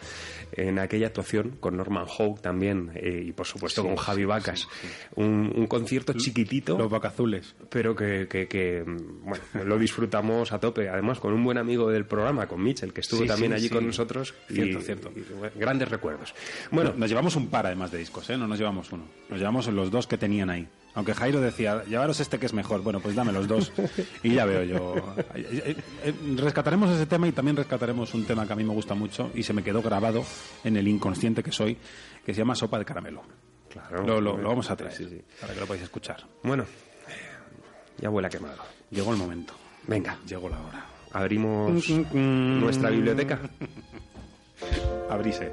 en 0.56 0.80
aquella 0.80 1.08
actuación 1.08 1.58
con 1.60 1.76
Norman 1.78 2.06
Howe 2.08 2.40
también, 2.42 2.92
eh, 2.96 3.24
y 3.28 3.32
por 3.32 3.46
supuesto 3.46 3.82
Sí, 3.82 3.88
con 3.88 3.98
Javi 3.98 4.26
Vacas. 4.26 4.60
sí, 4.62 4.68
sí. 4.82 4.88
Un, 5.16 5.52
un 5.56 5.68
concierto 5.68 6.14
chiquitito 6.14 6.78
Los 6.78 6.90
vacazules. 6.90 7.56
pero 7.70 7.96
que, 7.96 8.28
que- 8.30 8.48
que, 8.48 8.84
bueno, 8.86 9.44
lo 9.66 9.78
disfrutamos 9.78 10.52
a 10.52 10.60
tope. 10.60 10.90
Además, 10.90 11.20
con 11.20 11.34
un 11.34 11.44
buen 11.44 11.58
amigo 11.58 11.90
del 11.90 12.06
programa, 12.06 12.48
con 12.48 12.62
Mitchell, 12.64 12.94
que 12.94 13.02
estuvo 13.02 13.26
también 13.26 13.54
allí 13.54 13.70
con 13.70 13.86
nosotros. 13.86 14.34
y- 14.50 14.54
Cierto, 14.54 14.82
cierto. 14.82 15.12
y, 15.16 15.22
bueno, 15.34 15.54
grandes 15.56 15.90
recuerdos. 15.90 16.34
Bueno, 16.72 16.90
Bueno, 16.92 17.00
nos 17.00 17.10
llevamos 17.10 17.36
un 17.36 17.48
par 17.48 17.66
además 17.66 17.92
de 17.92 17.98
discos, 18.00 18.30
¿eh? 18.30 18.38
No 18.38 18.48
nos 18.48 18.60
llevamos 18.60 18.92
uno. 18.92 19.04
Nos 19.30 19.40
llevamos 19.40 19.68
los 19.68 19.90
dos 19.90 20.06
que 20.08 20.18
tenían 20.18 20.50
ahí. 20.50 20.68
Aunque 20.96 21.14
Jairo 21.16 21.42
decía, 21.42 21.84
llevaros 21.86 22.20
este 22.20 22.38
que 22.38 22.46
es 22.46 22.54
mejor. 22.54 22.82
Bueno, 22.82 23.00
pues 23.00 23.16
dame 23.16 23.32
los 23.32 23.48
dos. 23.48 23.72
Y 24.22 24.36
ya 24.36 24.46
veo 24.46 24.64
yo. 24.64 25.16
Eh, 25.34 25.76
Rescataremos 26.38 26.92
ese 26.92 27.06
tema 27.08 27.28
y 27.28 27.32
también 27.32 27.56
rescataremos 27.58 28.14
un 28.14 28.26
tema 28.26 28.46
que 28.46 28.54
a 28.54 28.56
mí 28.56 28.64
me 28.64 28.74
gusta 28.74 28.94
mucho 28.94 29.32
y 29.34 29.42
se 29.44 29.54
me 29.54 29.64
quedó 29.64 29.82
grabado 29.82 30.24
en 30.64 30.78
el 30.78 30.88
inconsciente 30.88 31.42
que 31.42 31.52
soy, 31.52 31.78
que 32.26 32.34
se 32.34 32.40
llama 32.40 32.54
Sopa 32.56 32.78
de 32.78 32.86
Caramelo. 32.86 33.24
claro. 33.70 34.04
Lo, 34.06 34.22
lo- 34.22 34.38
lo 34.38 34.50
vamos 34.50 34.70
a 34.70 34.76
traer 34.76 34.94
Sí, 34.94 35.06
sí. 35.10 35.22
para 35.42 35.54
que 35.54 35.60
lo 35.62 35.66
podáis 35.66 35.84
escuchar. 35.84 36.24
Bueno, 36.44 36.66
ya 37.98 38.10
huele 38.12 38.28
a 38.28 38.30
quemado. 38.30 38.62
Llegó 38.92 39.12
el 39.14 39.18
momento. 39.18 39.54
Venga, 39.88 40.18
Llegó 40.28 40.48
la 40.50 40.60
hora. 40.62 40.86
abrimos 41.12 41.90
nuestra 42.14 42.90
biblioteca. 42.92 43.40
Abrise. 45.10 45.52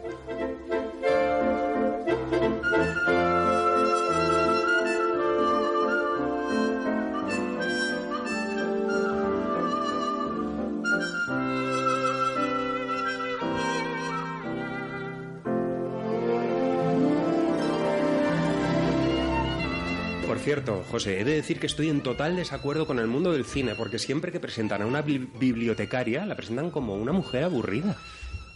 Por 20.31 20.39
cierto, 20.39 20.85
José, 20.89 21.21
he 21.21 21.25
de 21.25 21.35
decir 21.35 21.59
que 21.59 21.67
estoy 21.67 21.89
en 21.89 22.03
total 22.03 22.37
desacuerdo 22.37 22.87
con 22.87 23.01
el 23.01 23.09
mundo 23.09 23.33
del 23.33 23.45
cine, 23.45 23.75
porque 23.75 23.99
siempre 23.99 24.31
que 24.31 24.39
presentan 24.39 24.81
a 24.81 24.87
una 24.87 25.05
bli- 25.05 25.29
bibliotecaria, 25.41 26.25
la 26.25 26.37
presentan 26.37 26.71
como 26.71 26.95
una 26.95 27.11
mujer 27.11 27.43
aburrida. 27.43 27.97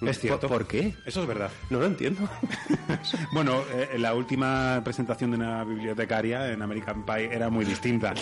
Es 0.00 0.20
cierto. 0.20 0.46
¿Por, 0.48 0.58
por 0.58 0.66
qué? 0.68 0.94
Eso 1.04 1.22
es 1.22 1.26
verdad. 1.26 1.50
No 1.70 1.80
lo 1.80 1.86
entiendo. 1.86 2.28
Bueno, 3.32 3.64
eh, 3.74 3.98
la 3.98 4.14
última 4.14 4.80
presentación 4.84 5.32
de 5.32 5.36
una 5.38 5.64
bibliotecaria 5.64 6.52
en 6.52 6.62
American 6.62 7.04
Pie 7.04 7.34
era 7.34 7.50
muy 7.50 7.64
distinta. 7.64 8.14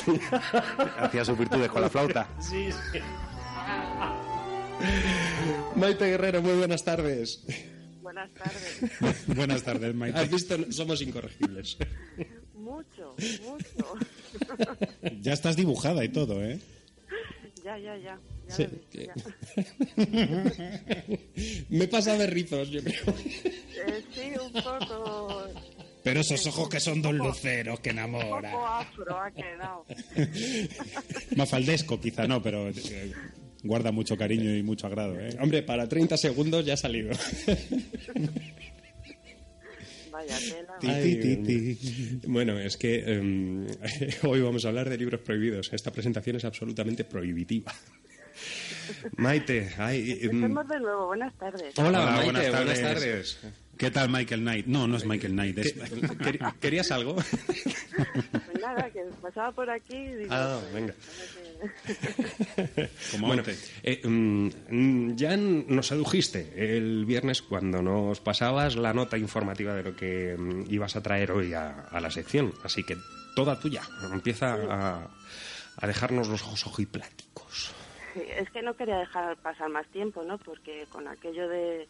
Hacía 0.98 1.22
sus 1.24 1.38
virtudes 1.38 1.68
con 1.68 1.82
la 1.82 1.90
flauta. 1.90 2.26
Sí, 2.40 2.70
sí. 2.72 2.98
Maite 5.76 6.06
Guerrero, 6.06 6.40
muy 6.40 6.54
buenas 6.54 6.82
tardes. 6.84 7.44
Buenas 8.00 8.30
tardes. 8.32 9.26
Buenas 9.36 9.62
tardes, 9.62 9.94
Maite. 9.94 10.18
Has 10.18 10.30
visto, 10.30 10.56
somos 10.72 11.02
incorregibles. 11.02 11.76
Mucho, 12.62 13.14
mucho. 13.44 13.94
Ya 15.20 15.32
estás 15.32 15.56
dibujada 15.56 16.04
y 16.04 16.08
todo, 16.10 16.42
¿eh? 16.44 16.58
Ya, 17.64 17.78
ya, 17.78 17.96
ya. 17.96 18.18
ya 18.48 18.54
Sí. 18.56 18.66
visto, 18.66 18.98
ya. 19.06 19.14
Me 21.68 21.86
pasa 21.86 22.16
de 22.18 22.26
rizos, 22.26 22.70
yo 22.70 22.82
creo. 22.82 23.02
Eh, 23.06 24.02
sí, 24.12 24.32
un 24.40 24.52
poco, 24.52 25.44
Pero 26.02 26.20
esos 26.20 26.44
ojos 26.48 26.68
que 26.68 26.80
son 26.80 27.00
dos 27.02 27.14
luceros 27.14 27.78
que 27.78 27.90
un 27.90 27.98
enamoran. 27.98 28.50
poco 28.52 28.66
afro 28.66 29.16
ha 29.16 29.30
quedado. 29.30 29.84
Mafaldesco, 31.36 32.00
quizá 32.00 32.26
no, 32.26 32.42
pero 32.42 32.68
eh, 32.70 33.12
guarda 33.62 33.92
mucho 33.92 34.16
cariño 34.16 34.56
y 34.56 34.64
mucho 34.64 34.88
agrado, 34.88 35.20
¿eh? 35.20 35.36
Hombre, 35.40 35.62
para 35.62 35.88
30 35.88 36.16
segundos 36.16 36.64
ya 36.66 36.74
ha 36.74 36.76
salido. 36.76 37.12
Vaya 40.22 40.38
tela. 40.38 40.74
Ay. 40.94 42.20
Bueno, 42.26 42.58
es 42.58 42.76
que 42.76 43.00
em, 43.12 43.66
hoy 44.22 44.40
vamos 44.40 44.64
a 44.64 44.68
hablar 44.68 44.88
de 44.88 44.96
libros 44.96 45.20
prohibidos. 45.20 45.72
Esta 45.72 45.90
presentación 45.90 46.36
es 46.36 46.44
absolutamente 46.44 47.04
prohibitiva. 47.04 47.72
Maite, 49.16 49.70
ay, 49.78 50.18
em, 50.22 50.36
Estamos 50.36 50.68
de 50.68 50.80
nuevo. 50.80 51.06
Buenas 51.06 51.34
tardes. 51.38 51.78
hola, 51.78 51.88
Hola, 51.88 52.04
Maite, 52.06 52.24
buenas 52.24 52.50
buenas 52.50 52.80
tardes. 52.80 53.38
tardes. 53.40 53.54
¿Qué 53.76 53.90
tal 53.90 54.08
Michael 54.10 54.40
Knight? 54.42 54.66
No, 54.66 54.86
no 54.86 54.96
es 54.96 55.04
Michael 55.04 55.32
Knight. 55.32 55.58
Es... 55.58 55.76
¿Quer- 55.76 56.54
¿Querías 56.60 56.90
algo? 56.92 57.16
Pues 57.92 58.60
nada, 58.62 58.88
que 58.90 59.00
pasaba 59.20 59.52
por 59.52 59.68
aquí 59.68 59.94
y 59.96 60.14
digo... 60.14 60.28
Ah, 60.30 60.60
venga. 60.72 60.94
Como 63.12 63.26
Bueno, 63.28 63.40
antes. 63.40 63.72
eh, 63.82 64.00
mm, 64.06 65.14
ya 65.16 65.36
nos 65.36 65.86
sedujiste 65.88 66.76
el 66.76 67.04
viernes 67.04 67.42
cuando 67.42 67.82
nos 67.82 68.20
pasabas 68.20 68.76
la 68.76 68.92
nota 68.92 69.18
informativa 69.18 69.74
de 69.74 69.82
lo 69.82 69.96
que 69.96 70.36
mm, 70.38 70.64
ibas 70.72 70.96
a 70.96 71.02
traer 71.02 71.32
hoy 71.32 71.54
a, 71.54 71.82
a 71.90 72.00
la 72.00 72.10
sección. 72.10 72.52
Así 72.64 72.82
que 72.84 72.96
toda 73.34 73.58
tuya. 73.58 73.82
Empieza 74.12 74.54
a, 74.54 75.08
a 75.76 75.86
dejarnos 75.86 76.28
los 76.28 76.42
ojos 76.42 76.66
ojipláticos. 76.66 77.74
Sí, 78.14 78.20
es 78.36 78.50
que 78.50 78.62
no 78.62 78.74
quería 78.74 78.98
dejar 78.98 79.36
pasar 79.38 79.70
más 79.70 79.86
tiempo, 79.88 80.22
¿no? 80.22 80.36
Porque 80.38 80.86
con 80.90 81.08
aquello 81.08 81.48
de, 81.48 81.88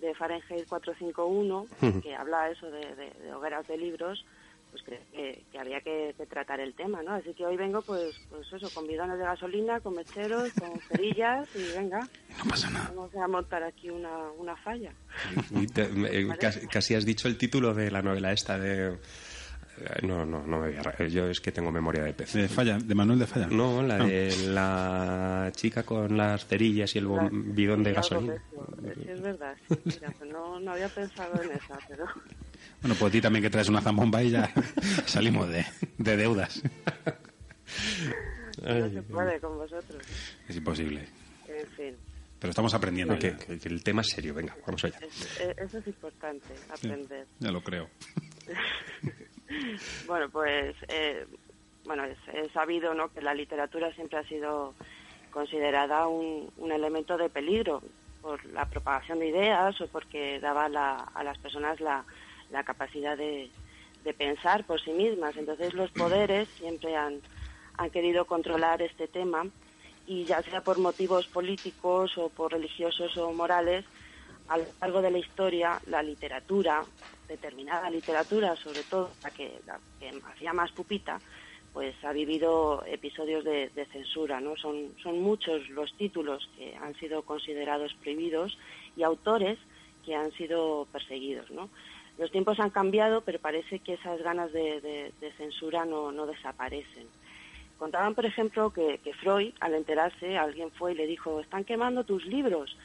de 0.00 0.14
Fahrenheit 0.14 0.66
451, 0.66 1.66
que 2.02 2.14
habla 2.14 2.50
eso 2.50 2.70
de, 2.70 2.80
de- 2.94 3.12
de 3.22 3.32
hogueras 3.34 3.66
de 3.68 3.76
libros, 3.76 4.24
pues 4.84 5.00
que, 5.00 5.16
que- 5.16 5.44
que 5.50 5.58
había 5.58 5.80
que, 5.80 6.14
que 6.16 6.26
tratar 6.26 6.60
el 6.60 6.74
tema, 6.74 7.02
¿no? 7.02 7.12
Así 7.14 7.32
que 7.34 7.44
hoy 7.46 7.56
vengo, 7.56 7.82
pues, 7.82 8.14
pues 8.30 8.52
eso, 8.52 8.68
con 8.74 8.86
bidones 8.86 9.18
de 9.18 9.24
gasolina, 9.24 9.80
con 9.80 9.94
mecheros, 9.94 10.50
con 10.54 10.78
cerillas 10.88 11.48
y 11.54 11.76
venga. 11.76 12.00
No 12.44 12.50
pasa 12.50 12.70
nada. 12.70 12.88
Vamos 12.94 13.14
a 13.14 13.28
montar 13.28 13.62
aquí 13.62 13.90
una, 13.90 14.30
una 14.38 14.56
falla. 14.56 14.92
Y 15.50 15.66
te- 15.66 15.88
me- 15.88 16.08
eh, 16.08 16.28
casi, 16.38 16.66
casi 16.66 16.94
has 16.94 17.04
dicho 17.04 17.28
el 17.28 17.36
título 17.38 17.74
de 17.74 17.90
la 17.90 18.02
novela 18.02 18.32
esta 18.32 18.58
de 18.58 18.98
Eh, 19.80 20.04
No, 20.06 20.24
no, 20.26 20.44
no 20.44 20.58
me 20.58 20.72
voy 20.72 20.76
a... 20.76 21.06
Yo 21.06 21.28
es 21.30 21.40
que 21.40 21.52
tengo 21.52 21.70
memoria 21.70 22.02
de 22.02 22.12
pez. 22.12 22.32
De 22.32 22.48
Falla, 22.48 22.78
de 22.78 22.94
Manuel 22.96 23.20
de 23.20 23.26
Falla. 23.28 23.46
No, 23.46 23.80
la 23.82 23.94
Ah. 23.94 24.04
de 24.06 24.36
la 24.48 25.52
chica 25.54 25.84
con 25.84 26.16
las 26.16 26.46
cerillas 26.46 26.94
y 26.96 26.98
el 26.98 27.06
bom- 27.06 27.30
bidón 27.54 27.84
de 27.84 27.92
gasolina. 27.92 28.42
Sí, 28.94 29.06
es 29.08 29.20
verdad. 29.22 29.54
sí. 29.68 29.76
Mira, 29.84 30.12
pues 30.18 30.30
no, 30.32 30.58
no 30.58 30.72
había 30.72 30.88
pensado 30.88 31.40
en 31.42 31.52
esa, 31.52 31.78
pero... 31.88 32.06
Bueno, 32.80 32.94
pues 32.98 33.08
a 33.08 33.12
ti 33.12 33.20
también 33.20 33.42
que 33.42 33.50
traes 33.50 33.68
una 33.68 33.80
zambomba 33.80 34.22
y 34.22 34.30
ya 34.30 34.52
salimos 35.06 35.48
de, 35.48 35.64
de 35.98 36.16
deudas. 36.16 36.62
No 38.62 38.90
se 38.90 39.02
puede 39.02 39.40
con 39.40 39.56
vosotros. 39.58 40.02
Es 40.48 40.56
imposible. 40.56 41.08
En 41.48 41.66
fin, 41.76 41.96
Pero 42.38 42.50
estamos 42.50 42.72
aprendiendo. 42.74 43.18
Que, 43.18 43.30
ya. 43.32 43.36
que- 43.38 43.58
que 43.58 43.68
el 43.68 43.82
tema 43.82 44.02
es 44.02 44.08
serio, 44.08 44.34
venga, 44.34 44.56
vamos 44.66 44.84
allá. 44.84 44.98
es- 45.00 45.40
eso 45.56 45.78
es 45.78 45.86
importante, 45.86 46.46
aprender. 46.72 47.26
Ya 47.40 47.50
lo 47.50 47.62
creo. 47.62 47.88
Bueno, 50.06 50.28
pues 50.28 50.76
eh, 50.88 51.26
bueno, 51.86 52.04
es, 52.04 52.18
es 52.34 52.52
sabido 52.52 52.92
¿no? 52.92 53.08
que 53.10 53.22
la 53.22 53.32
literatura 53.32 53.90
siempre 53.94 54.18
ha 54.18 54.24
sido 54.28 54.74
considerada 55.30 56.06
un, 56.06 56.50
un 56.58 56.70
elemento 56.70 57.16
de 57.16 57.30
peligro 57.30 57.82
por 58.20 58.44
la 58.46 58.66
propagación 58.66 59.20
de 59.20 59.28
ideas 59.28 59.80
o 59.80 59.86
porque 59.88 60.38
daba 60.40 60.68
la- 60.68 60.96
a 61.14 61.24
las 61.24 61.38
personas 61.38 61.80
la, 61.80 62.04
la 62.50 62.64
capacidad 62.64 63.16
de, 63.16 63.50
de 64.04 64.14
pensar 64.14 64.64
por 64.64 64.80
sí 64.80 64.92
mismas. 64.92 65.36
Entonces 65.36 65.74
los 65.74 65.90
poderes 65.90 66.48
siempre 66.58 66.96
han, 66.96 67.20
han 67.76 67.90
querido 67.90 68.24
controlar 68.26 68.82
este 68.82 69.08
tema 69.08 69.46
y 70.06 70.24
ya 70.24 70.42
sea 70.42 70.62
por 70.62 70.78
motivos 70.78 71.26
políticos 71.28 72.16
o 72.16 72.30
por 72.30 72.52
religiosos 72.52 73.16
o 73.18 73.32
morales, 73.32 73.84
a 74.48 74.56
lo 74.56 74.64
largo 74.80 75.02
de 75.02 75.10
la 75.10 75.18
historia 75.18 75.80
la 75.86 76.02
literatura, 76.02 76.82
determinada 77.28 77.90
literatura, 77.90 78.56
sobre 78.56 78.82
todo 78.84 79.10
la 79.22 79.30
que, 79.30 79.60
la 79.66 79.78
que 80.00 80.10
hacía 80.32 80.54
más 80.54 80.72
pupita, 80.72 81.20
pues 81.74 81.94
ha 82.02 82.12
vivido 82.12 82.82
episodios 82.86 83.44
de, 83.44 83.68
de 83.68 83.84
censura, 83.86 84.40
¿no? 84.40 84.56
Son, 84.56 84.94
son 85.02 85.20
muchos 85.20 85.68
los 85.68 85.94
títulos 85.98 86.48
que 86.56 86.74
han 86.76 86.94
sido 86.94 87.22
considerados 87.22 87.92
prohibidos 88.00 88.56
y 88.96 89.02
autores 89.02 89.58
que 90.04 90.14
han 90.14 90.32
sido 90.32 90.88
perseguidos, 90.90 91.50
¿no? 91.50 91.68
Los 92.18 92.30
tiempos 92.32 92.58
han 92.60 92.70
cambiado, 92.70 93.20
pero 93.22 93.38
parece 93.38 93.78
que 93.78 93.94
esas 93.94 94.20
ganas 94.22 94.52
de, 94.52 94.80
de- 94.80 95.12
de 95.20 95.32
censura 95.32 95.84
no, 95.84 96.10
no 96.12 96.26
desaparecen. 96.26 97.06
Contaban, 97.78 98.14
por 98.16 98.26
ejemplo, 98.26 98.70
que, 98.72 98.98
que 98.98 99.14
Freud, 99.14 99.52
al 99.60 99.74
enterarse, 99.74 100.36
alguien 100.36 100.70
fue 100.72 100.92
y 100.92 100.96
le 100.96 101.06
dijo, 101.06 101.38
están 101.40 101.64
quemando 101.64 102.02
tus 102.04 102.26
libros. 102.26 102.76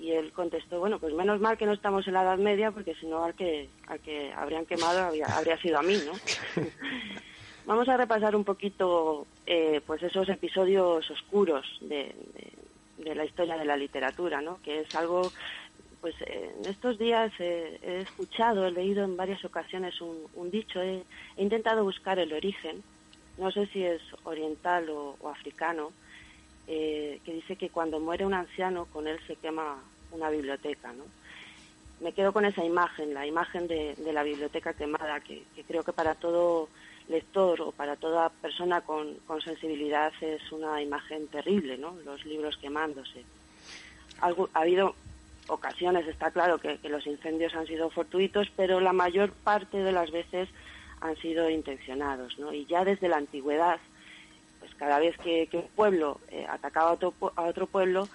Y 0.00 0.12
él 0.12 0.32
contestó, 0.32 0.80
bueno, 0.80 0.98
pues 0.98 1.14
menos 1.14 1.40
mal 1.40 1.56
que 1.56 1.66
no 1.66 1.72
estamos 1.72 2.06
en 2.08 2.14
la 2.14 2.22
Edad 2.22 2.38
Media, 2.38 2.70
porque 2.72 2.94
si 2.96 3.06
no 3.06 3.22
al 3.22 3.34
que, 3.34 3.68
al 3.86 4.00
que 4.00 4.32
habrían 4.34 4.66
quemado 4.66 4.98
habría, 5.04 5.26
habría 5.36 5.56
sido 5.58 5.78
a 5.78 5.82
mí, 5.82 5.94
¿no? 6.04 6.12
Vamos 7.66 7.88
a 7.88 7.96
repasar 7.96 8.34
un 8.34 8.42
poquito 8.44 9.26
eh, 9.46 9.80
pues 9.86 10.02
esos 10.02 10.28
episodios 10.28 11.08
oscuros 11.10 11.64
de, 11.82 12.14
de- 12.34 12.52
de 13.04 13.14
la 13.14 13.24
historia 13.24 13.56
de 13.56 13.64
la 13.64 13.76
literatura, 13.78 14.42
¿no? 14.42 14.58
Que 14.62 14.80
es 14.80 14.94
algo, 14.94 15.32
pues 16.00 16.14
eh, 16.22 16.50
en 16.58 16.66
estos 16.66 16.98
días 16.98 17.32
eh, 17.38 17.78
he 17.82 18.00
escuchado, 18.02 18.66
he 18.66 18.70
leído 18.72 19.04
en 19.04 19.16
varias 19.16 19.44
ocasiones 19.44 20.00
un, 20.00 20.50
dicho, 20.50 20.80
he, 20.80 21.04
he 21.36 21.42
intentado 21.42 21.84
buscar 21.84 22.18
el 22.18 22.32
origen, 22.32 22.82
no 23.36 23.50
sé 23.50 23.66
si 23.68 23.84
es 23.84 24.00
oriental 24.24 24.88
o, 24.90 25.16
africano, 25.28 25.92
eh, 26.66 27.20
que 27.24 27.32
dice 27.34 27.56
que 27.56 27.70
cuando 27.70 28.00
muere 28.00 28.24
un 28.26 28.34
anciano 28.34 28.86
con 28.86 29.06
él 29.06 29.18
se 29.26 29.36
quema 29.36 29.82
una 30.10 30.30
biblioteca, 30.30 30.92
¿no? 30.92 31.04
Me 32.00 32.12
quedo 32.14 32.32
con 32.32 32.46
esa 32.46 32.64
imagen, 32.64 33.12
la 33.12 33.26
imagen 33.26 33.66
de, 33.68 33.94
la 34.12 34.22
biblioteca 34.22 34.72
quemada, 34.72 35.20
que, 35.20 35.44
que 35.54 35.64
creo 35.64 35.84
que 35.84 35.92
para 35.92 36.14
todo 36.14 36.70
lector 37.08 37.60
o 37.60 37.72
para 37.72 37.96
toda 37.96 38.30
persona 38.30 38.80
con, 38.80 39.16
con 39.26 39.40
sensibilidad 39.42 40.12
es 40.22 40.40
una 40.50 40.80
imagen 40.82 41.28
terrible, 41.28 41.76
¿no? 41.76 41.94
Los 42.04 42.24
libros 42.24 42.56
quemándose. 42.56 43.24
Algo- 44.18 44.48
ha 44.54 44.60
habido 44.60 44.96
ocasiones, 45.50 46.06
está 46.06 46.30
claro 46.30 46.58
que, 46.58 46.78
que 46.78 46.88
los 46.88 47.06
incendios 47.06 47.54
han 47.54 47.66
sido 47.66 47.90
fortuitos, 47.90 48.50
pero 48.56 48.80
la 48.80 48.92
mayor 48.92 49.32
parte 49.32 49.78
de 49.78 49.92
las 49.92 50.10
veces 50.10 50.48
han 51.00 51.16
sido 51.16 51.48
intencionados, 51.50 52.38
¿no? 52.38 52.52
Y 52.52 52.66
ya 52.66 52.84
desde 52.84 53.08
la 53.08 53.16
antigüedad, 53.16 53.78
pues 54.60 54.74
cada 54.76 54.98
vez 54.98 55.16
que, 55.18 55.46
que 55.50 55.56
un 55.58 55.68
pueblo 55.74 56.20
eh, 56.30 56.46
atacaba 56.48 56.90
a 56.90 56.92
otro, 56.92 57.14
a 57.36 57.42
otro 57.42 57.66
pueblo, 57.66 58.08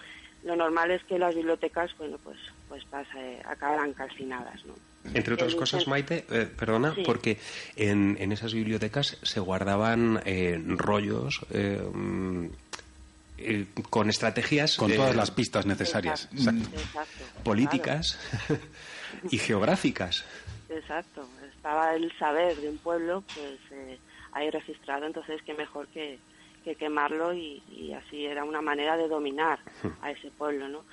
lo 0.44 0.56
normal 0.56 0.92
es 0.92 1.04
que 1.04 1.18
las 1.18 1.34
bibliotecas, 1.36 1.98
bueno, 1.98 2.18
pues, 2.24 2.38
pues 2.70 2.86
pasa, 2.86 3.20
eh, 3.20 3.42
acabaran 3.46 3.94
calcinadas, 3.94 4.64
¿no? 4.66 4.74
Entre 5.14 5.34
otras 5.36 5.54
El 5.54 5.60
cosas, 5.60 5.88
Maite, 5.88 6.26
eh, 6.32 6.48
perdona, 6.58 6.94
Sí. 6.96 7.04
porque 7.06 7.38
en, 7.76 8.18
en 8.20 8.32
esas 8.32 8.54
bibliotecas 8.54 9.18
se 9.22 9.40
guardaban 9.40 10.20
eh, 10.26 10.60
rollos 10.66 11.46
eh, 13.38 13.68
con 13.90 14.10
estrategias 14.10 14.78
Con 14.78 14.92
eh, 14.92 14.96
todas 14.96 15.16
las 15.16 15.32
pistas 15.32 15.66
necesarias. 15.66 16.30
Exacto, 16.32 16.70
exacto, 16.78 17.44
políticas 17.44 18.20
y 19.32 19.38
geográficas. 19.38 20.26
Exacto, 20.70 21.28
estaba 21.56 21.96
el 21.96 22.12
saber 22.18 22.56
de 22.58 22.70
un 22.70 22.78
pueblo 22.78 23.24
pues 23.34 23.60
eh, 23.72 24.00
ahí 24.34 24.50
registrado, 24.50 25.06
entonces 25.06 25.42
qué 25.46 25.54
mejor 25.54 25.88
que, 25.88 26.20
que 26.64 26.76
quemarlo 26.76 27.34
y, 27.34 27.62
y 27.70 27.94
así 27.94 28.26
era 28.26 28.44
una 28.44 28.62
manera 28.62 28.98
de 28.98 29.08
dominar 29.08 29.60
a 30.02 30.12
ese 30.12 30.32
pueblo, 30.32 30.68
¿no? 30.68 30.84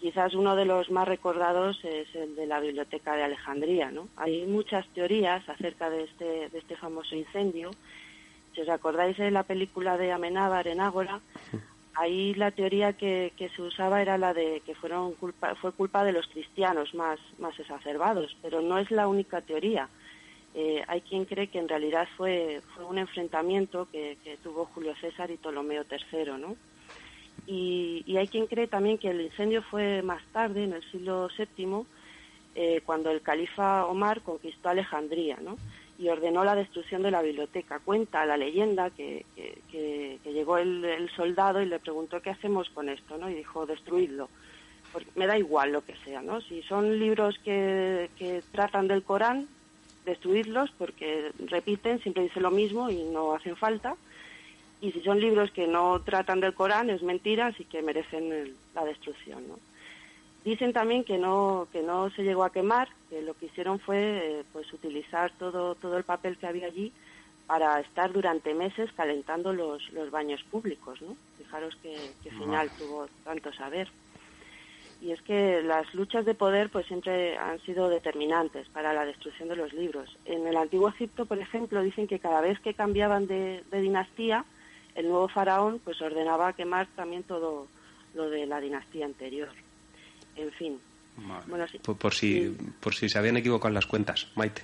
Quizás 0.00 0.34
uno 0.34 0.54
de 0.54 0.66
los 0.66 0.90
más 0.90 1.08
recordados 1.08 1.82
es 1.82 2.14
el 2.14 2.36
de 2.36 2.46
la 2.46 2.60
Biblioteca 2.60 3.16
de 3.16 3.22
Alejandría, 3.22 3.90
¿no? 3.90 4.08
Hay 4.16 4.44
muchas 4.44 4.86
teorías 4.88 5.48
acerca 5.48 5.88
de 5.88 6.04
este, 6.04 6.48
de 6.50 6.58
este 6.58 6.76
famoso 6.76 7.16
incendio. 7.16 7.70
Si 8.54 8.60
os 8.60 8.68
acordáis 8.68 9.16
de 9.16 9.30
la 9.30 9.44
película 9.44 9.96
de 9.96 10.12
Amenábar 10.12 10.68
en 10.68 10.80
Ágora, 10.80 11.20
ahí 11.94 12.34
la 12.34 12.50
teoría 12.50 12.92
que, 12.94 13.32
se 13.54 13.62
usaba 13.62 14.02
era 14.02 14.18
la 14.18 14.34
de 14.34 14.62
que 14.66 14.74
fueron 14.74 15.12
culpa, 15.14 15.54
fue 15.56 15.72
culpa 15.72 16.04
de 16.04 16.12
los 16.12 16.26
cristianos 16.26 16.94
más, 16.94 17.18
más 17.38 17.58
exacerbados, 17.58 18.36
pero 18.42 18.60
no 18.60 18.78
es 18.78 18.90
la 18.90 19.08
única 19.08 19.40
teoría. 19.40 19.88
Eh, 20.54 20.84
hay 20.86 21.00
quien 21.00 21.24
cree 21.24 21.48
que 21.48 21.58
en 21.58 21.68
realidad 21.68 22.06
fue, 22.16 22.62
fue 22.74 22.84
un 22.84 22.98
enfrentamiento 22.98 23.88
que, 23.90 24.16
tuvo 24.42 24.66
Julio 24.66 24.94
César 25.00 25.30
y 25.30 25.36
Ptolomeo 25.36 25.84
III, 25.90 26.32
¿no? 26.38 26.56
Y, 27.46 28.04
y 28.06 28.16
hay 28.16 28.28
quien 28.28 28.46
cree 28.46 28.68
también 28.68 28.98
que 28.98 29.10
el 29.10 29.20
incendio 29.20 29.62
fue 29.62 30.02
más 30.02 30.22
tarde, 30.32 30.64
en 30.64 30.72
el 30.72 30.82
siglo 30.90 31.28
VII, 31.36 31.84
eh, 32.56 32.82
cuando 32.86 33.10
el 33.10 33.20
califa 33.20 33.86
Omar 33.86 34.22
conquistó 34.22 34.68
Alejandría, 34.68 35.38
¿no? 35.42 35.58
Y 36.04 36.08
ordenó 36.10 36.44
la 36.44 36.54
destrucción 36.54 37.02
de 37.02 37.10
la 37.10 37.22
biblioteca. 37.22 37.78
Cuenta 37.78 38.26
la 38.26 38.36
leyenda 38.36 38.90
que, 38.90 39.24
que- 39.34 40.18
llegó 40.26 40.58
el, 40.58 41.08
soldado 41.16 41.62
y 41.62 41.66
le 41.66 41.78
preguntó 41.78 42.20
qué 42.20 42.28
hacemos 42.28 42.68
con 42.68 42.90
esto, 42.90 43.16
¿no? 43.16 43.30
Y 43.30 43.34
dijo 43.34 43.64
destruidlo. 43.64 44.28
Porque 44.92 45.08
me 45.14 45.26
da 45.26 45.38
igual 45.38 45.72
lo 45.72 45.82
que 45.82 45.96
sea, 46.04 46.20
¿no? 46.20 46.42
Si 46.42 46.60
son 46.64 46.98
libros 46.98 47.38
que, 47.42 48.10
que 48.18 48.42
tratan 48.52 48.86
del 48.86 49.02
Corán, 49.02 49.48
destruirlos 50.04 50.70
porque 50.76 51.32
repiten, 51.46 52.00
siempre 52.00 52.24
dice 52.24 52.40
lo 52.40 52.50
mismo 52.50 52.90
y 52.90 53.02
no 53.04 53.32
hacen 53.34 53.56
falta. 53.56 53.96
Y 54.82 54.92
si 54.92 55.00
son 55.00 55.20
libros 55.20 55.52
que 55.52 55.66
no 55.66 56.02
tratan 56.02 56.40
del 56.40 56.52
Corán, 56.52 56.90
es 56.90 57.02
mentira, 57.02 57.46
así 57.46 57.64
que 57.64 57.80
merecen 57.80 58.54
la 58.74 58.84
destrucción, 58.84 59.48
¿no? 59.48 59.58
Dicen 60.44 60.74
también 60.74 61.04
que 61.04 61.16
no 61.16 61.68
que 61.72 61.82
no 61.82 62.10
se 62.10 62.22
llegó 62.22 62.44
a 62.44 62.52
quemar, 62.52 62.88
que 63.08 63.22
lo 63.22 63.32
que 63.34 63.46
hicieron 63.46 63.78
fue 63.78 63.98
eh, 63.98 64.44
pues 64.52 64.70
utilizar 64.72 65.32
todo 65.38 65.74
todo 65.74 65.96
el 65.96 66.04
papel 66.04 66.36
que 66.36 66.46
había 66.46 66.66
allí 66.66 66.92
para 67.46 67.80
estar 67.80 68.12
durante 68.12 68.54
meses 68.54 68.90
calentando 68.96 69.52
los, 69.52 69.90
los 69.92 70.10
baños 70.10 70.42
públicos, 70.44 71.00
¿no? 71.02 71.16
Fijaros 71.38 71.76
qué, 71.82 71.96
qué 72.22 72.30
final 72.30 72.70
tuvo 72.78 73.06
tanto 73.24 73.52
saber. 73.52 73.88
Y 75.00 75.12
es 75.12 75.20
que 75.22 75.62
las 75.62 75.92
luchas 75.94 76.24
de 76.24 76.34
poder 76.34 76.70
pues 76.70 76.86
siempre 76.86 77.36
han 77.36 77.60
sido 77.60 77.88
determinantes 77.88 78.68
para 78.68 78.94
la 78.94 79.04
destrucción 79.04 79.48
de 79.48 79.56
los 79.56 79.72
libros. 79.72 80.16
En 80.24 80.46
el 80.46 80.56
antiguo 80.56 80.88
Egipto, 80.88 81.26
por 81.26 81.38
ejemplo, 81.38 81.82
dicen 81.82 82.06
que 82.06 82.18
cada 82.18 82.40
vez 82.40 82.58
que 82.60 82.72
cambiaban 82.72 83.26
de, 83.26 83.62
de 83.70 83.80
dinastía, 83.80 84.44
el 84.94 85.08
nuevo 85.08 85.28
faraón 85.28 85.80
pues 85.84 86.00
ordenaba 86.00 86.54
quemar 86.54 86.86
también 86.96 87.22
todo 87.22 87.66
lo 88.14 88.30
de 88.30 88.46
la 88.46 88.60
dinastía 88.60 89.04
anterior. 89.04 89.50
En 90.36 90.52
fin. 90.52 90.80
Bueno, 91.46 91.66
sí. 91.68 91.78
Por, 91.78 91.96
por 91.96 92.12
si, 92.12 92.56
por 92.80 92.94
si 92.94 93.08
se 93.08 93.18
habían 93.18 93.36
equivocado 93.36 93.68
en 93.68 93.74
las 93.74 93.86
cuentas, 93.86 94.26
Maite. 94.34 94.62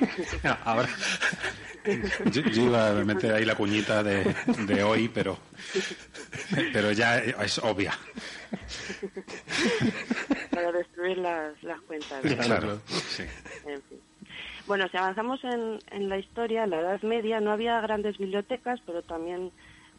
Ahora. 0.64 0.88
Yo, 2.32 2.42
yo 2.42 2.62
iba 2.62 2.90
a 2.90 3.04
meter 3.04 3.32
ahí 3.32 3.44
la 3.44 3.54
cuñita 3.54 4.02
de, 4.02 4.34
de 4.66 4.82
hoy, 4.82 5.08
pero, 5.08 5.38
pero 6.72 6.92
ya 6.92 7.18
es 7.18 7.58
obvia. 7.58 7.92
para 10.50 10.72
destruir 10.72 11.18
las, 11.18 11.62
las 11.62 11.80
cuentas. 11.82 12.20
Claro, 12.44 12.80
sí. 12.88 13.22
En 13.66 13.80
fin. 13.82 14.00
Bueno, 14.66 14.86
si 14.90 14.96
avanzamos 14.98 15.42
en, 15.44 15.78
en 15.92 16.08
la 16.08 16.18
historia, 16.18 16.64
en 16.64 16.70
la 16.70 16.80
Edad 16.80 17.02
Media 17.02 17.40
no 17.40 17.52
había 17.52 17.80
grandes 17.80 18.18
bibliotecas, 18.18 18.80
pero 18.84 19.02
también 19.02 19.50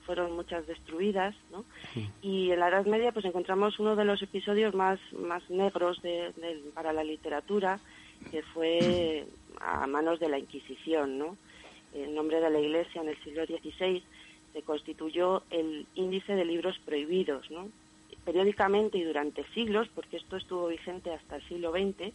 fueron 0.10 0.32
muchas 0.36 0.66
destruidas, 0.66 1.36
¿no? 1.52 1.66
Y 2.24 2.50
en 2.50 2.60
la 2.60 2.70
Edad 2.70 2.88
Media 2.88 3.12
pues 3.12 3.26
encontramos 3.26 3.78
uno 3.78 3.96
de 3.96 4.06
los 4.06 4.20
episodios 4.24 4.74
más, 4.74 5.00
más 5.14 5.48
negros 5.52 6.02
de, 6.02 6.32
de- 6.34 6.64
para 6.74 6.92
la 6.94 7.04
literatura, 7.04 7.80
que 8.32 8.42
fue 8.42 9.28
a 9.62 9.86
manos 9.86 10.20
de 10.20 10.30
la 10.30 10.40
Inquisición, 10.40 11.20
¿no? 11.20 11.38
En 11.94 12.16
nombre 12.16 12.42
de 12.42 12.50
la 12.50 12.60
Iglesia 12.60 13.04
en 13.04 13.10
el 13.10 13.18
siglo 13.24 13.46
XVI 13.46 14.02
se 14.54 14.62
constituyó 14.64 15.44
el 15.52 15.86
índice 15.94 16.34
de 16.34 16.44
libros 16.44 16.80
prohibidos, 16.86 17.52
¿no? 17.52 17.70
Periódicamente 18.26 18.98
y 18.98 19.04
durante 19.04 19.44
siglos, 19.54 19.88
porque 19.94 20.18
esto 20.18 20.38
estuvo 20.38 20.68
vigente 20.70 21.14
hasta 21.14 21.36
el 21.36 21.48
siglo 21.48 21.72
XX, 21.72 22.12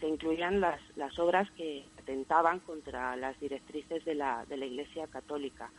se 0.00 0.08
incluían 0.08 0.60
las, 0.60 0.80
las 0.96 1.16
obras 1.20 1.48
que 1.52 1.84
atentaban 1.96 2.58
contra 2.58 3.14
las 3.14 3.38
directrices 3.38 4.04
de 4.04 4.16
la, 4.16 4.44
de 4.46 4.56
la 4.56 4.66
Iglesia 4.66 5.06
Católica. 5.06 5.70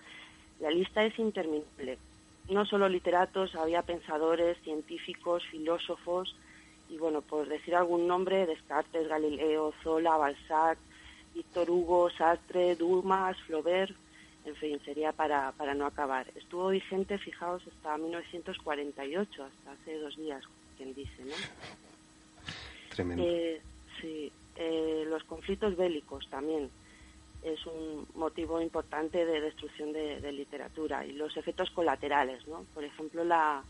La 0.62 0.70
lista 0.70 1.04
es 1.04 1.18
interminable. 1.18 1.98
No 2.50 2.66
solo 2.66 2.88
literatos, 2.88 3.56
había 3.56 3.82
pensadores, 3.82 4.58
científicos, 4.64 5.44
filósofos, 5.50 6.36
y 6.90 6.98
bueno, 6.98 7.22
por 7.22 7.48
decir 7.48 7.76
algún 7.76 8.08
nombre, 8.08 8.46
Descartes, 8.46 9.08
Galileo, 9.08 9.74
Zola, 9.84 10.18
Balzac, 10.18 10.78
Víctor 11.34 11.70
Hugo, 11.70 12.10
Sartre, 12.10 12.76
Dumas, 12.76 13.38
Flaubert, 13.44 13.96
en 14.46 14.56
fin, 14.56 14.80
sería 14.84 15.12
para, 15.12 15.52
para 15.54 15.74
no 15.74 15.86
acabar. 15.86 16.28
Estuvo 16.36 16.70
vigente, 16.70 17.18
fijaos, 17.18 17.64
hasta 17.68 17.98
1948, 17.98 19.44
hasta 19.44 19.72
hace 19.72 19.98
dos 19.98 20.16
días, 20.18 20.44
quien 20.78 20.94
dice, 20.94 21.24
¿no? 21.24 21.36
Tremendo. 22.90 23.24
Eh, 23.26 23.62
sí, 24.00 24.32
eh, 24.58 25.06
los 25.08 25.24
conflictos 25.24 25.78
bélicos 25.78 26.28
también 26.30 26.70
es 27.44 27.66
un 27.66 28.08
motivo 28.16 28.62
importante 28.62 29.26
de 29.26 29.42
destrucción 29.42 29.94
de, 29.94 30.32
literatura 30.32 31.06
y 31.06 31.14
los 31.14 31.36
efectos 31.38 31.72
colaterales, 31.72 32.48
¿no? 32.48 32.66
Por 32.74 32.84
ejemplo, 32.84 33.24
la, 33.24 33.64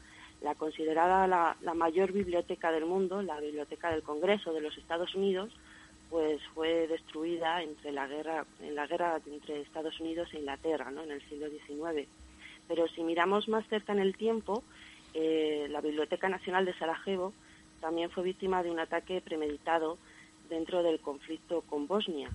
considerada 0.57 1.27
la, 1.27 1.56
la 1.61 1.73
mayor 1.73 2.11
biblioteca 2.11 2.72
del 2.72 2.85
mundo, 2.85 3.22
la 3.22 3.39
Biblioteca 3.39 3.91
del 3.91 4.03
Congreso 4.03 4.53
de 4.53 4.61
los 4.61 4.77
Estados 4.77 5.15
Unidos, 5.15 5.53
pues 6.11 6.41
fue 6.53 6.88
destruida 6.88 7.64
entre 7.64 7.93
la 7.93 8.06
guerra, 8.06 8.45
en 8.60 8.76
la 8.76 8.85
guerra 8.85 9.22
entre 9.26 9.61
Estados 9.61 9.98
Unidos 10.02 10.27
e 10.34 10.39
Inglaterra, 10.39 10.91
¿no? 10.91 11.03
en 11.03 11.11
el 11.11 11.22
siglo 11.30 11.48
XIX. 11.49 12.06
Pero 12.68 12.88
si 12.89 13.02
miramos 13.02 13.48
más 13.48 13.65
cerca 13.69 13.93
en 13.93 13.99
el 13.99 14.18
tiempo, 14.18 14.61
eh, 15.14 15.68
la 15.69 15.80
Biblioteca 15.80 16.27
Nacional 16.27 16.65
de 16.65 16.77
Sarajevo 16.77 17.34
también 17.80 18.11
fue 18.11 18.23
víctima 18.23 18.61
de 18.61 18.72
un 18.72 18.80
ataque 18.80 19.22
premeditado 19.22 19.98
dentro 20.49 20.84
del 20.84 20.99
conflicto 20.99 21.61
con 21.61 21.88
Bosnia. 21.88 22.30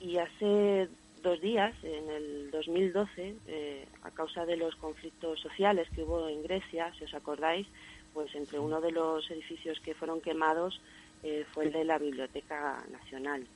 Y 0.00 0.16
hace 0.16 0.88
dos 1.22 1.40
días, 1.40 1.74
en 1.82 2.10
el 2.10 2.50
2012, 2.50 3.36
eh, 3.46 3.86
a 4.02 4.10
causa 4.10 4.46
de 4.46 4.56
los 4.56 4.74
conflictos 4.76 5.40
sociales 5.40 5.88
que 5.94 6.02
hubo 6.02 6.28
en 6.28 6.42
Grecia, 6.42 6.92
si 6.98 7.04
os 7.04 7.14
acordáis, 7.14 7.66
pues 8.14 8.34
entre 8.34 8.58
uno 8.58 8.80
de 8.80 8.92
los 8.92 9.30
edificios 9.30 9.78
que 9.80 9.94
fueron 9.94 10.20
quemados 10.20 10.80
eh, 11.22 11.44
fue 11.52 11.66
el 11.66 11.72
de 11.72 11.84
la 11.84 11.98
Biblioteca 11.98 12.82
Nacional. 12.90 13.46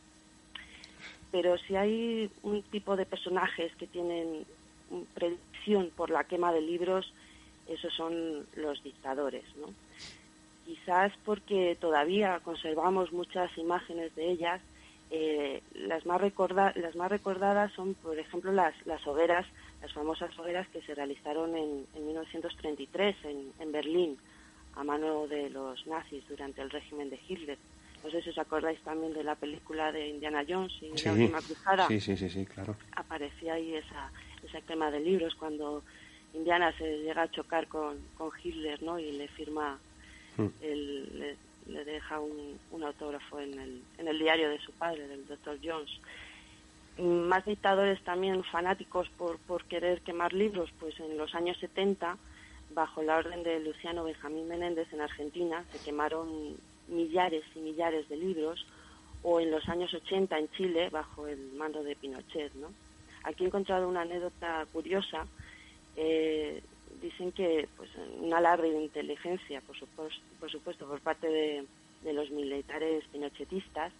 Pero 1.33 1.59
si 1.59 1.75
hay 1.75 2.31
un 2.43 2.62
tipo 2.62 2.97
de 2.97 3.07
personajes 3.07 3.75
que 3.77 3.87
tienen 3.87 4.45
predicción 5.15 5.91
por 5.97 6.11
la 6.11 6.25
quema 6.25 6.53
de 6.53 6.61
libros, 6.61 7.12
esos 7.69 7.93
son 7.95 8.47
los 8.55 8.83
dictadores, 8.85 9.45
¿no? 9.57 9.73
Quizás 10.66 11.12
porque 11.25 11.77
todavía 11.81 12.41
conservamos 12.41 13.12
muchas 13.12 13.57
imágenes 13.59 14.15
de 14.15 14.31
ellas, 14.31 14.61
eh, 15.16 15.62
las, 15.74 16.05
más 16.07 16.20
recorda 16.20 16.73
las 16.74 16.97
más 16.97 17.09
recordadas 17.11 17.73
son, 17.73 17.95
por 17.95 18.19
ejemplo, 18.19 18.51
las, 18.53 18.74
las 18.85 19.07
hogueras, 19.07 19.47
las 19.81 19.93
famosas 19.93 20.36
hogueras 20.39 20.66
que 20.70 20.82
se 20.82 20.95
realizaron 20.95 21.57
en, 21.57 21.86
en 21.95 22.07
1933 22.07 23.16
en, 23.24 23.53
en 23.61 23.70
Berlín 23.73 24.19
a 24.74 24.82
mano 24.82 25.28
de 25.28 25.51
los 25.51 25.86
nazis 25.86 26.27
durante 26.28 26.61
el 26.62 26.70
régimen 26.70 27.11
de 27.11 27.20
Hitler. 27.28 27.59
No 28.03 28.11
sé 28.11 28.23
si 28.23 28.31
os 28.31 28.39
acordáis 28.39 28.81
también 28.81 29.15
de 29.15 29.23
la 29.23 29.36
película 29.36 29.93
de 29.93 30.09
Indiana 30.09 30.45
Jones 30.49 30.73
y 30.82 30.99
Sí. 30.99 31.05
la 31.07 31.12
última 31.12 31.41
cruzada. 31.41 31.86
Sí, 31.86 32.01
sí, 32.01 32.16
sí, 32.16 32.28
sí, 32.28 32.45
claro. 32.45 32.74
Aparecía 32.97 33.55
ahí 33.55 33.74
esa, 33.77 34.11
esa 34.43 34.61
quema 34.62 34.91
de 34.91 34.99
libros 35.01 35.35
cuando 35.36 35.85
Indiana 36.35 36.77
se 36.77 36.99
llega 36.99 37.23
a 37.23 37.31
chocar 37.31 37.69
con, 37.69 37.99
con 38.19 38.31
Hitler, 38.43 38.82
¿no? 38.82 38.99
Y 38.99 39.12
le 39.12 39.28
firma, 39.28 39.78
Mm. 40.36 40.47
el, 40.62 41.19
le, 41.20 41.36
le 41.66 41.85
deja 41.85 42.20
un, 42.20 42.59
un 42.70 42.82
autógrafo 42.82 43.41
en 43.41 43.59
el, 43.59 43.82
en 43.99 44.09
el 44.09 44.19
diario 44.19 44.49
de 44.49 44.59
su 44.59 44.73
padre, 44.73 45.09
del 45.09 45.27
Dr. 45.27 45.59
Jones. 45.62 45.91
Más 46.99 47.45
dictadores 47.45 48.01
también 48.05 48.45
fanáticos 48.45 49.09
por, 49.19 49.39
por 49.39 49.65
querer 49.65 50.01
quemar 50.03 50.32
libros, 50.32 50.70
pues 50.78 50.99
en 51.01 51.16
los 51.19 51.35
años 51.35 51.59
70, 51.59 52.16
bajo 52.74 53.03
la 53.03 53.16
orden 53.16 53.43
de 53.43 53.61
Luciano 53.61 54.05
Benjamín 54.05 54.49
Menéndez 54.49 54.93
en 54.93 55.01
Argentina, 55.01 55.65
se 55.73 55.78
quemaron 55.85 56.57
millares 56.89 57.45
y 57.55 57.61
millares 57.61 58.09
de 58.09 58.16
libros, 58.16 58.66
o 59.23 59.41
en 59.41 59.51
los 59.51 59.69
años 59.69 59.93
80 59.93 60.39
en 60.39 60.51
Chile, 60.51 60.91
bajo 60.91 61.27
el 61.27 61.53
mando 61.55 61.82
de 61.82 61.97
Pinochet, 61.97 62.53
¿no? 62.55 62.69
Aquí 63.24 63.45
he 63.45 63.47
encontrado 63.47 63.89
una 63.89 64.03
anécdota 64.03 64.66
curiosa. 64.70 65.27
Eh, 65.97 66.62
dicen 67.05 67.32
que 67.32 67.68
pues 67.76 67.90
un 68.18 68.32
alarde 68.32 68.70
de 68.70 68.82
inteligencia, 68.82 69.60
por 69.60 69.76
supuesto, 69.76 70.22
por, 70.40 70.51
supuesto, 70.51 70.86
por 70.86 71.01
parte 71.01 71.28
de, 71.28 71.66
los 72.12 72.31
militares 72.31 73.05
pinochetistas, 73.12 73.93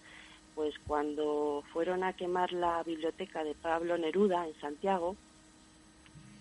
pues 0.55 0.74
cuando 0.86 1.62
fueron 1.72 2.02
a 2.05 2.14
quemar 2.14 2.52
la 2.52 2.82
biblioteca 2.82 3.43
de 3.44 3.55
Pablo 3.55 3.97
Neruda 3.98 4.47
en 4.47 4.55
Santiago, 4.60 5.16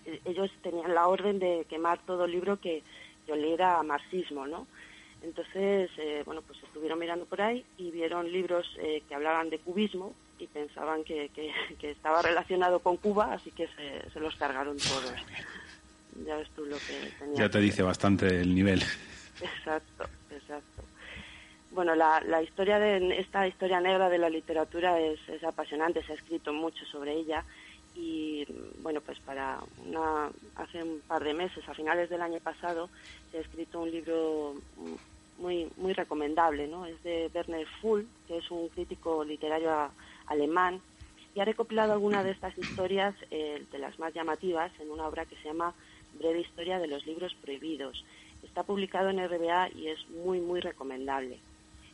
eh, 0.06 0.20
ellos 0.24 0.50
tenían 0.62 0.94
la 0.94 1.08
orden 1.08 1.38
de 1.38 1.66
quemar 1.68 1.98
todo 2.04 2.26
libro 2.26 2.60
que, 2.60 2.82
que 3.26 3.82
marxismo, 3.82 4.46
¿no? 4.46 4.66
Entonces, 5.22 5.90
eh, 5.96 6.22
bueno, 6.26 6.42
pues 6.42 6.62
estuvieron 6.62 6.98
mirando 6.98 7.24
por 7.24 7.40
ahí 7.40 7.64
y 7.78 7.90
vieron 7.90 8.30
libros 8.30 8.66
eh, 8.78 9.02
que 9.08 9.14
hablaban 9.14 9.48
de 9.48 9.58
cubismo 9.58 10.14
y 10.38 10.46
pensaban 10.46 11.02
que, 11.04 11.30
que, 11.30 11.90
estaba 11.90 12.20
relacionado 12.20 12.80
con 12.80 12.98
Cuba, 12.98 13.32
así 13.32 13.50
que 13.52 13.68
se 14.12 14.20
los 14.20 14.34
cargaron 14.36 14.76
todos. 14.76 15.14
Ya 16.14 16.36
ves 16.36 16.48
tú 16.54 16.64
lo 16.64 16.78
que 16.78 16.92
tenía. 17.18 17.40
Ya 17.42 17.50
te 17.50 17.58
dice 17.60 17.82
bastante 17.82 18.26
el 18.40 18.54
nivel. 18.54 18.80
Exacto, 19.40 20.08
exacto. 20.30 20.84
Bueno, 21.70 21.94
la, 21.96 22.20
la 22.24 22.40
historia 22.40 22.78
de 22.78 23.18
esta 23.18 23.46
historia 23.48 23.80
negra 23.80 24.08
de 24.08 24.18
la 24.18 24.30
literatura 24.30 25.00
es, 25.00 25.18
es 25.28 25.42
apasionante, 25.42 26.04
se 26.04 26.12
ha 26.12 26.14
escrito 26.14 26.52
mucho 26.52 26.84
sobre 26.86 27.12
ella 27.12 27.44
y 27.94 28.44
bueno, 28.78 29.00
pues 29.00 29.18
para 29.20 29.58
una, 29.76 30.30
hace 30.54 30.82
un 30.82 31.02
par 31.02 31.24
de 31.24 31.34
meses, 31.34 31.68
a 31.68 31.74
finales 31.74 32.08
del 32.10 32.22
año 32.22 32.38
pasado, 32.40 32.90
se 33.30 33.38
ha 33.38 33.40
escrito 33.40 33.80
un 33.80 33.90
libro 33.90 34.54
muy 35.36 35.68
muy 35.76 35.92
recomendable, 35.94 36.68
¿no? 36.68 36.86
Es 36.86 37.02
de 37.02 37.28
Werner 37.34 37.66
Fuhl, 37.80 38.08
que 38.28 38.38
es 38.38 38.50
un 38.52 38.68
crítico 38.68 39.24
literario 39.24 39.72
a- 39.72 39.92
alemán 40.26 40.80
y 41.34 41.40
ha 41.40 41.44
recopilado 41.44 41.92
algunas 41.92 42.24
de 42.24 42.30
estas 42.30 42.56
historias, 42.56 43.16
eh, 43.32 43.66
de 43.72 43.78
las 43.80 43.98
más 43.98 44.14
llamativas, 44.14 44.72
en 44.78 44.90
una 44.92 45.08
obra 45.08 45.26
que 45.26 45.34
se 45.36 45.48
llama 45.48 45.74
Breve 46.18 46.40
Historia 46.40 46.78
de 46.78 46.86
los 46.88 47.04
Libros 47.06 47.34
Prohibidos. 47.42 48.04
Está 48.42 48.62
publicado 48.62 49.10
en 49.10 49.18
RBA 49.26 49.70
y 49.74 49.88
es 49.88 50.08
muy, 50.10 50.40
muy 50.40 50.60
recomendable. 50.60 51.38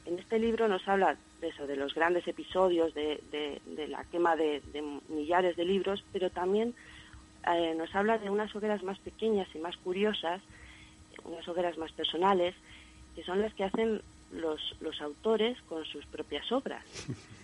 En 0.07 0.19
este 0.19 0.39
libro 0.39 0.67
nos 0.69 0.87
habla 0.89 1.17
de 1.41 1.49
eso, 1.49 1.67
de 1.67 1.77
los 1.77 1.95
grandes 1.95 2.27
episodios, 2.27 2.93
de, 2.95 3.21
de- 3.31 3.61
de 3.67 3.89
la 3.89 4.05
quema 4.05 4.35
de, 4.37 4.61
de 4.73 4.83
millares 5.09 5.57
de 5.57 5.65
libros, 5.65 6.03
pero 6.13 6.31
también 6.31 6.75
eh, 7.55 7.75
nos 7.77 7.95
habla 7.95 8.19
de 8.19 8.31
unas 8.31 8.55
hogueras 8.55 8.83
más 8.83 8.99
pequeñas 8.99 9.49
y 9.55 9.59
más 9.59 9.77
curiosas, 9.79 10.41
unas 11.25 11.47
hogueras 11.49 11.77
más 11.79 11.93
personales, 11.93 12.55
que 13.15 13.23
son 13.25 13.41
las 13.41 13.53
que 13.55 13.65
hacen 13.65 14.01
los, 14.33 14.77
los 14.81 15.01
autores 15.01 15.59
con 15.69 15.85
sus 15.85 16.05
propias 16.07 16.51
obras. 16.53 16.85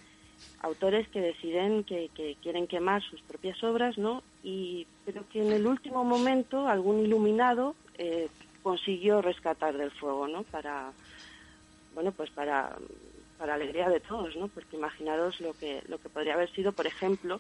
Autores 0.60 1.06
que 1.08 1.20
deciden 1.20 1.84
que, 1.84 2.10
que 2.14 2.36
quieren 2.42 2.66
quemar 2.66 3.02
sus 3.02 3.20
propias 3.22 3.62
obras, 3.62 3.98
¿no? 3.98 4.22
Y, 4.42 4.86
pero 5.04 5.28
que 5.28 5.40
en 5.42 5.52
el 5.52 5.66
último 5.66 6.02
momento 6.04 6.66
algún 6.66 7.00
iluminado 7.00 7.74
eh, 7.98 8.28
consiguió 8.62 9.22
rescatar 9.22 9.76
del 9.76 9.90
fuego, 9.92 10.26
¿no? 10.26 10.42
Para, 10.44 10.92
bueno, 11.94 12.10
pues 12.12 12.30
para, 12.30 12.76
para 13.38 13.54
alegría 13.54 13.88
de 13.88 14.00
todos, 14.00 14.34
¿no? 14.36 14.48
Porque 14.48 14.76
imaginaros 14.76 15.40
lo 15.40 15.52
que, 15.54 15.82
lo 15.88 15.98
que 15.98 16.08
podría 16.08 16.34
haber 16.34 16.50
sido, 16.52 16.72
por 16.72 16.86
ejemplo, 16.86 17.38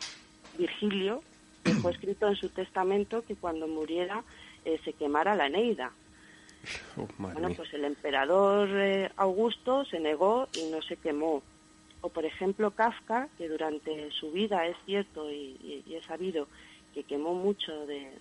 Virgilio, 0.56 1.22
dejó 1.64 1.88
escrito 1.90 2.28
en 2.28 2.36
su 2.36 2.48
testamento 2.50 3.24
que 3.26 3.34
cuando 3.34 3.66
muriera 3.66 4.22
eh, 4.64 4.78
se 4.84 4.92
quemara 4.92 5.34
la 5.34 5.46
Eneida. 5.46 5.90
Oh, 6.96 7.06
Bueno, 7.18 7.50
pues 7.56 7.72
el 7.74 7.84
emperador 7.84 8.68
eh, 8.72 9.10
Augusto 9.16 9.84
se 9.84 10.00
negó 10.00 10.48
y 10.54 10.70
no 10.70 10.80
se 10.82 10.96
quemó. 10.96 11.42
Por 12.10 12.24
ejemplo, 12.24 12.70
Kafka, 12.72 13.28
que 13.36 13.48
durante 13.48 14.10
su 14.12 14.32
vida 14.32 14.66
es 14.66 14.76
cierto 14.84 15.30
y, 15.30 15.82
y- 15.86 15.94
es 15.94 16.04
sabido 16.04 16.48
que 16.92 17.04
quemó 17.04 17.34
mucho 17.34 17.86
de, 17.86 18.12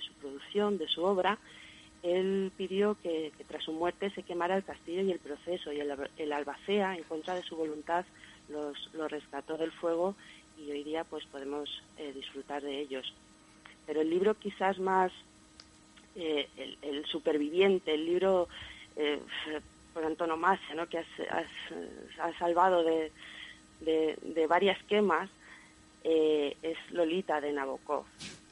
su 0.00 0.14
producción, 0.14 0.78
de 0.78 0.88
su 0.88 1.04
obra, 1.04 1.38
él 2.02 2.52
pidió 2.56 2.96
que, 3.02 3.32
tras 3.46 3.64
su 3.64 3.72
muerte 3.72 4.10
se 4.10 4.22
quemara 4.22 4.56
el 4.56 4.64
castillo 4.64 5.02
y 5.02 5.12
el 5.12 5.18
proceso, 5.20 5.72
y 5.72 5.80
el, 5.80 5.92
el 6.16 6.32
albacea, 6.32 6.96
en 6.96 7.04
contra 7.04 7.34
de 7.34 7.42
su 7.42 7.56
voluntad, 7.56 8.04
los, 8.48 8.76
los 8.92 9.10
rescató 9.10 9.56
del 9.56 9.72
fuego 9.72 10.16
y 10.56 10.70
hoy 10.70 10.84
día 10.84 11.04
pues 11.04 11.24
podemos 11.26 11.68
eh, 11.96 12.12
disfrutar 12.12 12.62
de 12.62 12.80
ellos. 12.80 13.06
Pero 13.86 14.00
el 14.00 14.10
libro 14.10 14.34
quizás 14.36 14.78
más 14.78 15.12
eh, 16.14 16.48
el, 16.56 16.78
el 16.82 17.04
superviviente, 17.06 17.94
el 17.94 18.04
libro 18.06 18.48
eh, 18.96 19.20
por 19.94 20.04
antonomasia, 20.04 20.74
¿no? 20.74 20.86
que 20.88 20.98
has, 20.98 21.06
has- 21.30 22.20
has 22.20 22.36
salvado 22.36 22.82
de, 22.82 23.10
de, 23.80 24.18
de 24.22 24.46
varias 24.46 24.82
quemas 24.84 25.30
eh, 26.02 26.56
es 26.62 26.76
Lolita 26.90 27.40
de 27.40 27.52
Nabokov. 27.52 28.04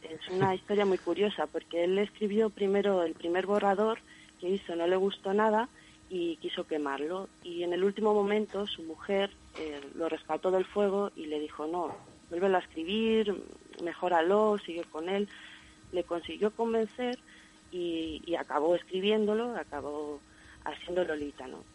Es 0.09 0.27
una 0.31 0.55
historia 0.59 0.87
muy 0.87 0.99
curiosa 0.99 1.47
porque 1.47 1.85
él 1.85 1.99
escribió 1.99 2.49
primero 2.49 3.03
el 3.03 3.15
primer 3.15 3.47
borrador 3.47 3.99
que 4.41 4.49
hizo, 4.49 4.75
no 4.77 4.87
le 4.87 4.97
gustó 4.97 5.35
nada 5.35 5.69
y 6.09 6.37
quiso 6.37 6.67
quemarlo. 6.67 7.29
Y 7.43 7.63
en 7.65 7.73
el 7.73 7.85
último 7.85 8.15
momento 8.15 8.67
su 8.67 8.83
mujer 8.85 9.31
eh, 9.59 9.81
lo 9.95 10.09
rescató 10.09 10.51
del 10.51 10.65
fuego 10.65 11.11
y 11.17 11.27
le 11.27 11.41
dijo, 11.41 11.67
no, 11.67 11.95
vuélvelo 12.31 12.57
a 12.57 12.61
escribir, 12.61 13.35
mejóralo, 13.83 14.59
sigue 14.65 14.85
con 14.85 15.09
él. 15.09 15.29
Le 15.93 16.05
consiguió 16.05 16.51
convencer 16.53 17.19
y, 17.71 18.23
y 18.27 18.35
acabó 18.35 18.75
escribiéndolo, 18.75 19.57
acabó 19.57 20.21
haciendo 20.65 21.05
Lolita, 21.05 21.47
¿no? 21.47 21.67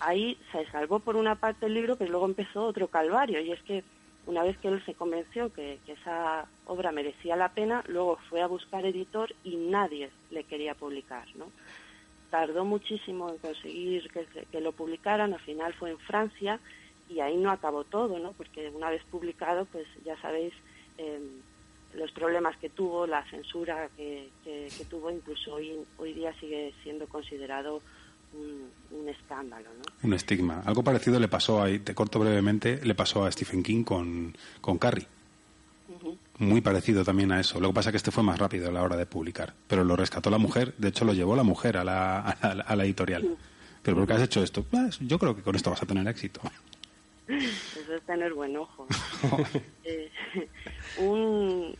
Ahí 0.00 0.38
se 0.52 0.66
salvó 0.70 1.00
por 1.00 1.16
una 1.16 1.36
parte 1.36 1.66
el 1.66 1.74
libro, 1.74 1.96
pero 1.96 2.10
luego 2.10 2.26
empezó 2.26 2.64
otro 2.64 2.88
calvario, 2.88 3.40
y 3.40 3.52
es 3.52 3.62
que 3.64 3.84
una 4.26 4.42
vez 4.42 4.58
que 4.58 4.68
él 4.68 4.84
se 4.84 4.94
convenció 4.94 5.52
que, 5.52 5.80
esa 5.86 6.50
obra 6.64 6.92
merecía 6.92 7.36
la 7.36 7.54
pena, 7.54 7.82
luego 7.86 8.18
fue 8.28 8.42
a 8.42 8.46
buscar 8.46 8.84
editor 8.86 9.34
y 9.42 9.56
nadie 9.56 10.12
le 10.30 10.44
quería 10.44 10.74
publicar, 10.74 11.26
¿no? 11.34 11.52
Tardó 12.30 12.64
muchísimo 12.64 13.30
en 13.30 13.38
conseguir 13.38 14.10
que, 14.12 14.60
lo 14.60 14.72
publicaran, 14.72 15.32
al 15.32 15.40
final 15.40 15.74
fue 15.74 15.90
en 15.90 15.98
Francia 16.00 16.60
y 17.08 17.20
ahí 17.20 17.36
no 17.38 17.50
acabó 17.50 17.84
todo, 17.84 18.18
¿no? 18.18 18.34
Porque 18.34 18.68
una 18.68 18.90
vez 18.90 19.02
publicado, 19.10 19.66
pues 19.66 19.88
ya 20.04 20.16
sabéis 20.20 20.52
eh, 20.98 21.40
los 21.92 22.12
problemas 22.12 22.56
que 22.58 22.68
tuvo, 22.70 23.06
la 23.06 23.24
censura 23.30 23.90
que, 23.96 24.32
que- 24.42 24.74
que 24.76 24.84
tuvo, 24.84 25.10
incluso 25.10 25.54
hoy, 25.54 25.86
hoy 25.96 26.12
día 26.12 26.34
sigue 26.38 26.74
siendo 26.82 27.08
considerado 27.08 27.82
un, 28.32 28.98
un 28.98 29.08
escándalo, 29.08 29.68
¿no? 29.78 29.82
Un 30.02 30.14
estigma. 30.14 30.62
Algo 30.64 30.82
parecido 30.82 31.18
le 31.18 31.28
pasó 31.28 31.62
ahí, 31.62 31.78
te 31.78 31.94
corto 31.94 32.18
brevemente, 32.18 32.80
le 32.82 32.94
pasó 32.94 33.24
a 33.24 33.32
Stephen 33.32 33.62
King 33.62 33.84
con, 33.84 34.36
con 34.60 34.78
Carrie. 34.78 35.06
Muy 36.38 36.60
parecido 36.60 37.04
también 37.04 37.32
a 37.32 37.40
eso. 37.40 37.58
Lo 37.58 37.68
que 37.68 37.74
pasa 37.74 37.88
es 37.90 37.92
que 37.92 37.96
este 37.96 38.10
fue 38.12 38.22
más 38.22 38.38
rápido 38.38 38.68
a 38.68 38.72
la 38.72 38.82
hora 38.82 38.96
de 38.96 39.06
publicar. 39.06 39.54
Pero 39.66 39.82
lo 39.82 39.96
rescató 39.96 40.30
la 40.30 40.38
mujer. 40.38 40.72
De 40.78 40.88
hecho, 40.88 41.04
lo 41.04 41.12
llevó 41.12 41.34
la 41.34 41.42
mujer 41.42 41.76
a 41.76 41.82
la, 41.82 42.20
a 42.20 42.54
la, 42.54 42.62
a 42.62 42.76
la 42.76 42.84
editorial. 42.84 43.36
Pero 43.82 43.96
¿por 43.96 44.06
qué 44.06 44.12
has 44.12 44.22
hecho 44.22 44.42
esto? 44.42 44.62
Pues, 44.62 45.00
yo 45.00 45.18
creo 45.18 45.34
que 45.34 45.42
con 45.42 45.56
esto 45.56 45.70
vas 45.70 45.82
a 45.82 45.86
tener 45.86 46.06
éxito. 46.06 46.40
Eso 47.26 47.94
es 47.94 48.02
tener 48.06 48.32
buen 48.34 48.56
ojo. 48.56 48.86
Eh, 49.84 50.10
un, 50.98 51.74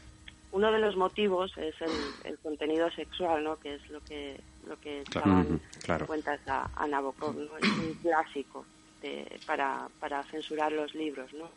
uno 0.51 0.73
de 0.73 0.79
los 0.79 0.97
motivos 0.97 1.53
es 1.59 1.75
el, 1.81 2.15
el 2.25 2.39
contenido 2.39 2.91
sexual, 2.91 3.45
¿no? 3.45 3.57
Que 3.59 3.75
es 3.75 3.91
lo 3.91 4.01
que 4.03 4.43
lo 4.66 4.77
que 4.79 5.05
Claro. 5.11 5.61
claro. 5.83 6.07
cuentas 6.07 6.41
a, 6.47 6.70
a 6.75 6.87
Nabokov, 6.87 7.37
¿no? 7.37 7.57
Es 7.59 7.77
un 7.77 7.95
clásico 7.95 8.66
de- 9.01 9.41
para, 9.47 9.89
para 9.99 10.25
censurar 10.31 10.73
los 10.73 10.95
libros, 10.95 11.33
¿no? 11.35 11.51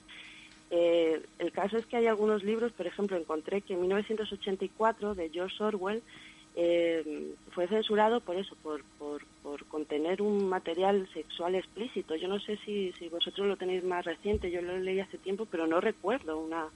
Eh, 0.69 1.21
el 1.39 1.51
caso 1.51 1.77
es 1.77 1.85
que 1.87 1.97
hay 1.97 2.07
algunos 2.07 2.43
libros, 2.43 2.71
por 2.73 2.87
ejemplo, 2.87 3.17
encontré 3.17 3.61
que 3.61 3.73
en 3.73 3.81
1984 3.81 5.15
de 5.15 5.29
George 5.29 5.61
Orwell 5.63 6.03
eh, 6.53 7.35
fue 7.51 7.67
censurado 7.67 8.21
por 8.21 8.35
eso, 8.35 8.55
por, 8.57 8.83
por, 8.97 9.25
por 9.41 9.65
contener 9.67 10.21
un 10.21 10.49
material 10.49 11.07
sexual 11.13 11.55
explícito. 11.55 12.15
Yo 12.15 12.27
no 12.27 12.39
sé 12.39 12.57
si, 12.65 12.91
si 12.93 13.07
vosotros 13.09 13.47
lo 13.47 13.57
tenéis 13.57 13.83
más 13.83 14.03
reciente, 14.05 14.51
yo 14.51 14.61
lo 14.61 14.77
leí 14.79 14.99
hace 14.99 15.17
tiempo, 15.19 15.45
pero 15.45 15.65
no 15.67 15.79
recuerdo 15.79 16.37
una, 16.39 16.71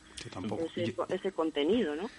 ese, 0.66 0.82
Yo- 0.96 1.08
ese 1.10 1.32
contenido, 1.34 1.96
¿no? 1.96 2.12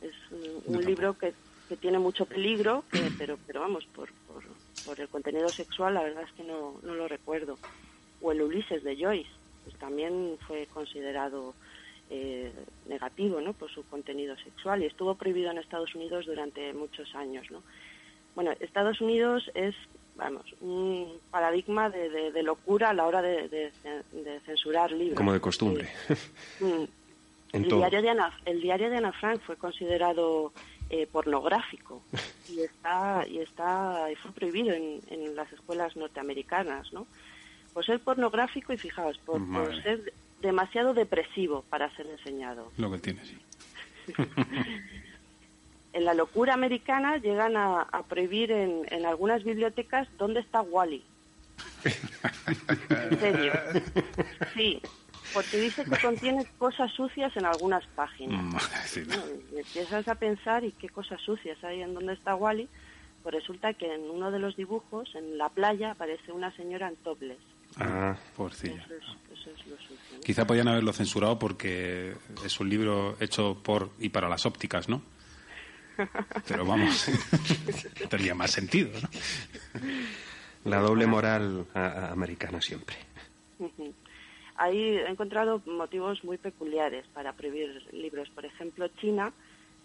Es 0.00 0.14
un, 0.30 0.62
un 0.64 0.84
libro 0.86 1.14
que, 1.18 1.34
que 1.68 1.76
tiene 1.76 1.98
mucho 1.98 2.26
peligro, 2.26 2.84
que- 2.90 3.12
pero, 3.18 3.38
pero 3.46 3.60
vamos, 3.60 3.86
por, 3.94 4.12
por, 4.26 4.44
por 4.82 5.00
el 5.00 5.08
contenido 5.08 5.52
sexual 5.52 5.94
la 5.94 6.02
verdad 6.02 6.22
es 6.22 6.32
que 6.32 6.44
no, 6.44 6.80
no 6.82 6.94
lo 6.94 7.08
recuerdo. 7.08 7.58
O 8.20 8.32
el 8.32 8.40
Ulises 8.40 8.82
de 8.82 8.96
Joyce, 8.96 9.30
pues 9.62 9.76
también 9.78 10.38
fue 10.46 10.66
considerado 10.68 11.56
eh, 12.10 12.52
negativo, 12.88 13.40
¿no? 13.40 13.52
Por 13.52 13.70
su 13.70 13.84
contenido 13.84 14.36
sexual 14.36 14.82
y 14.82 14.86
estuvo 14.86 15.14
prohibido 15.14 15.50
en 15.50 15.58
Estados 15.58 15.94
Unidos 15.94 16.26
durante 16.26 16.72
muchos 16.72 17.14
años, 17.14 17.50
¿no? 17.50 17.62
Bueno, 18.34 18.52
Estados 18.60 19.00
Unidos 19.00 19.50
es, 19.54 19.74
vamos, 20.16 20.44
un 20.60 21.18
paradigma 21.30 21.88
de, 21.90 22.10
de- 22.10 22.32
de 22.32 22.42
locura 22.42 22.90
a 22.90 22.94
la 22.94 23.06
hora 23.06 23.22
de, 23.22 23.48
de- 23.48 24.40
censurar 24.44 24.92
libros. 24.92 25.16
Como 25.16 25.32
de 25.32 25.40
costumbre. 25.40 25.88
Mm. 26.60 26.84
El, 27.52 27.62
diario 27.68 28.02
de 28.02 28.10
Ana, 28.10 28.38
el 28.44 28.60
diario 28.60 28.90
de 28.90 28.96
Ana 28.98 29.12
Frank 29.12 29.40
fue 29.40 29.56
considerado 29.56 30.52
eh, 30.90 31.06
pornográfico 31.06 32.02
y 32.50 32.60
está 32.60 33.24
y 33.26 33.38
está 33.38 34.10
y 34.12 34.16
fue 34.16 34.32
prohibido 34.32 34.74
en, 34.74 35.00
en 35.08 35.34
las 35.34 35.50
escuelas 35.52 35.96
norteamericanas, 35.96 36.92
¿no? 36.92 37.06
Por 37.72 37.86
ser 37.86 38.00
pornográfico 38.00 38.72
y 38.74 38.76
fijaos, 38.78 39.16
por, 39.18 39.40
por 39.50 39.82
ser 39.82 40.12
demasiado 40.46 40.94
depresivo 40.94 41.62
para 41.68 41.94
ser 41.96 42.06
enseñado. 42.06 42.72
Lo 42.78 42.90
que 42.90 42.98
tiene, 42.98 43.20
sí. 43.24 43.36
En 45.92 46.04
la 46.04 46.12
locura 46.12 46.52
americana 46.52 47.16
llegan 47.16 47.56
a, 47.56 47.80
a 47.80 48.02
prohibir 48.02 48.52
en, 48.52 48.82
en 48.90 49.06
algunas 49.06 49.42
bibliotecas 49.44 50.06
dónde 50.18 50.40
está 50.40 50.60
Wally. 50.60 51.02
En 51.84 53.18
serio. 53.18 53.52
Sí, 54.52 54.82
porque 55.32 55.58
dice 55.58 55.84
que 55.84 55.98
contiene 55.98 56.46
cosas 56.58 56.92
sucias 56.92 57.34
en 57.36 57.46
algunas 57.46 57.86
páginas. 57.94 58.44
Bueno, 59.06 59.22
y 59.54 59.58
empiezas 59.58 60.06
a 60.08 60.14
pensar 60.16 60.64
y 60.64 60.72
qué 60.72 60.90
cosas 60.90 61.20
sucias 61.22 61.62
hay 61.64 61.80
en 61.80 61.94
donde 61.94 62.12
está 62.12 62.34
Wally. 62.34 62.68
Pues 63.22 63.34
resulta 63.34 63.72
que 63.72 63.92
en 63.92 64.10
uno 64.10 64.30
de 64.30 64.38
los 64.38 64.54
dibujos, 64.54 65.14
en 65.14 65.38
la 65.38 65.48
playa, 65.48 65.92
aparece 65.92 66.30
una 66.30 66.54
señora 66.56 66.88
en 66.88 66.96
topless. 66.96 67.38
Ah, 67.78 68.16
pobrecilla. 68.36 68.82
Eso 68.82 68.94
es, 68.94 69.38
eso 69.38 69.50
es 69.50 69.66
lo 69.66 69.76
sucio. 69.76 69.96
¿no? 70.14 70.20
Quizá 70.20 70.46
podían 70.46 70.68
haberlo 70.68 70.92
censurado 70.92 71.38
porque 71.38 72.14
es 72.44 72.60
un 72.60 72.68
libro 72.70 73.16
hecho 73.20 73.56
por 73.62 73.90
y 73.98 74.08
para 74.08 74.28
las 74.28 74.46
ópticas, 74.46 74.88
¿no? 74.88 75.02
Pero 76.46 76.64
vamos, 76.66 77.06
tendría 78.10 78.34
más 78.34 78.50
sentido, 78.50 78.90
¿no? 79.00 79.08
La 80.64 80.80
doble 80.80 81.06
moral 81.06 81.66
a- 81.74 81.80
a- 81.86 82.12
americana 82.12 82.60
siempre. 82.60 82.96
Ahí 84.56 84.78
he 84.78 85.08
encontrado 85.08 85.62
motivos 85.66 86.22
muy 86.24 86.38
peculiares 86.38 87.06
para 87.14 87.32
prohibir 87.34 87.82
libros. 87.92 88.28
Por 88.30 88.44
ejemplo, 88.44 88.88
China 89.00 89.32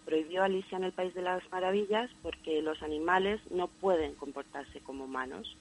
prohibió 0.06 0.44
Alicia 0.44 0.78
en 0.78 0.86
el 0.86 0.92
País 0.94 1.14
de 1.14 1.22
las 1.22 1.44
Maravillas 1.52 2.10
porque 2.24 2.62
los 2.62 2.82
animales 2.82 3.40
no 3.52 3.68
pueden 3.68 4.16
comportarse 4.16 4.80
como 4.80 5.06
humanos. 5.06 5.56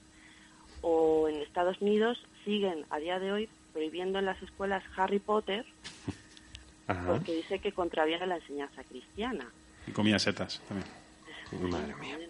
O 0.81 1.27
en 1.29 1.35
Estados 1.41 1.79
Unidos 1.81 2.17
siguen 2.45 2.85
a 2.89 2.97
día 2.99 3.19
de 3.19 3.31
hoy 3.31 3.49
prohibiendo 3.73 4.19
en 4.19 4.25
las 4.25 4.41
escuelas 4.41 4.83
Harry 4.97 5.19
Potter 5.19 5.65
Ajá. 6.87 7.07
porque 7.07 7.35
dice 7.35 7.59
que 7.59 7.71
contraviene 7.71 8.25
la 8.27 8.35
enseñanza 8.37 8.83
cristiana. 8.83 9.45
Y 9.87 9.91
comía 9.91 10.19
setas 10.19 10.61
también. 10.67 10.89
Madre 11.71 11.95
mía. 11.95 12.17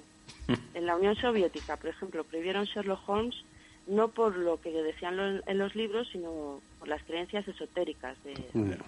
En 0.74 0.86
la 0.86 0.96
Unión 0.98 1.16
Soviética, 1.16 1.78
por 1.78 1.90
ejemplo, 1.92 2.24
prohibieron 2.26 2.66
Sherlock 2.66 3.08
Holmes 3.08 3.36
no 3.88 4.10
por 4.10 4.36
lo 4.38 4.60
que 4.60 4.70
decían 4.72 5.16
lo- 5.18 5.42
en 5.48 5.58
los 5.58 5.76
libros, 5.76 6.08
sino 6.12 6.62
por 6.80 6.88
las 6.88 7.02
creencias 7.04 7.48
esotéricas 7.48 8.18
de 8.24 8.34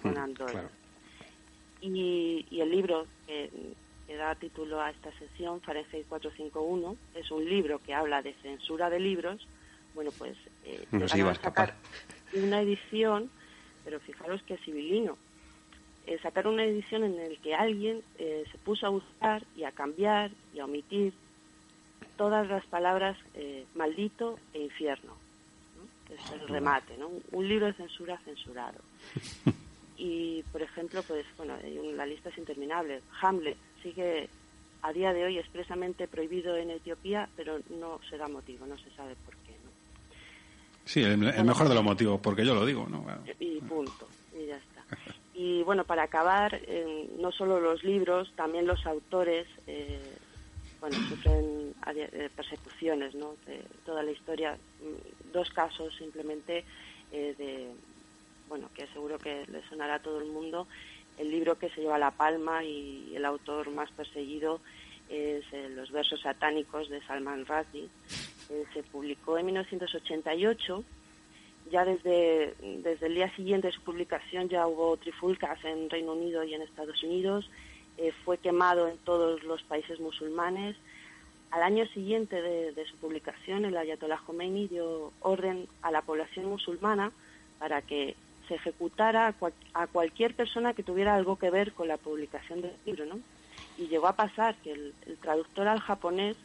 Conan 0.02 0.34
Doyle. 0.34 0.52
Claro. 0.52 0.68
Y, 1.80 2.46
y 2.50 2.60
el 2.60 2.70
libro 2.70 3.06
que, 3.26 3.50
que 4.06 4.16
da 4.16 4.34
título 4.34 4.80
a 4.80 4.90
esta 4.90 5.10
sección, 5.18 5.60
Fahrenheit 5.60 6.06
451, 6.08 6.96
es 7.14 7.30
un 7.30 7.44
libro 7.48 7.80
que 7.80 7.94
habla 7.94 8.22
de 8.22 8.34
censura 8.34 8.88
de 8.90 9.00
libros. 9.00 9.46
Bueno, 9.94 10.10
pues 10.18 10.36
eh, 10.64 10.84
No 10.90 11.00
se 11.08 11.16
llegaron 11.16 11.18
iba 11.18 11.30
a 11.30 11.34
sacar 11.36 11.74
una 12.34 12.60
edición, 12.60 13.30
pero 13.84 14.00
fijaros 14.00 14.42
que 14.42 14.56
civilino. 14.58 15.16
Eh, 16.06 16.18
sacaron 16.22 16.54
una 16.54 16.64
edición 16.64 17.04
en 17.04 17.16
la 17.16 17.24
que 17.42 17.54
alguien 17.54 18.02
eh, 18.18 18.44
se 18.50 18.58
puso 18.58 18.86
a 18.86 18.90
buscar 18.90 19.42
y 19.56 19.64
a 19.64 19.72
cambiar 19.72 20.30
y 20.52 20.58
a 20.60 20.64
omitir 20.66 21.14
todas 22.16 22.46
las 22.48 22.64
palabras 22.66 23.16
eh, 23.34 23.64
maldito 23.74 24.38
e 24.52 24.60
infierno. 24.60 25.16
¿no? 25.76 26.14
Es 26.14 26.30
el 26.32 26.46
remate, 26.48 26.96
¿no? 26.98 27.10
Un- 27.32 27.48
libro 27.48 27.66
de 27.66 27.72
censura 27.74 28.18
censurado. 28.24 28.78
Y, 29.96 30.42
por 30.50 30.60
ejemplo, 30.60 31.04
pues 31.04 31.24
bueno, 31.36 31.56
la 31.94 32.04
lista 32.04 32.28
es 32.28 32.36
interminable. 32.36 33.00
Hamlet 33.22 33.56
sigue 33.80 34.28
a 34.82 34.92
día 34.92 35.12
de 35.12 35.24
hoy 35.24 35.38
expresamente 35.38 36.08
prohibido 36.08 36.56
en 36.56 36.70
Etiopía, 36.70 37.28
pero 37.36 37.60
no 37.70 38.00
se 38.10 38.16
da 38.18 38.26
motivo, 38.26 38.66
no 38.66 38.76
se 38.76 38.90
sabe 38.90 39.14
por 39.24 39.36
qué. 39.36 39.43
Sí, 40.84 41.02
el, 41.02 41.22
el 41.24 41.44
mejor 41.44 41.68
de 41.68 41.74
los 41.74 41.84
motivos, 41.84 42.20
porque 42.20 42.44
yo 42.44 42.54
lo 42.54 42.66
digo, 42.66 42.86
¿no? 42.88 43.04
Y 43.40 43.60
punto, 43.60 44.08
y 44.38 44.46
ya 44.46 44.56
está. 44.56 44.84
Y 45.34 45.62
bueno, 45.62 45.84
para 45.84 46.02
acabar, 46.04 46.60
eh, 46.66 47.10
no 47.18 47.32
solo 47.32 47.58
los 47.60 47.82
libros, 47.82 48.30
también 48.36 48.66
los 48.66 48.84
autores, 48.86 49.46
eh, 49.66 49.98
bueno, 50.80 50.96
sufren 51.08 51.74
eh, 51.96 52.28
persecuciones, 52.36 53.14
¿no? 53.14 53.34
De 53.46 53.62
toda 53.84 54.02
la 54.02 54.10
historia. 54.10 54.56
Mm, 54.80 55.32
Dos 55.32 55.50
casos 55.50 55.92
simplemente 55.96 56.64
eh, 57.10 57.34
de, 57.36 57.68
bueno, 58.48 58.68
que 58.72 58.86
seguro 58.88 59.18
que 59.18 59.44
le 59.50 59.66
sonará 59.68 59.96
a 59.96 60.02
todo 60.02 60.20
el 60.20 60.26
mundo. 60.28 60.68
El 61.18 61.30
libro 61.30 61.58
que 61.58 61.70
se 61.70 61.80
lleva 61.80 61.98
la 61.98 62.12
palma 62.12 62.62
y 62.62 63.12
el 63.16 63.24
autor 63.24 63.70
más 63.70 63.90
perseguido 63.90 64.60
es 65.08 65.44
eh, 65.52 65.68
Los 65.74 65.90
versos 65.90 66.20
satánicos 66.20 66.88
de 66.88 67.00
Salman 67.06 67.46
Rushdie. 67.46 67.88
Eh, 68.50 68.64
se 68.74 68.82
publicó 68.82 69.38
en 69.38 69.46
1988 69.46 70.84
ya 71.70 71.84
desde, 71.84 72.54
desde 72.82 73.06
el 73.06 73.14
día 73.14 73.34
siguiente 73.36 73.68
de 73.68 73.72
su 73.72 73.80
publicación 73.80 74.48
ya 74.50 74.66
hubo 74.66 74.96
trifulcas 74.98 75.64
en 75.64 75.88
Reino 75.88 76.12
Unido 76.12 76.44
y 76.44 76.52
en 76.54 76.60
Estados 76.60 77.02
Unidos, 77.02 77.48
eh, 77.96 78.12
fue 78.24 78.36
quemado 78.38 78.86
en 78.88 78.98
todos 78.98 79.42
los 79.44 79.62
países 79.62 79.98
musulmanes. 79.98 80.76
Al 81.50 81.62
año 81.62 81.86
siguiente 81.86 82.42
de, 82.42 82.84
su 82.86 82.96
publicación, 82.96 83.64
el 83.64 83.76
Ayatollah 83.76 84.18
Khomeini 84.26 84.68
dio 84.68 85.12
orden 85.20 85.66
a 85.80 85.90
la 85.90 86.02
población 86.02 86.46
musulmana 86.46 87.12
para 87.58 87.80
que 87.80 88.14
se 88.48 88.56
ejecutara 88.56 89.28
a, 89.28 89.32
cual- 89.32 89.54
a 89.72 89.86
cualquier 89.86 90.34
persona 90.34 90.74
que 90.74 90.82
tuviera 90.82 91.14
algo 91.14 91.36
que 91.36 91.48
ver 91.48 91.72
con 91.72 91.88
la 91.88 91.96
publicación 91.96 92.60
del 92.60 92.72
libro, 92.84 93.06
¿no? 93.06 93.20
Y 93.78 93.86
llegó 93.86 94.06
a 94.08 94.16
pasar 94.16 94.54
que 94.56 94.72
el 94.72 94.92
traductor 95.22 95.66
al 95.66 95.80
japonés 95.80 96.36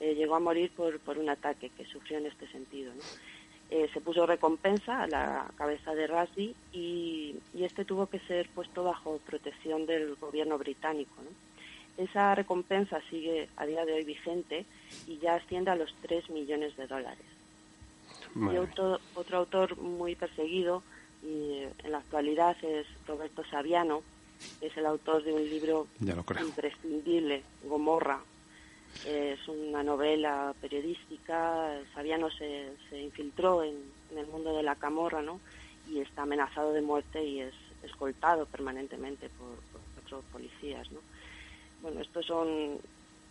eh, 0.00 0.14
llegó 0.14 0.34
a 0.34 0.40
morir 0.40 0.70
por, 0.70 0.98
por 1.00 1.18
un 1.18 1.28
ataque 1.28 1.70
que 1.70 1.84
sufrió 1.86 2.18
en 2.18 2.26
este 2.26 2.46
sentido, 2.48 2.92
¿no? 2.94 3.02
Eh, 3.70 3.88
se 3.92 4.00
puso 4.00 4.26
recompensa 4.26 5.02
a 5.02 5.06
la 5.06 5.50
cabeza 5.56 5.94
de 5.94 6.06
Rasdi 6.06 6.54
y, 6.72 7.36
y 7.54 7.64
este 7.64 7.84
tuvo 7.84 8.06
que 8.06 8.20
ser 8.20 8.48
puesto 8.50 8.84
bajo 8.84 9.18
protección 9.26 9.86
del 9.86 10.14
gobierno 10.16 10.58
británico, 10.58 11.14
¿no? 11.22 11.30
Esa 11.96 12.34
recompensa 12.34 13.00
sigue 13.08 13.48
a 13.56 13.66
día 13.66 13.84
de 13.84 13.94
hoy 13.94 14.04
vigente 14.04 14.66
y 15.06 15.18
ya 15.18 15.36
asciende 15.36 15.70
a 15.70 15.76
los 15.76 15.94
3 16.02 16.28
millones 16.30 16.76
de 16.76 16.86
dólares. 16.86 17.24
Y 18.34 18.38
Madre 18.38 18.58
otro, 18.60 18.98
otro 19.14 19.38
autor 19.38 19.76
muy 19.78 20.16
perseguido 20.16 20.82
y 21.22 21.52
eh, 21.52 21.72
en 21.84 21.92
la 21.92 21.98
actualidad 21.98 22.56
es 22.62 22.86
Roberto 23.06 23.44
Saviano, 23.44 24.02
que 24.58 24.66
es 24.66 24.76
el 24.76 24.86
autor 24.86 25.22
de 25.22 25.32
un 25.32 25.48
libro 25.48 25.86
imprescindible, 26.40 27.42
Gomorra. 27.62 28.20
Es 29.06 29.46
una 29.48 29.82
novela 29.82 30.54
periodística. 30.60 31.78
Saviano 31.94 32.30
se, 32.30 32.72
se 32.88 33.00
infiltró 33.00 33.62
en, 33.62 33.76
en 34.10 34.18
el 34.18 34.26
mundo 34.26 34.56
de 34.56 34.62
la 34.62 34.76
camorra, 34.76 35.22
¿no? 35.22 35.40
Y 35.90 36.00
está 36.00 36.22
amenazado 36.22 36.72
de 36.72 36.80
muerte 36.80 37.22
y 37.22 37.40
es 37.40 37.54
escoltado 37.82 38.46
permanentemente 38.46 39.28
por, 39.30 39.58
cuatro 39.94 40.22
policías, 40.32 40.90
¿no? 40.90 41.00
Bueno, 41.82 42.00
estos 42.00 42.26
son 42.26 42.78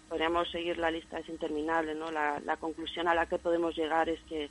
podríamos 0.09 0.49
seguir 0.51 0.77
la 0.77 0.91
lista, 0.91 1.17
es 1.17 1.27
interminable, 1.27 1.95
¿no? 1.95 2.11
La, 2.11 2.57
conclusión 2.59 3.07
a 3.07 3.15
la 3.15 3.25
que 3.25 3.39
podemos 3.39 3.75
llegar 3.75 4.09
es 4.09 4.19
que 4.29 4.49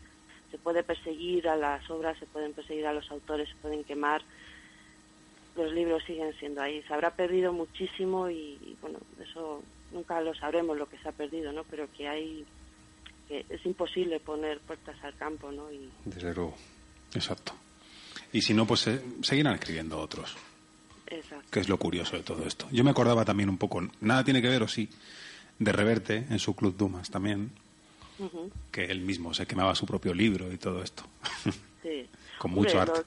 se 0.51 0.59
puede 0.59 0.83
perseguir 0.83 1.49
a 1.49 1.57
las 1.57 1.89
obras, 1.89 2.19
se 2.19 2.27
pueden 2.27 2.53
perseguir 2.53 2.87
a 2.87 2.93
los 2.93 3.09
autores, 3.13 3.49
se 3.49 3.55
pueden 3.57 3.85
quemar, 3.85 4.23
los 5.55 5.73
libros 5.73 6.03
siguen 6.05 6.33
siendo 6.35 6.63
ahí. 6.63 6.83
Se 6.83 6.93
habrá 6.93 7.15
perdido 7.15 7.53
muchísimo 7.53 8.29
y, 8.29 8.77
bueno, 8.81 8.99
eso 9.21 9.63
nunca 9.93 10.21
lo 10.21 10.35
sabremos 10.35 10.77
lo 10.77 10.89
que 10.89 10.99
se 10.99 11.09
ha 11.09 11.13
perdido, 11.13 11.53
¿no? 11.53 11.65
Pero 11.65 11.87
que 11.97 12.09
hay, 12.09 12.45
que 13.29 13.45
es 13.49 13.65
imposible 13.67 14.21
poner 14.21 14.61
puertas 14.61 14.97
al 15.05 15.15
campo, 15.17 15.51
¿no? 15.53 15.71
Y 15.73 15.91
Desde 16.05 16.35
luego. 16.35 16.55
Exacto. 17.15 17.53
Y 18.33 18.41
si 18.43 18.55
no, 18.55 18.67
pues 18.67 18.87
eh, 18.87 19.03
seguirán 19.23 19.55
escribiendo 19.55 19.99
otros, 19.99 20.35
exacto. 21.07 21.47
que 21.51 21.61
es 21.61 21.69
lo 21.69 21.77
curioso 21.79 22.17
de 22.17 22.23
todo 22.23 22.47
esto. 22.47 22.67
Yo 22.73 22.83
me 22.85 22.91
acordaba 22.91 23.25
también 23.25 23.49
un 23.51 23.59
poco, 23.59 23.83
nada 24.01 24.25
tiene 24.25 24.41
que 24.41 24.49
ver, 24.49 24.63
o 24.63 24.69
sí, 24.69 24.89
de 25.59 25.73
Reverte 25.73 26.17
en 26.31 26.39
su 26.39 26.57
Club 26.57 26.77
Dumas 26.77 27.11
también, 27.11 27.51
que 28.71 28.85
él 28.85 29.01
mismo 29.01 29.35
se 29.35 29.47
quemaba 29.47 29.75
su 29.75 29.85
propio 29.85 30.15
libro 30.15 30.53
y 30.53 30.57
todo 30.57 30.83
esto. 30.83 31.03
sí. 31.83 32.09
Con 32.39 32.53
mucho 32.53 32.79
Hombre, 32.79 32.93
arte. 32.93 32.99
Los, 32.99 33.07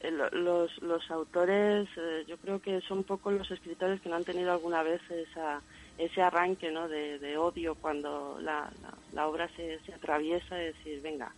eh, 0.00 0.10
lo- 0.10 0.30
los, 0.30 0.82
los 0.82 1.10
autores, 1.10 1.88
eh, 1.96 2.24
yo 2.26 2.36
creo 2.38 2.60
que 2.60 2.80
son 2.82 3.04
pocos 3.04 3.32
los 3.34 3.50
escritores 3.50 4.00
que 4.00 4.08
no 4.08 4.16
han 4.16 4.24
tenido 4.24 4.52
alguna 4.52 4.82
vez 4.82 5.00
esa, 5.10 5.60
ese 5.98 6.22
arranque 6.22 6.70
¿no? 6.70 6.88
de, 6.88 7.18
de 7.18 7.36
odio 7.36 7.74
cuando 7.76 8.38
la, 8.40 8.70
la, 8.82 8.94
la 9.12 9.26
obra 9.28 9.48
se, 9.56 9.78
se 9.86 9.94
atraviesa 9.94 10.60
y 10.60 10.66
decir, 10.66 11.00
venga, 11.02 11.32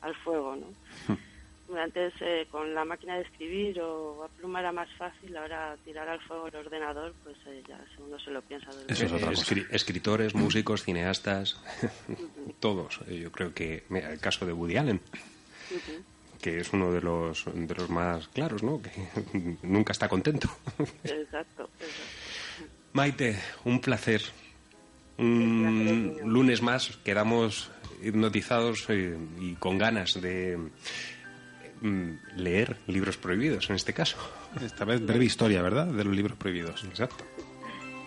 al 0.00 0.14
fuego. 0.16 0.56
¿no? 0.56 0.66
Antes 1.78 2.12
eh, 2.20 2.46
con 2.50 2.74
la 2.74 2.84
máquina 2.84 3.14
de 3.16 3.22
escribir 3.22 3.80
o 3.80 4.24
a 4.24 4.28
pluma 4.28 4.60
era 4.60 4.72
más 4.72 4.90
fácil, 4.98 5.34
ahora 5.36 5.74
tirar 5.84 6.06
al 6.06 6.20
fuego 6.20 6.48
el 6.48 6.56
ordenador, 6.56 7.14
pues 7.24 7.36
eh, 7.46 7.62
ya 7.66 7.80
uno 8.06 8.18
se 8.18 8.30
lo 8.30 8.42
piensa. 8.42 8.68
Eso 8.70 8.76
es 8.80 8.88
veces. 9.00 9.12
otra 9.12 9.28
cosa. 9.28 9.42
Escri- 9.54 9.66
escritores, 9.70 10.34
músicos, 10.34 10.82
cineastas, 10.82 11.58
todos. 12.60 13.00
Eh, 13.08 13.20
Yo 13.20 13.32
creo 13.32 13.54
que, 13.54 13.84
mira, 13.88 14.12
el 14.12 14.18
caso 14.20 14.44
de 14.44 14.52
Woody 14.52 14.76
Allen, 14.76 15.00
que 16.42 16.58
es 16.60 16.72
uno 16.74 16.92
de 16.92 17.00
los, 17.00 17.44
de 17.54 17.74
los 17.74 17.88
más 17.88 18.28
claros, 18.28 18.62
¿no? 18.62 18.82
Que 18.82 18.90
nunca 19.62 19.92
está 19.92 20.08
contento. 20.10 20.48
Exacto, 21.04 21.70
exacto. 21.80 22.02
Maite, 22.92 23.38
un 23.64 23.80
placer. 23.80 24.22
Un 25.18 26.18
lunes 26.24 26.62
más 26.62 26.96
quedamos 27.04 27.70
hipnotizados 28.02 28.84
eh, 28.88 29.16
y 29.40 29.54
con 29.54 29.78
ganas 29.78 30.20
de 30.20 30.58
mm, 31.80 32.10
leer 32.36 32.78
libros 32.86 33.16
prohibidos, 33.16 33.70
en 33.70 33.76
este 33.76 33.92
caso. 33.92 34.16
Esta 34.60 34.84
vez 34.84 35.04
breve 35.04 35.24
historia, 35.24 35.62
¿verdad? 35.62 35.86
De 35.86 36.04
los 36.04 36.14
libros 36.14 36.36
prohibidos. 36.36 36.84
Exacto. 36.84 37.24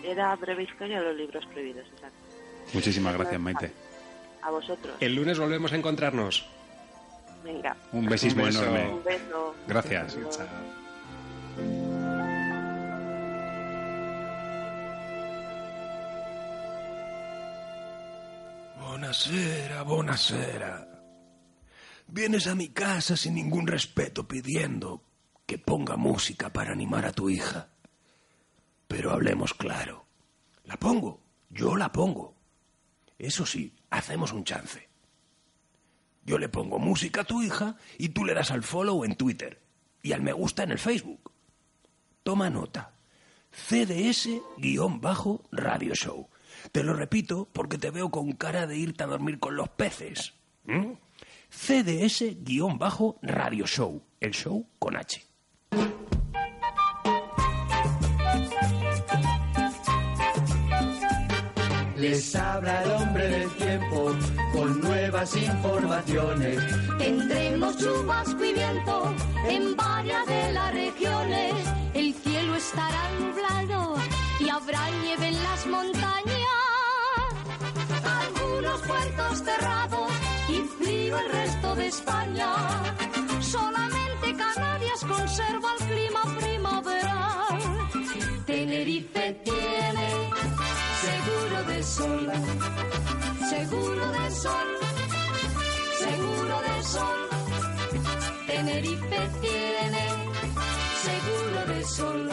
Era 0.04 0.34
breve 0.36 0.64
historia 0.64 1.00
de 1.00 1.06
los 1.06 1.16
libros 1.16 1.44
prohibidos, 1.46 1.86
exacto. 1.94 2.18
Muchísimas 2.74 3.14
gracias, 3.14 3.40
Maite. 3.40 3.72
A 4.42 4.50
vosotros. 4.50 4.94
El 5.00 5.14
lunes 5.14 5.38
volvemos 5.38 5.72
a 5.72 5.76
encontrarnos. 5.76 6.46
Venga. 7.42 7.76
Un 7.92 8.06
besismo 8.06 8.42
Un 8.42 8.48
beso. 8.48 8.62
enorme. 8.62 8.88
Un 8.88 9.04
beso. 9.04 9.54
Gracias. 9.66 10.18
Buonasera, 18.96 19.82
buonasera. 19.82 20.88
Vienes 22.06 22.46
a 22.46 22.54
mi 22.54 22.70
casa 22.70 23.14
sin 23.14 23.34
ningún 23.34 23.66
respeto 23.66 24.26
pidiendo 24.26 25.02
que 25.44 25.58
ponga 25.58 25.98
música 25.98 26.50
para 26.50 26.72
animar 26.72 27.04
a 27.04 27.12
tu 27.12 27.28
hija. 27.28 27.68
Pero 28.88 29.10
hablemos 29.10 29.52
claro. 29.52 30.06
La 30.64 30.78
pongo, 30.78 31.20
yo 31.50 31.76
la 31.76 31.92
pongo. 31.92 32.36
Eso 33.18 33.44
sí, 33.44 33.76
hacemos 33.90 34.32
un 34.32 34.44
chance. 34.44 34.88
Yo 36.24 36.38
le 36.38 36.48
pongo 36.48 36.78
música 36.78 37.20
a 37.20 37.24
tu 37.24 37.42
hija 37.42 37.76
y 37.98 38.08
tú 38.08 38.24
le 38.24 38.32
das 38.32 38.50
al 38.50 38.62
follow 38.62 39.04
en 39.04 39.14
Twitter 39.16 39.60
y 40.02 40.12
al 40.12 40.22
me 40.22 40.32
gusta 40.32 40.62
en 40.62 40.70
el 40.70 40.78
Facebook. 40.78 41.32
Toma 42.22 42.48
nota. 42.48 42.94
CDS-Radio 43.52 44.40
Show. 45.94 46.30
Te 46.72 46.82
lo 46.82 46.94
repito 46.94 47.48
porque 47.52 47.78
te 47.78 47.90
veo 47.90 48.10
con 48.10 48.32
cara 48.32 48.66
de 48.66 48.76
irte 48.76 49.04
a 49.04 49.06
dormir 49.06 49.38
con 49.38 49.56
los 49.56 49.68
peces. 49.70 50.34
¿Mm? 50.64 50.92
CDS-Radio 51.50 53.66
Show. 53.66 54.02
El 54.20 54.32
show 54.32 54.66
con 54.78 54.96
H. 54.96 55.22
Les 61.96 62.36
habla 62.36 62.82
el 62.82 62.90
hombre 62.90 63.26
del 63.26 63.50
tiempo 63.56 64.14
con 64.52 64.80
nuevas 64.80 65.34
informaciones. 65.34 66.62
Tendremos 66.98 67.78
chubasco 67.78 68.44
y 68.44 68.52
viento 68.52 69.14
en 69.48 69.74
varias 69.74 70.26
de 70.26 70.52
las 70.52 70.74
regiones. 70.74 71.54
El 71.94 72.14
cielo 72.14 72.54
estará 72.54 73.10
nublado 73.18 73.96
y 74.38 74.48
habrá 74.50 74.90
nieve 75.02 75.28
en 75.28 75.42
las 75.42 75.66
montañas. 75.66 76.45
El 81.18 81.32
resto 81.32 81.74
de 81.74 81.86
España. 81.86 82.48
Solamente 83.40 84.34
Canarias 84.36 85.00
conserva 85.04 85.68
el 85.78 85.86
clima 85.86 86.22
primaveral. 86.40 87.58
Tenerife 88.46 89.40
tiene 89.44 90.08
seguro 91.06 91.62
de 91.64 91.82
sol, 91.82 92.32
seguro 93.50 94.12
de 94.12 94.30
sol, 94.30 94.68
seguro 95.98 96.60
de 96.68 96.82
sol. 96.82 97.28
Tenerife 98.46 99.30
tiene 99.40 100.04
seguro 101.06 101.66
de 101.66 101.84
sol, 101.84 102.30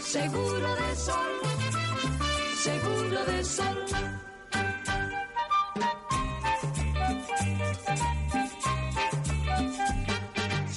seguro 0.00 0.74
de 0.76 0.96
sol, 0.96 1.32
seguro 2.62 3.24
de 3.24 3.44
sol. 3.44 4.19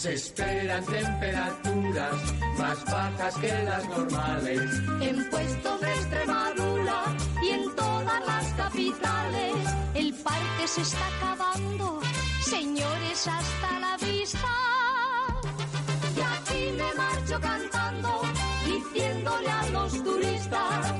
Se 0.03 0.15
esperan 0.15 0.83
temperaturas 0.85 2.33
más 2.57 2.83
bajas 2.83 3.37
que 3.37 3.63
las 3.63 3.87
normales. 3.87 4.59
En 4.99 5.29
puestos 5.29 5.79
de 5.79 5.93
Extremadura 5.93 7.03
y 7.41 7.49
en 7.51 7.73
todas 7.73 8.25
las 8.27 8.45
capitales, 8.51 9.55
el 9.95 10.13
parque 10.15 10.67
se 10.67 10.81
está 10.81 11.07
acabando. 11.07 12.01
Señores, 12.41 13.27
hasta 13.29 13.79
la 13.79 13.97
vista. 14.05 14.49
Y 16.17 16.19
aquí 16.19 16.71
me 16.73 16.93
marcho 16.95 17.39
cantando, 17.39 18.21
diciéndole 18.65 19.49
a 19.49 19.69
los 19.69 20.03
turistas, 20.03 20.93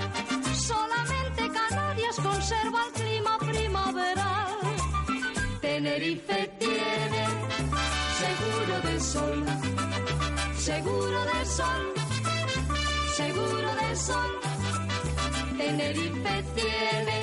solamente 0.55 1.49
Canarias 1.51 2.15
conserva 2.23 2.79
el 2.87 2.93
clima 2.93 3.37
primaveral. 3.39 4.59
Tenerife 5.59 6.62
seguro 10.63 11.19
de 11.25 11.45
sol, 11.45 11.93
seguro 13.17 13.75
de 13.75 13.95
sol. 13.95 14.31
Tenerife 15.57 16.43
tiene 16.55 17.19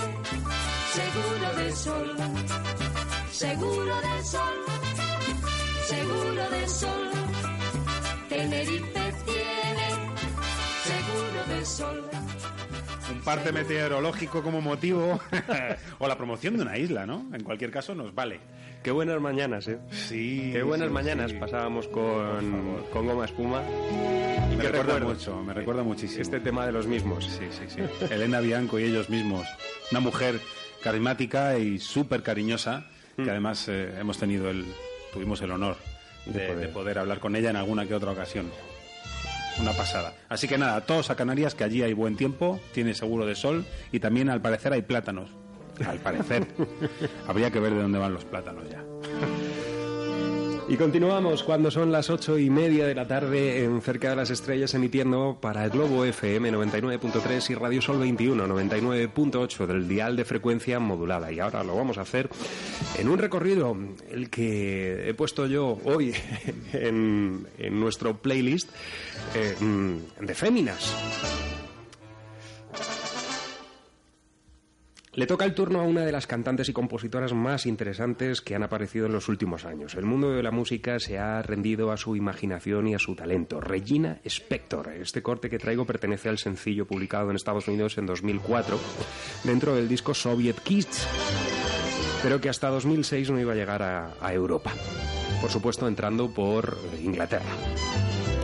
seguro 0.93 1.49
de 1.57 1.73
sol, 1.73 2.17
seguro 3.33 3.95
de 4.01 4.25
sol, 4.25 4.57
seguro 5.89 6.51
de 6.51 6.69
sol. 6.69 7.11
Tenerife 8.29 9.15
tiene 9.25 9.89
seguro 10.85 11.41
de 11.49 11.65
sol. 11.65 12.10
Un 13.13 13.21
parte 13.23 13.53
meteorológico 13.53 14.43
como 14.43 14.61
motivo 14.61 15.21
o 15.99 16.09
la 16.09 16.17
promoción 16.17 16.57
de 16.57 16.63
una 16.63 16.79
isla, 16.79 17.07
¿no? 17.07 17.27
En 17.33 17.43
cualquier 17.43 17.71
caso 17.71 17.95
nos 17.95 18.15
vale. 18.15 18.41
Qué 18.83 18.91
buenas 18.91 19.21
mañanas, 19.21 19.69
¿eh? 19.69 19.79
Sí. 19.91 20.51
Qué 20.53 20.63
buenas 20.63 20.89
sí, 20.89 20.95
mañanas 20.95 21.31
sí. 21.33 21.37
pasábamos 21.39 21.87
con, 21.89 22.85
con 22.93 23.07
goma 23.07 23.25
espuma. 23.27 23.63
Y 24.53 24.57
Me 24.57 24.65
recuerda 24.65 24.99
mucho, 25.01 25.37
me 25.43 25.53
recuerda 25.55 25.83
muchísimo. 25.83 26.23
Este 26.23 26.41
tema 26.41 26.65
de 26.67 26.73
los 26.73 26.87
mismos. 26.87 27.25
Sí, 27.27 27.47
sí, 27.51 27.65
sí. 27.69 27.83
Elena 28.15 28.41
Bianco 28.41 28.79
y 28.79 28.85
ellos 28.85 29.11
mismos. 29.11 29.47
Una 29.91 30.01
mujer 30.01 30.41
carismática 30.83 31.59
y 31.59 31.79
súper 31.79 32.23
cariñosa, 32.23 32.87
Mm. 33.17 33.25
que 33.25 33.31
además 33.31 33.67
eh, 33.69 33.93
hemos 33.99 34.19
tenido 34.19 34.49
el, 34.51 34.65
tuvimos 35.13 35.43
el 35.43 35.51
honor 35.51 35.77
de, 36.27 36.55
de 36.55 36.69
poder. 36.69 36.97
hablar 36.97 37.19
con 37.19 37.35
ella 37.35 37.51
en 37.51 37.57
alguna 37.57 37.85
que 37.87 37.95
otra 37.95 38.13
ocasión. 38.13 38.51
Una 39.61 39.73
pasada. 39.73 40.15
Así 40.29 40.49
que 40.49 40.57
nada, 40.57 40.81
todos 40.81 41.11
a 41.11 41.17
Canarias, 41.17 41.55
que 41.55 41.65
allí 41.65 41.83
hay 41.83 41.93
buen 41.93 42.17
tiempo, 42.17 42.59
tiene 42.73 42.95
seguro 42.95 43.27
de 43.27 43.35
sol 43.35 43.67
y 43.93 44.01
también 44.01 44.31
al 44.31 44.41
parecer 44.41 44.73
hay 44.73 44.83
plátanos. 44.83 45.31
Al 45.87 45.99
parecer. 45.99 46.47
Habría 47.29 47.51
que 47.51 47.61
ver 47.61 47.75
de 47.75 47.83
dónde 47.83 47.99
van 47.99 48.15
los 48.15 48.25
plátanos 48.25 48.65
ya. 48.71 48.83
Y 50.71 50.77
continuamos 50.77 51.43
cuando 51.43 51.69
son 51.69 51.91
las 51.91 52.11
ocho 52.11 52.39
y 52.39 52.49
media 52.49 52.87
de 52.87 52.95
la 52.95 53.09
tarde 53.09 53.65
en 53.65 53.83
Cerca 53.83 54.11
de 54.11 54.15
las 54.15 54.31
Estrellas 54.31 54.73
emitiendo 54.73 55.37
para 55.41 55.65
el 55.65 55.71
Globo 55.71 56.05
FM 56.05 56.53
99.3 56.53 57.51
y 57.51 57.55
Radio 57.57 57.83
Sol 57.83 57.99
21 57.99 58.47
99.8 58.47 59.67
del 59.67 59.89
dial 59.89 60.15
de 60.15 60.25
frecuencia 60.25 60.79
modulada. 60.79 61.33
Y 61.33 61.41
ahora 61.41 61.65
lo 61.65 61.75
vamos 61.75 61.99
a 61.99 62.03
hacer 62.03 62.31
en 62.97 63.09
un 63.09 63.19
recorrido, 63.19 63.77
el 64.13 64.31
que 64.31 65.09
he 65.09 65.15
puesto 65.15 65.49
yo 65.49 65.77
hoy 65.85 66.15
en, 66.73 67.49
en 67.59 67.81
nuestro 67.81 68.19
playlist 68.19 68.71
eh, 69.35 69.57
mm, 69.59 70.25
de 70.25 70.35
Féminas. 70.37 70.95
Le 75.13 75.27
toca 75.27 75.45
el 75.45 75.55
turno 75.55 75.81
a 75.81 75.83
una 75.83 76.05
de 76.05 76.13
las 76.13 76.29
cantantes 76.29 76.69
y 76.69 76.73
compositoras 76.73 77.33
más 77.33 77.67
interesantes 77.67 78.41
que 78.41 78.55
han 78.55 78.63
aparecido 78.63 79.07
en 79.07 79.13
los 79.13 79.29
últimos 79.29 79.65
años. 79.65 79.97
El 79.97 80.05
mundo 80.05 80.31
de 80.31 80.43
la 80.43 80.53
música 80.53 81.01
se 81.01 81.19
ha 81.19 81.43
rendido 81.43 81.91
a 81.91 81.97
su 81.97 82.15
imaginación 82.15 82.87
y 82.87 82.95
a 82.95 83.01
su 83.01 83.17
talento. 83.17 83.61
Regina 83.61 84.21
Spector. 84.25 84.93
Este 84.93 85.21
corte 85.21 85.51
que 85.51 85.59
traigo 85.59 85.85
pertenece 85.85 86.29
al 86.29 86.39
sencillo 86.39 86.87
publicado 86.87 87.29
en 87.29 87.35
Estados 87.35 87.67
Unidos 87.67 87.99
en 87.99 88.07
2004 88.07 88.79
dentro 89.43 89.75
del 89.75 89.89
disco 89.89 90.15
Soviet 90.15 90.61
Kids, 90.61 91.09
pero 92.23 92.41
que 92.41 92.49
hasta 92.49 92.69
2006 92.69 93.33
no 93.33 93.41
iba 93.41 93.53
a 93.53 93.57
llegar 93.57 93.83
a, 93.83 94.15
a 94.21 94.33
Europa. 94.33 94.73
Por 95.41 95.51
supuesto, 95.51 95.89
entrando 95.89 96.33
por 96.33 96.79
Inglaterra. 97.03 97.51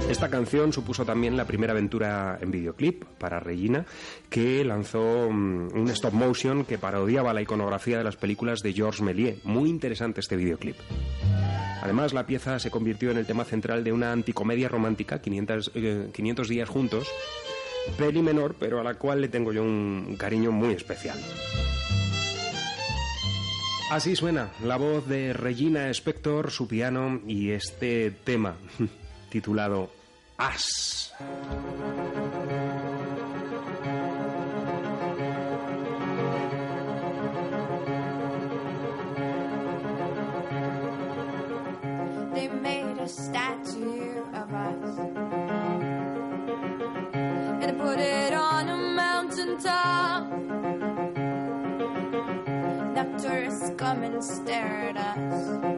Esta 0.08 0.30
canción 0.30 0.72
supuso 0.72 1.04
también 1.04 1.36
la 1.36 1.46
primera 1.46 1.72
aventura 1.72 2.38
en 2.40 2.52
videoclip 2.52 3.04
para 3.18 3.40
Regina, 3.40 3.84
que 4.30 4.64
lanzó 4.64 5.28
mm, 5.28 5.74
un 5.74 5.90
stop 5.90 6.12
motion 6.12 6.64
que 6.64 6.78
parodiaba 6.78 7.34
la 7.34 7.42
iconografía 7.42 7.98
de 7.98 8.04
las 8.04 8.14
películas 8.14 8.60
de 8.60 8.72
Georges 8.72 9.02
Méliès. 9.02 9.44
Muy 9.44 9.68
interesante 9.68 10.20
este 10.20 10.36
videoclip. 10.36 10.76
Además, 11.82 12.12
la 12.12 12.24
pieza 12.24 12.60
se 12.60 12.70
convirtió 12.70 13.10
en 13.10 13.18
el 13.18 13.26
tema 13.26 13.44
central 13.44 13.82
de 13.82 13.92
una 13.92 14.12
anticomedia 14.12 14.68
romántica, 14.68 15.20
500, 15.20 15.72
eh, 15.74 16.08
500 16.12 16.48
días 16.48 16.68
juntos, 16.68 17.08
peli 17.98 18.22
menor, 18.22 18.54
pero 18.58 18.80
a 18.80 18.84
la 18.84 18.94
cual 18.94 19.20
le 19.20 19.28
tengo 19.28 19.52
yo 19.52 19.64
un 19.64 20.16
cariño 20.16 20.52
muy 20.52 20.72
especial. 20.72 21.18
Así 23.90 24.14
suena 24.14 24.50
la 24.64 24.76
voz 24.76 25.06
de 25.08 25.32
Regina 25.32 25.90
Spector, 25.90 26.52
su 26.52 26.68
piano 26.68 27.20
y 27.26 27.50
este 27.50 28.10
tema 28.10 28.56
titulado 29.36 29.90
As. 30.38 31.12
They 42.32 42.48
made 42.48 42.98
a 42.98 43.08
statue 43.08 44.22
of 44.32 44.54
us 44.54 44.98
and 47.62 47.78
put 47.78 47.98
it 47.98 48.32
on 48.32 48.68
a 48.70 48.76
mountain 48.76 49.58
top. 49.58 50.24
Now 52.94 53.18
tourists 53.18 53.70
come 53.76 54.02
and 54.02 54.24
stare 54.24 54.94
at 54.94 54.96
us. 54.96 55.75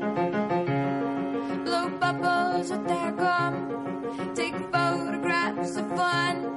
So 2.68 2.76
they 2.82 3.12
come. 3.16 4.34
Take 4.34 4.54
photographs 4.70 5.76
of 5.76 5.88
fun. 5.96 6.47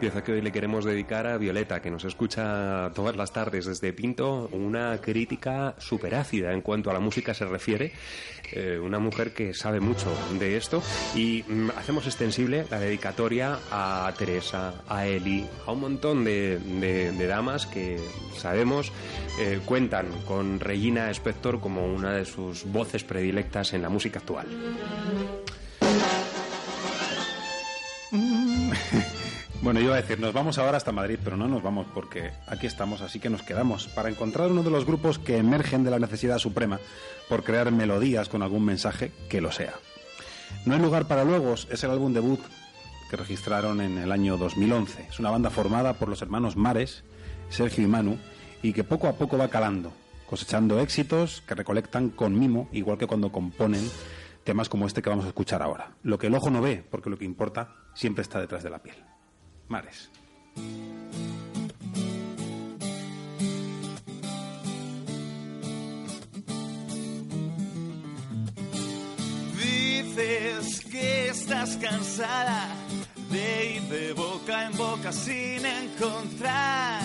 Pieza 0.00 0.22
que 0.22 0.30
hoy 0.32 0.40
le 0.42 0.52
queremos 0.52 0.84
dedicar 0.84 1.26
a 1.26 1.38
Violeta, 1.38 1.82
que 1.82 1.90
nos 1.90 2.04
escucha 2.04 2.90
todas 2.94 3.16
las 3.16 3.32
tardes 3.32 3.66
desde 3.66 3.92
Pinto, 3.92 4.48
una 4.52 5.00
crítica 5.00 5.74
súper 5.78 6.14
ácida 6.14 6.52
en 6.52 6.60
cuanto 6.60 6.88
a 6.90 6.92
la 6.92 7.00
música 7.00 7.34
se 7.34 7.44
refiere, 7.44 7.92
eh, 8.52 8.78
una 8.80 9.00
mujer 9.00 9.32
que 9.34 9.52
sabe 9.54 9.80
mucho 9.80 10.06
de 10.38 10.56
esto 10.56 10.82
y 11.16 11.44
mm, 11.48 11.70
hacemos 11.76 12.06
extensible 12.06 12.64
la 12.70 12.78
dedicatoria 12.78 13.58
a 13.72 14.12
Teresa, 14.16 14.74
a 14.88 15.04
Eli, 15.06 15.44
a 15.66 15.72
un 15.72 15.80
montón 15.80 16.24
de, 16.24 16.58
de- 16.58 17.10
de 17.10 17.26
damas 17.26 17.66
que 17.66 17.98
sabemos 18.36 18.92
eh, 19.40 19.58
cuentan 19.64 20.06
con 20.26 20.60
Regina 20.60 21.10
Spector 21.10 21.60
como 21.60 21.84
una 21.86 22.12
de 22.12 22.24
sus 22.24 22.64
voces 22.66 23.02
predilectas 23.02 23.72
en 23.74 23.82
la 23.82 23.88
música 23.88 24.20
actual. 24.20 24.46
Bueno, 29.68 29.80
yo 29.80 29.88
iba 29.88 29.96
a 29.96 30.00
decir, 30.00 30.18
nos 30.18 30.32
vamos 30.32 30.56
ahora 30.56 30.78
hasta 30.78 30.92
Madrid, 30.92 31.18
pero 31.22 31.36
no 31.36 31.46
nos 31.46 31.62
vamos 31.62 31.86
porque 31.92 32.32
aquí 32.46 32.66
estamos, 32.66 33.02
así 33.02 33.20
que 33.20 33.28
nos 33.28 33.42
quedamos 33.42 33.86
para 33.86 34.08
encontrar 34.08 34.50
uno 34.50 34.62
de 34.62 34.70
los 34.70 34.86
grupos 34.86 35.18
que 35.18 35.36
emergen 35.36 35.84
de 35.84 35.90
la 35.90 35.98
necesidad 35.98 36.38
suprema 36.38 36.80
por 37.28 37.44
crear 37.44 37.70
melodías 37.70 38.30
con 38.30 38.42
algún 38.42 38.64
mensaje 38.64 39.12
que 39.28 39.42
lo 39.42 39.52
sea. 39.52 39.74
No 40.64 40.72
hay 40.72 40.80
lugar 40.80 41.06
para 41.06 41.22
luegos 41.22 41.68
es 41.70 41.84
el 41.84 41.90
álbum 41.90 42.14
debut 42.14 42.40
que 43.10 43.18
registraron 43.18 43.82
en 43.82 43.98
el 43.98 44.10
año 44.10 44.38
2011. 44.38 45.08
Es 45.10 45.18
una 45.18 45.30
banda 45.30 45.50
formada 45.50 45.92
por 45.92 46.08
los 46.08 46.22
hermanos 46.22 46.56
Mares, 46.56 47.04
Sergio 47.50 47.84
y 47.84 47.88
Manu, 47.88 48.16
y 48.62 48.72
que 48.72 48.84
poco 48.84 49.06
a 49.06 49.16
poco 49.16 49.36
va 49.36 49.48
calando, 49.48 49.92
cosechando 50.30 50.80
éxitos 50.80 51.42
que 51.42 51.54
recolectan 51.54 52.08
con 52.08 52.38
mimo, 52.38 52.70
igual 52.72 52.96
que 52.96 53.06
cuando 53.06 53.30
componen 53.30 53.86
temas 54.44 54.70
como 54.70 54.86
este 54.86 55.02
que 55.02 55.10
vamos 55.10 55.26
a 55.26 55.28
escuchar 55.28 55.60
ahora. 55.60 55.92
Lo 56.02 56.18
que 56.18 56.28
el 56.28 56.34
ojo 56.34 56.48
no 56.48 56.62
ve, 56.62 56.82
porque 56.90 57.10
lo 57.10 57.18
que 57.18 57.26
importa 57.26 57.74
siempre 57.92 58.22
está 58.22 58.40
detrás 58.40 58.62
de 58.62 58.70
la 58.70 58.78
piel. 58.78 58.96
Dices 69.56 70.80
que 70.90 71.28
estás 71.28 71.76
cansada 71.76 72.68
de 73.30 73.76
ir 73.76 73.82
de 73.82 74.12
boca 74.14 74.64
en 74.64 74.76
boca 74.76 75.12
sin 75.12 75.64
encontrar 75.66 77.02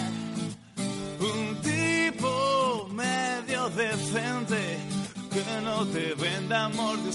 un 1.19 1.61
tipo 1.61 2.87
medio 2.93 3.69
decente 3.69 4.77
que 5.31 5.61
no 5.63 5.85
te 5.87 6.13
venda 6.15 6.65
amor 6.65 6.97
de 7.03 7.11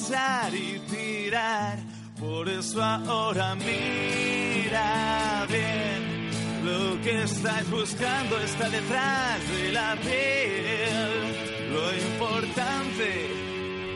y 0.54 0.78
tirar. 0.90 1.87
Por 2.20 2.48
eso 2.48 2.82
ahora 2.82 3.54
mira 3.54 5.46
bien, 5.48 6.30
lo 6.64 7.00
que 7.00 7.22
estás 7.22 7.70
buscando 7.70 8.40
está 8.40 8.68
detrás 8.68 9.40
de 9.48 9.72
la 9.72 9.96
piel. 10.02 11.72
Lo 11.72 11.94
importante, 11.94 13.28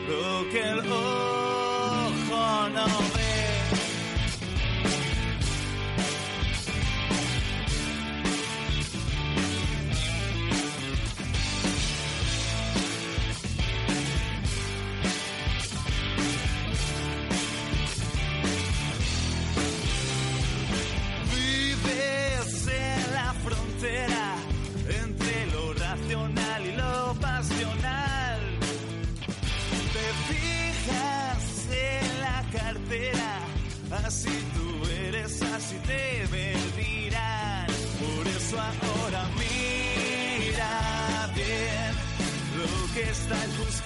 lo 0.07 0.49
que 0.49 0.61
el 0.61 0.79
ojo 0.91 2.69
no 2.69 3.12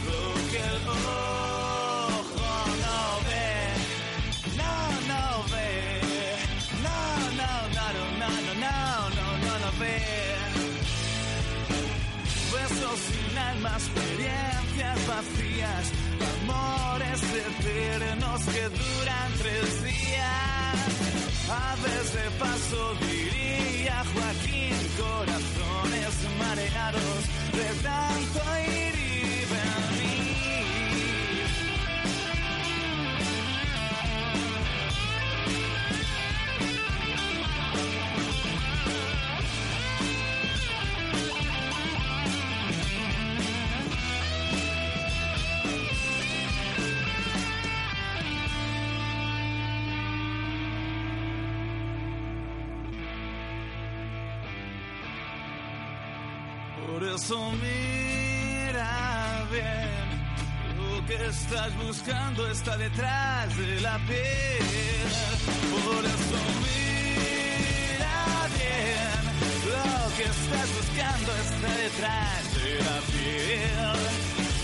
lo 0.07 0.21
que 0.51 0.59
el 0.59 0.87
ojo 0.87 2.49
no 2.83 2.99
ve, 3.27 3.51
no, 4.55 4.73
no 5.11 5.23
ve, 5.51 5.71
no, 6.85 6.99
no, 7.39 7.51
no, 7.75 7.87
no, 7.97 8.19
no, 8.19 8.29
no, 8.37 8.53
no, 8.55 9.09
no, 9.09 9.27
no, 9.45 9.59
no 9.59 9.71
ve. 9.79 9.99
Besos 12.53 12.99
sin 12.99 13.37
alma, 13.37 13.71
experiencias 13.77 14.97
vacías, 15.07 15.83
amores 16.41 17.21
eternos 17.23 18.41
que 18.45 18.63
duran 18.69 19.29
tres 19.39 19.83
días. 19.83 20.37
Aves 21.49 22.13
de 22.13 22.31
paso 22.39 22.95
diría 23.01 23.66
Joaquín, 24.05 24.75
corazones 24.95 26.15
mareados 26.37 27.23
de 27.51 27.67
tanto 27.81 28.71
ir 28.71 28.86
eso 57.27 57.51
mira 57.61 59.45
bien, 59.51 60.07
lo 60.77 61.05
que 61.05 61.15
estás 61.27 61.75
buscando 61.75 62.49
está 62.49 62.77
detrás 62.77 63.57
de 63.57 63.81
la 63.81 63.97
piel. 64.07 65.11
Por 65.73 66.05
eso 66.05 66.39
mira 66.63 68.47
bien, 68.55 69.23
lo 69.73 70.15
que 70.15 70.23
estás 70.23 70.67
buscando 70.77 71.29
está 71.35 71.69
detrás 71.85 72.43
de 72.55 72.71
la 72.87 72.97
piel. 73.11 73.99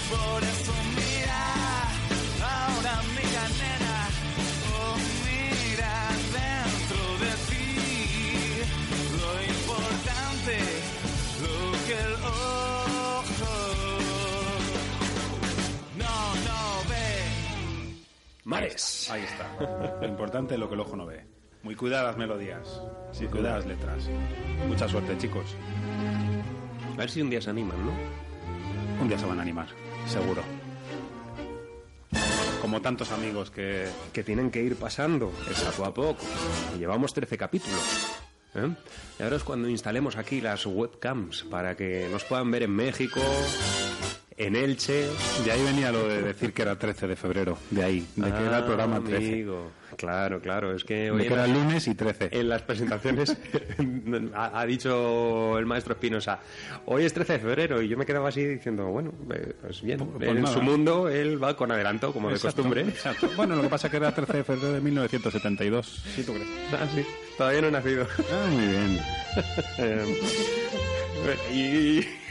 Por 0.09 0.43
eso 0.43 0.82
Mares. 18.53 19.09
Ahí 19.09 19.23
está. 19.23 19.97
Lo 20.01 20.07
importante 20.07 20.53
es 20.53 20.59
lo 20.59 20.67
que 20.67 20.75
el 20.75 20.81
ojo 20.81 20.95
no 20.95 21.05
ve. 21.05 21.25
Muy 21.63 21.75
cuidadas 21.75 22.17
melodías. 22.17 22.81
Sí, 23.11 23.25
cuidadas 23.25 23.65
letras. 23.65 24.09
Mucha 24.67 24.87
suerte, 24.87 25.17
chicos. 25.17 25.55
A 26.93 26.97
ver 26.97 27.09
si 27.09 27.21
un 27.21 27.29
día 27.29 27.41
se 27.41 27.49
animan, 27.49 27.77
¿no? 27.85 27.93
Un 29.01 29.07
día 29.07 29.17
se 29.17 29.25
van 29.25 29.39
a 29.39 29.41
animar, 29.41 29.67
seguro. 30.05 30.43
Como 32.61 32.81
tantos 32.81 33.11
amigos 33.11 33.49
que... 33.49 33.87
Que 34.13 34.23
tienen 34.23 34.51
que 34.51 34.61
ir 34.61 34.75
pasando, 34.75 35.31
poco 35.75 35.85
a 35.85 35.93
poco. 35.93 36.25
Y 36.75 36.79
llevamos 36.79 37.13
13 37.13 37.37
capítulos. 37.37 38.11
¿eh? 38.55 38.69
Y 39.19 39.23
ahora 39.23 39.37
es 39.37 39.43
cuando 39.43 39.67
instalemos 39.67 40.17
aquí 40.17 40.41
las 40.41 40.65
webcams 40.65 41.43
para 41.43 41.75
que 41.75 42.07
nos 42.11 42.23
puedan 42.23 42.51
ver 42.51 42.63
en 42.63 42.71
México, 42.71 43.19
en 44.37 44.55
Elche. 44.55 45.07
De 45.45 45.51
ahí 45.51 45.63
venía 45.63 45.91
lo 45.91 46.07
de 46.07 46.21
decir 46.21 46.53
que 46.53 46.61
era 46.63 46.77
13 46.77 47.07
de 47.07 47.15
febrero. 47.15 47.57
De 47.71 47.83
ahí, 47.83 48.07
de 48.15 48.31
que 48.31 48.43
era 48.45 48.59
el 48.59 48.63
programa 48.65 48.99
13. 49.03 49.15
Ah, 49.15 49.17
Amigo. 49.33 49.71
Claro, 49.95 50.41
claro, 50.41 50.75
es 50.75 50.83
que 50.83 51.11
hoy 51.11 51.27
que 51.27 51.33
era 51.33 51.45
lunes 51.45 51.87
y 51.87 51.93
13. 51.93 52.29
En 52.31 52.49
las 52.49 52.63
presentaciones 52.63 53.37
ha, 54.33 54.59
ha 54.59 54.65
dicho 54.65 55.59
el 55.59 55.67
maestro 55.67 55.93
Espinosa, 55.93 56.39
hoy 56.87 57.05
es 57.05 57.13
13 57.13 57.33
de 57.33 57.39
febrero, 57.39 57.79
y 57.79 57.87
yo 57.89 57.95
me 57.95 58.03
quedaba 58.07 58.29
así 58.29 58.43
diciendo, 58.43 58.85
bueno, 58.87 59.13
eh, 59.35 59.53
pues 59.61 59.83
bien, 59.83 59.99
Pues 59.99 60.29
en 60.29 60.41
nada. 60.41 60.51
su 60.51 60.63
mundo 60.63 61.09
él 61.09 61.41
va 61.41 61.55
con 61.55 61.71
adelanto, 61.71 62.11
como 62.11 62.31
Exacto, 62.31 62.47
de 62.47 62.69
costumbre. 62.69 62.81
exacto. 62.89 63.29
Bueno, 63.37 63.55
lo 63.55 63.61
que 63.61 63.69
pasa 63.69 63.85
es 63.85 63.91
que 63.91 63.97
era 63.97 64.15
13 64.15 64.33
de 64.37 64.43
febrero 64.43 64.73
de 64.73 64.81
1972. 64.81 65.85
¿Sí 66.15 66.23
tú 66.23 66.33
crees? 66.33 66.47
Ah, 66.73 66.87
sí, 66.95 67.05
todavía 67.37 67.61
no 67.61 67.67
he 67.67 67.71
nacido. 67.71 68.07
Ah, 68.31 68.47
muy 68.49 68.65
bien. 68.65 68.99
Eh, 71.25 71.37
y... 71.53 72.22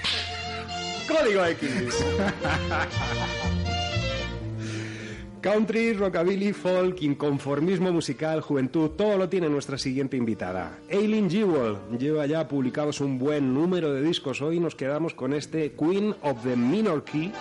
Código 1.08 1.44
X. 1.44 2.04
Country, 5.40 5.92
rockabilly, 5.94 6.52
folk, 6.52 7.02
inconformismo 7.02 7.90
musical, 7.90 8.40
juventud, 8.40 8.90
todo 8.90 9.18
lo 9.18 9.28
tiene 9.28 9.48
nuestra 9.48 9.76
siguiente 9.76 10.16
invitada. 10.16 10.78
Aileen 10.88 11.28
Jewell 11.28 11.78
lleva 11.98 12.26
ya 12.26 12.46
publicados 12.46 13.00
un 13.00 13.18
buen 13.18 13.52
número 13.52 13.92
de 13.92 14.02
discos. 14.02 14.40
Hoy 14.40 14.60
nos 14.60 14.76
quedamos 14.76 15.14
con 15.14 15.34
este 15.34 15.72
Queen 15.72 16.14
of 16.22 16.44
the 16.44 16.54
Minor 16.54 17.02
Key, 17.02 17.32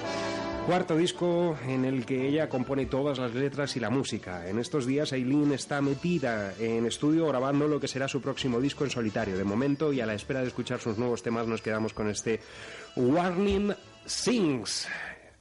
cuarto 0.65 0.97
disco 0.97 1.55
en 1.67 1.85
el 1.85 2.03
que 2.03 2.27
ella 2.27 2.49
compone 2.49 2.87
todas 2.87 3.19
las 3.19 3.35
letras 3.35 3.75
y 3.75 3.79
la 3.79 3.91
música. 3.91 4.47
En 4.47 4.57
estos 4.57 4.87
días 4.87 5.13
Aileen 5.13 5.51
está 5.51 5.79
metida 5.81 6.55
en 6.59 6.87
estudio 6.87 7.27
grabando 7.27 7.67
lo 7.67 7.79
que 7.79 7.87
será 7.87 8.07
su 8.07 8.19
próximo 8.19 8.59
disco 8.59 8.83
en 8.83 8.89
solitario. 8.89 9.37
De 9.37 9.43
momento 9.43 9.93
y 9.93 10.01
a 10.01 10.07
la 10.07 10.15
espera 10.15 10.41
de 10.41 10.47
escuchar 10.47 10.79
sus 10.79 10.97
nuevos 10.97 11.21
temas 11.21 11.45
nos 11.45 11.61
quedamos 11.61 11.93
con 11.93 12.09
este 12.09 12.39
Warning 12.95 13.73
Sings. 14.05 14.87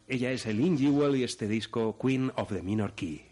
Ella 0.08 0.32
es 0.32 0.46
el 0.46 0.58
Jewell 0.78 1.16
y 1.16 1.24
este 1.24 1.46
disco 1.46 1.96
Queen 2.00 2.32
of 2.36 2.48
the 2.48 2.62
Minor 2.62 2.92
Key. 2.94 3.22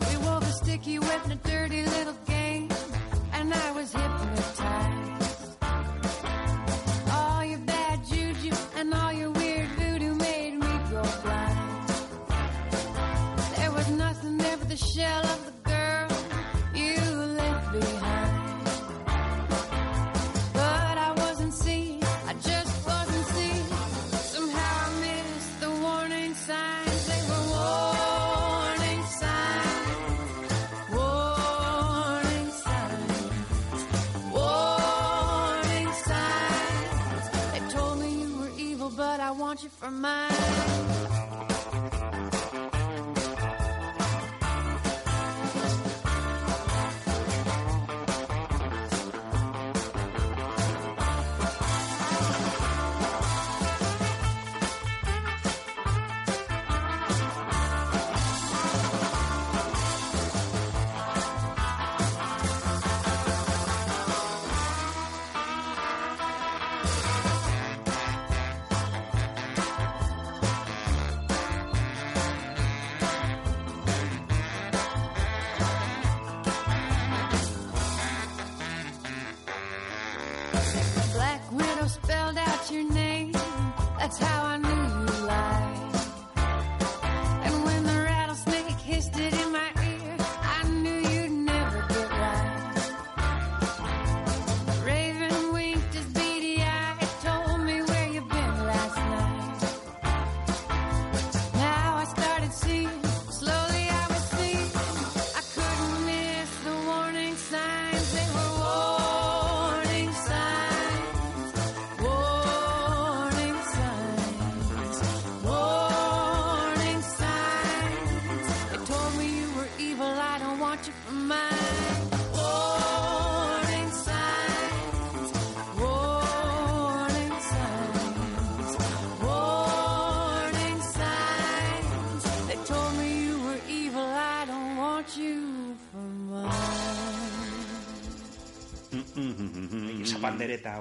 We 0.00 0.16
wove 0.24 0.42
a 0.42 0.52
sticky, 0.52 0.98
wet, 0.98 1.20
and 1.24 1.32
a 1.32 1.36
dirty 1.36 1.84
little 1.84 2.16
game, 2.26 2.68
and 3.32 3.52
I 3.52 3.72
was 3.72 3.92
hypnotized. 3.92 5.56
All 7.12 7.44
your 7.44 7.58
bad 7.60 8.00
juju 8.06 8.54
and 8.76 8.94
all 8.94 9.12
your 9.12 9.30
weird 9.30 9.68
voodoo 9.78 10.14
made 10.14 10.54
me 10.54 10.78
go 10.90 11.02
blind. 11.22 11.88
There 13.56 13.70
was 13.72 13.90
nothing 13.90 14.38
there 14.38 14.56
but 14.56 14.68
the 14.68 14.76
shell 14.76 15.24
of 15.26 15.45
I 39.82 40.85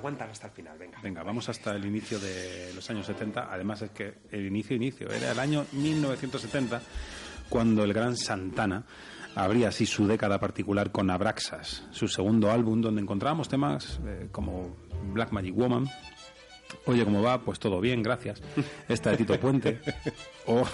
aguántala 0.05 0.33
hasta 0.33 0.47
el 0.47 0.53
final, 0.53 0.77
venga. 0.77 0.99
Venga, 1.01 1.23
vamos 1.23 1.49
hasta 1.49 1.71
el 1.71 1.83
inicio 1.83 2.19
de 2.19 2.71
los 2.75 2.87
años 2.91 3.07
70. 3.07 3.51
Además 3.51 3.81
es 3.81 3.89
que 3.89 4.19
el 4.29 4.45
inicio, 4.45 4.75
inicio, 4.75 5.09
era 5.09 5.31
el 5.31 5.39
año 5.39 5.65
1970 5.71 6.79
cuando 7.49 7.83
el 7.83 7.91
gran 7.91 8.15
Santana 8.15 8.83
abría 9.33 9.69
así 9.69 9.87
su 9.87 10.05
década 10.05 10.39
particular 10.39 10.91
con 10.91 11.09
Abraxas, 11.09 11.87
su 11.89 12.07
segundo 12.07 12.51
álbum 12.51 12.81
donde 12.81 13.01
encontrábamos 13.01 13.49
temas 13.49 13.99
eh, 14.05 14.29
como 14.31 14.77
Black 15.11 15.31
Magic 15.31 15.55
Woman, 15.55 15.89
Oye, 16.85 17.03
¿cómo 17.05 17.21
va? 17.21 17.39
Pues 17.39 17.57
todo 17.57 17.79
bien, 17.79 18.03
gracias. 18.03 18.41
Esta 18.87 19.11
de 19.11 19.17
Tito 19.17 19.39
Puente. 19.39 19.79
o 20.45 20.67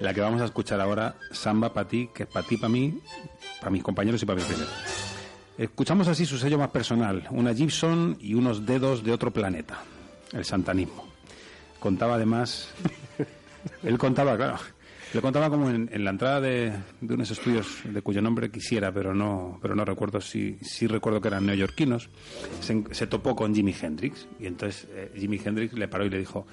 la 0.00 0.12
que 0.12 0.20
vamos 0.20 0.42
a 0.42 0.44
escuchar 0.44 0.80
ahora, 0.80 1.16
Samba 1.30 1.72
para 1.72 1.88
ti, 1.88 2.10
que 2.12 2.24
es 2.24 2.28
para 2.28 2.46
ti, 2.46 2.56
para 2.56 2.68
mí, 2.68 3.00
para 3.58 3.70
mis 3.70 3.82
compañeros 3.82 4.22
y 4.22 4.26
para 4.26 4.38
mí 4.38 4.44
primero. 4.46 4.68
Escuchamos 5.56 6.08
así 6.08 6.26
su 6.26 6.36
sello 6.36 6.58
más 6.58 6.70
personal, 6.70 7.28
una 7.30 7.54
Gibson 7.54 8.16
y 8.20 8.34
unos 8.34 8.66
dedos 8.66 9.04
de 9.04 9.12
otro 9.12 9.30
planeta, 9.30 9.78
el 10.32 10.44
santanismo. 10.44 11.06
Contaba 11.78 12.16
además, 12.16 12.70
él 13.84 13.96
contaba, 13.96 14.36
claro, 14.36 14.58
le 15.12 15.20
contaba 15.20 15.48
como 15.48 15.70
en, 15.70 15.88
en 15.92 16.02
la 16.02 16.10
entrada 16.10 16.40
de, 16.40 16.72
de 17.00 17.14
unos 17.14 17.30
estudios 17.30 17.82
de 17.84 18.02
cuyo 18.02 18.20
nombre 18.20 18.50
quisiera, 18.50 18.90
pero 18.90 19.14
no, 19.14 19.60
pero 19.62 19.76
no 19.76 19.84
recuerdo 19.84 20.20
si, 20.20 20.58
si 20.60 20.88
recuerdo 20.88 21.20
que 21.20 21.28
eran 21.28 21.46
neoyorquinos, 21.46 22.08
se, 22.60 23.06
topó 23.06 23.36
con 23.36 23.54
Jimi 23.54 23.72
Hendrix 23.80 24.26
y 24.40 24.46
entonces 24.46 24.88
eh, 24.90 25.12
Jimi 25.14 25.40
Hendrix 25.44 25.72
le 25.74 25.86
paró 25.86 26.04
y 26.04 26.10
le 26.10 26.18
dijo, 26.18 26.48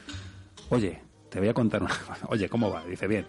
oye, 0.69 1.01
te 1.31 1.39
voy 1.39 1.47
a 1.47 1.53
contar 1.55 1.81
una. 1.81 1.97
Oye, 2.27 2.49
¿cómo 2.49 2.69
va? 2.69 2.85
Dice, 2.85 3.07
bien. 3.07 3.25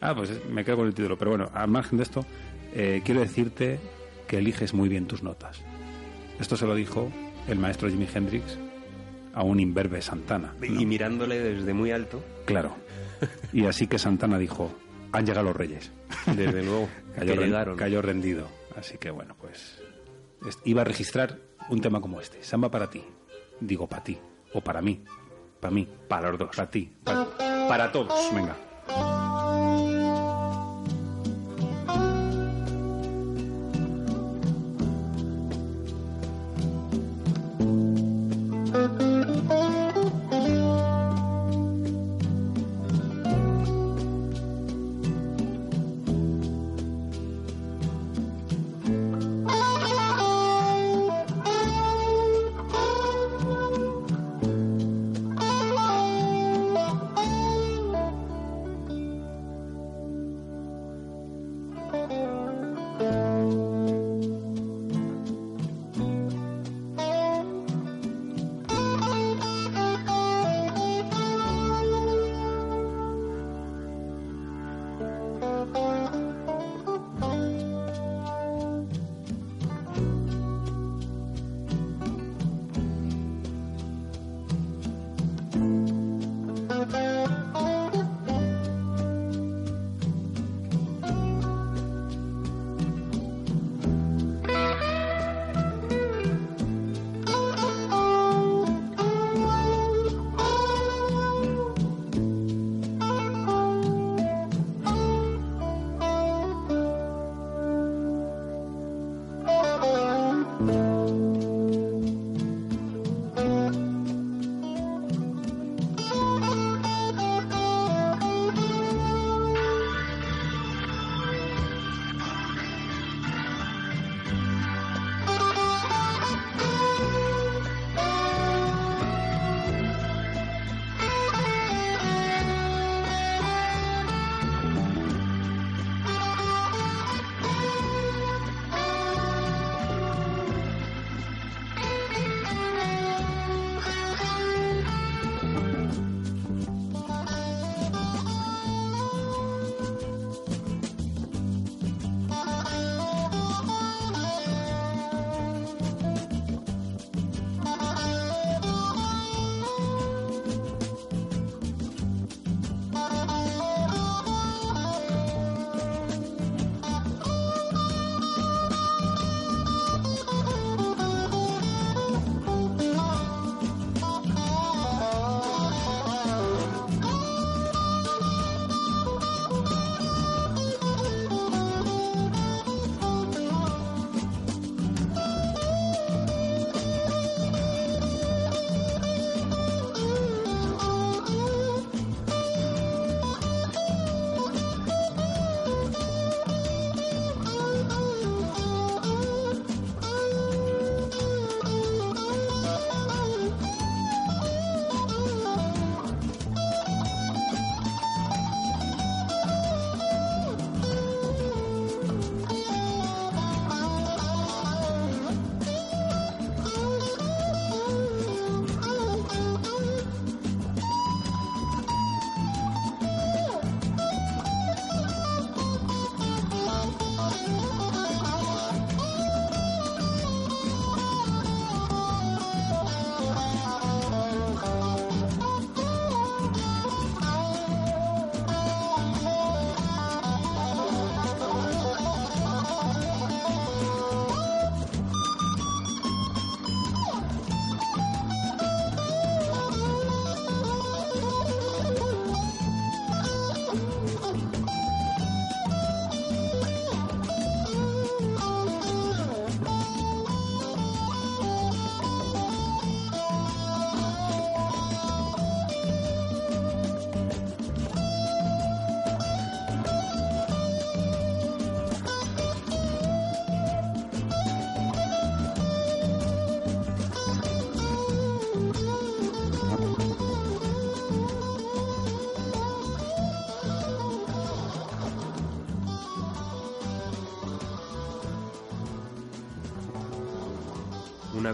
Ah, 0.00 0.14
pues 0.14 0.44
me 0.50 0.64
quedo 0.64 0.78
con 0.78 0.88
el 0.88 0.94
título. 0.94 1.16
Pero 1.16 1.30
bueno, 1.30 1.48
al 1.54 1.68
margen 1.68 1.96
de 1.96 2.02
esto, 2.02 2.26
eh, 2.74 3.02
quiero 3.04 3.20
decirte 3.20 3.78
que 4.26 4.38
eliges 4.38 4.74
muy 4.74 4.88
bien 4.88 5.06
tus 5.06 5.22
notas. 5.22 5.60
Esto 6.40 6.56
se 6.56 6.66
lo 6.66 6.74
dijo 6.74 7.10
el 7.48 7.58
maestro 7.58 7.88
Jimi 7.88 8.08
Hendrix 8.12 8.58
a 9.34 9.42
un 9.42 9.60
imberbe 9.60 10.00
Santana. 10.02 10.54
Y 10.62 10.84
mirándole 10.86 11.38
desde 11.40 11.72
muy 11.74 11.90
alto. 11.92 12.22
Claro. 12.44 12.74
Y 13.52 13.64
así 13.66 13.86
que 13.86 13.98
Santana 13.98 14.38
dijo, 14.38 14.70
han 15.12 15.24
llegado 15.26 15.46
los 15.46 15.56
reyes. 15.56 15.92
Desde 16.26 16.62
luego, 16.62 16.88
cayó, 17.16 17.34
que 17.34 17.44
llegaron. 17.46 17.76
cayó 17.76 18.02
rendido. 18.02 18.48
Así 18.76 18.98
que 18.98 19.10
bueno, 19.10 19.34
pues 19.40 19.78
es- 20.46 20.58
iba 20.64 20.82
a 20.82 20.84
registrar 20.84 21.38
un 21.70 21.80
tema 21.80 22.00
como 22.00 22.20
este. 22.20 22.42
Samba 22.42 22.70
para 22.70 22.90
ti. 22.90 23.02
Digo 23.60 23.86
para 23.88 24.04
ti. 24.04 24.18
O 24.52 24.60
para 24.60 24.82
mí. 24.82 25.02
Para 25.60 25.72
mí. 25.74 25.88
Para 26.08 26.30
los 26.30 26.38
dos. 26.38 26.54
Para 26.56 26.70
ti. 26.70 26.90
Para, 27.04 27.26
para 27.68 27.92
todos. 27.92 28.12
Venga. 28.34 28.54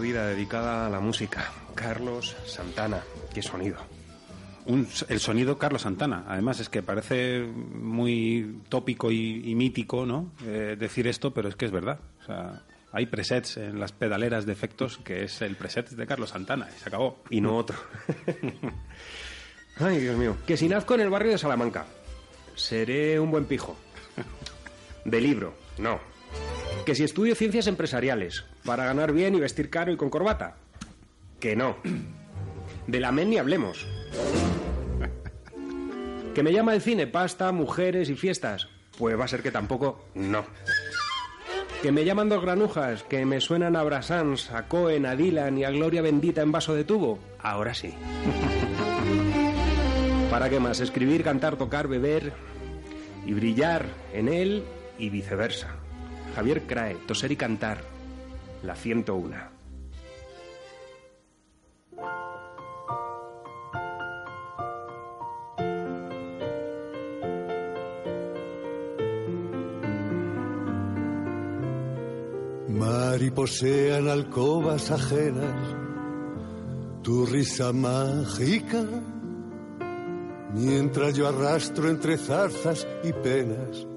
Vida 0.03 0.27
dedicada 0.27 0.85
a 0.85 0.89
la 0.89 0.99
música. 0.99 1.51
Carlos 1.73 2.35
Santana, 2.45 3.01
qué 3.33 3.41
sonido. 3.41 3.77
Un- 4.65 4.87
el 5.09 5.19
sonido 5.19 5.57
Carlos 5.57 5.81
Santana. 5.81 6.25
Además, 6.27 6.59
es 6.59 6.69
que 6.69 6.83
parece 6.83 7.39
muy 7.41 8.59
tópico 8.69 9.11
y, 9.11 9.41
y 9.49 9.55
mítico, 9.55 10.05
¿no? 10.05 10.31
Eh, 10.45 10.75
decir 10.79 11.07
esto, 11.07 11.33
pero 11.33 11.49
es 11.49 11.55
que 11.55 11.65
es 11.65 11.71
verdad. 11.71 11.99
O 12.21 12.25
sea, 12.25 12.61
hay 12.91 13.07
presets 13.07 13.57
en 13.57 13.79
las 13.79 13.91
pedaleras 13.91 14.45
de 14.45 14.53
efectos 14.53 14.99
que 14.99 15.23
es 15.23 15.41
el 15.41 15.55
preset 15.55 15.89
de 15.89 16.05
Carlos 16.05 16.29
Santana 16.29 16.69
y 16.73 16.79
se 16.79 16.87
acabó. 16.89 17.23
Y 17.31 17.41
no 17.41 17.57
otro. 17.57 17.77
Ay, 19.79 19.99
Dios 19.99 20.17
mío. 20.17 20.37
Que 20.45 20.55
si 20.55 20.69
nazco 20.69 20.93
en 20.95 21.01
el 21.01 21.09
barrio 21.09 21.31
de 21.31 21.37
Salamanca, 21.39 21.85
seré 22.55 23.19
un 23.19 23.31
buen 23.31 23.45
pijo. 23.45 23.75
De 25.05 25.19
libro, 25.19 25.55
no. 25.79 25.99
Que 26.85 26.95
si 26.95 27.03
estudio 27.03 27.35
ciencias 27.35 27.67
empresariales, 27.67 28.43
para 28.65 28.85
ganar 28.85 29.13
bien 29.13 29.35
y 29.35 29.39
vestir 29.39 29.69
caro 29.69 29.91
y 29.91 29.97
con 29.97 30.09
corbata, 30.09 30.57
que 31.39 31.55
no. 31.55 31.77
De 32.87 32.99
la 32.99 33.11
men 33.13 33.29
ni 33.29 33.37
hablemos. 33.37 33.87
Que 36.35 36.43
me 36.43 36.51
llama 36.51 36.73
el 36.73 36.81
cine 36.81 37.07
pasta, 37.07 37.51
mujeres 37.51 38.09
y 38.09 38.15
fiestas, 38.15 38.67
pues 38.97 39.17
va 39.17 39.25
a 39.25 39.27
ser 39.29 39.41
que 39.41 39.51
tampoco, 39.51 40.03
no. 40.13 40.45
Que 41.81 41.91
me 41.91 42.03
llaman 42.03 42.27
dos 42.27 42.41
granujas, 42.41 43.03
que 43.03 43.25
me 43.25 43.39
suenan 43.39 43.75
a 43.75 43.83
Brassans, 43.83 44.51
a 44.51 44.67
Cohen, 44.67 45.05
a 45.05 45.15
Dylan 45.15 45.57
y 45.57 45.63
a 45.63 45.69
Gloria 45.69 46.01
Bendita 46.01 46.41
en 46.41 46.51
vaso 46.51 46.73
de 46.75 46.83
tubo, 46.83 47.19
ahora 47.39 47.73
sí. 47.73 47.93
¿Para 50.29 50.49
qué 50.49 50.59
más? 50.59 50.79
Escribir, 50.79 51.23
cantar, 51.23 51.55
tocar, 51.55 51.87
beber 51.87 52.33
y 53.25 53.33
brillar 53.33 53.85
en 54.13 54.27
él 54.27 54.63
y 54.97 55.09
viceversa. 55.09 55.82
Javier 56.35 56.63
Crae, 56.65 56.95
toser 57.05 57.31
y 57.31 57.35
cantar. 57.35 57.77
La 58.63 58.75
101. 58.75 59.53
Mariposean 72.69 74.07
alcobas 74.07 74.89
ajenas, 74.89 75.75
tu 77.03 77.27
risa 77.27 77.71
mágica, 77.71 78.83
mientras 80.55 81.13
yo 81.13 81.27
arrastro 81.27 81.89
entre 81.89 82.17
zarzas 82.17 82.87
y 83.03 83.13
penas 83.13 83.92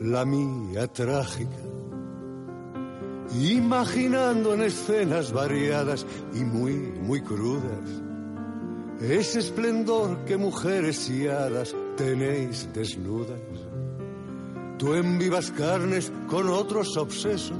la 0.00 0.24
mía 0.24 0.86
trágica, 0.86 1.56
imaginando 3.40 4.54
en 4.54 4.62
escenas 4.62 5.32
variadas 5.32 6.06
y 6.34 6.44
muy, 6.44 6.74
muy 6.74 7.20
crudas, 7.20 7.88
ese 9.00 9.40
esplendor 9.40 10.24
que 10.24 10.36
mujeres 10.36 11.08
y 11.10 11.28
hadas 11.28 11.74
tenéis 11.96 12.68
desnudas. 12.72 13.40
Tú 14.76 14.94
en 14.94 15.18
vivas 15.18 15.50
carnes 15.50 16.12
con 16.28 16.48
otros 16.48 16.96
obsesos, 16.96 17.58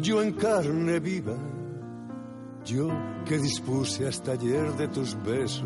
yo 0.00 0.22
en 0.22 0.32
carne 0.32 1.00
viva, 1.00 1.36
yo 2.64 2.88
que 3.26 3.38
dispuse 3.38 4.06
hasta 4.06 4.32
ayer 4.32 4.72
de 4.74 4.88
tus 4.88 5.20
besos 5.22 5.64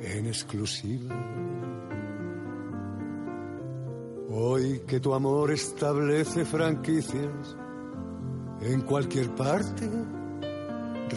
en 0.00 0.26
exclusiva. 0.26 1.33
Hoy 4.36 4.80
que 4.84 4.98
tu 4.98 5.14
amor 5.14 5.52
establece 5.52 6.44
franquicias 6.44 7.56
en 8.62 8.80
cualquier 8.80 9.32
parte, 9.36 9.88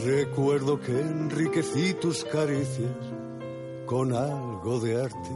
recuerdo 0.05 0.79
que 0.79 0.91
enriquecí 1.01 1.95
tus 1.95 2.23
caricias 2.25 2.95
con 3.87 4.13
algo 4.13 4.79
de 4.79 5.01
arte, 5.01 5.31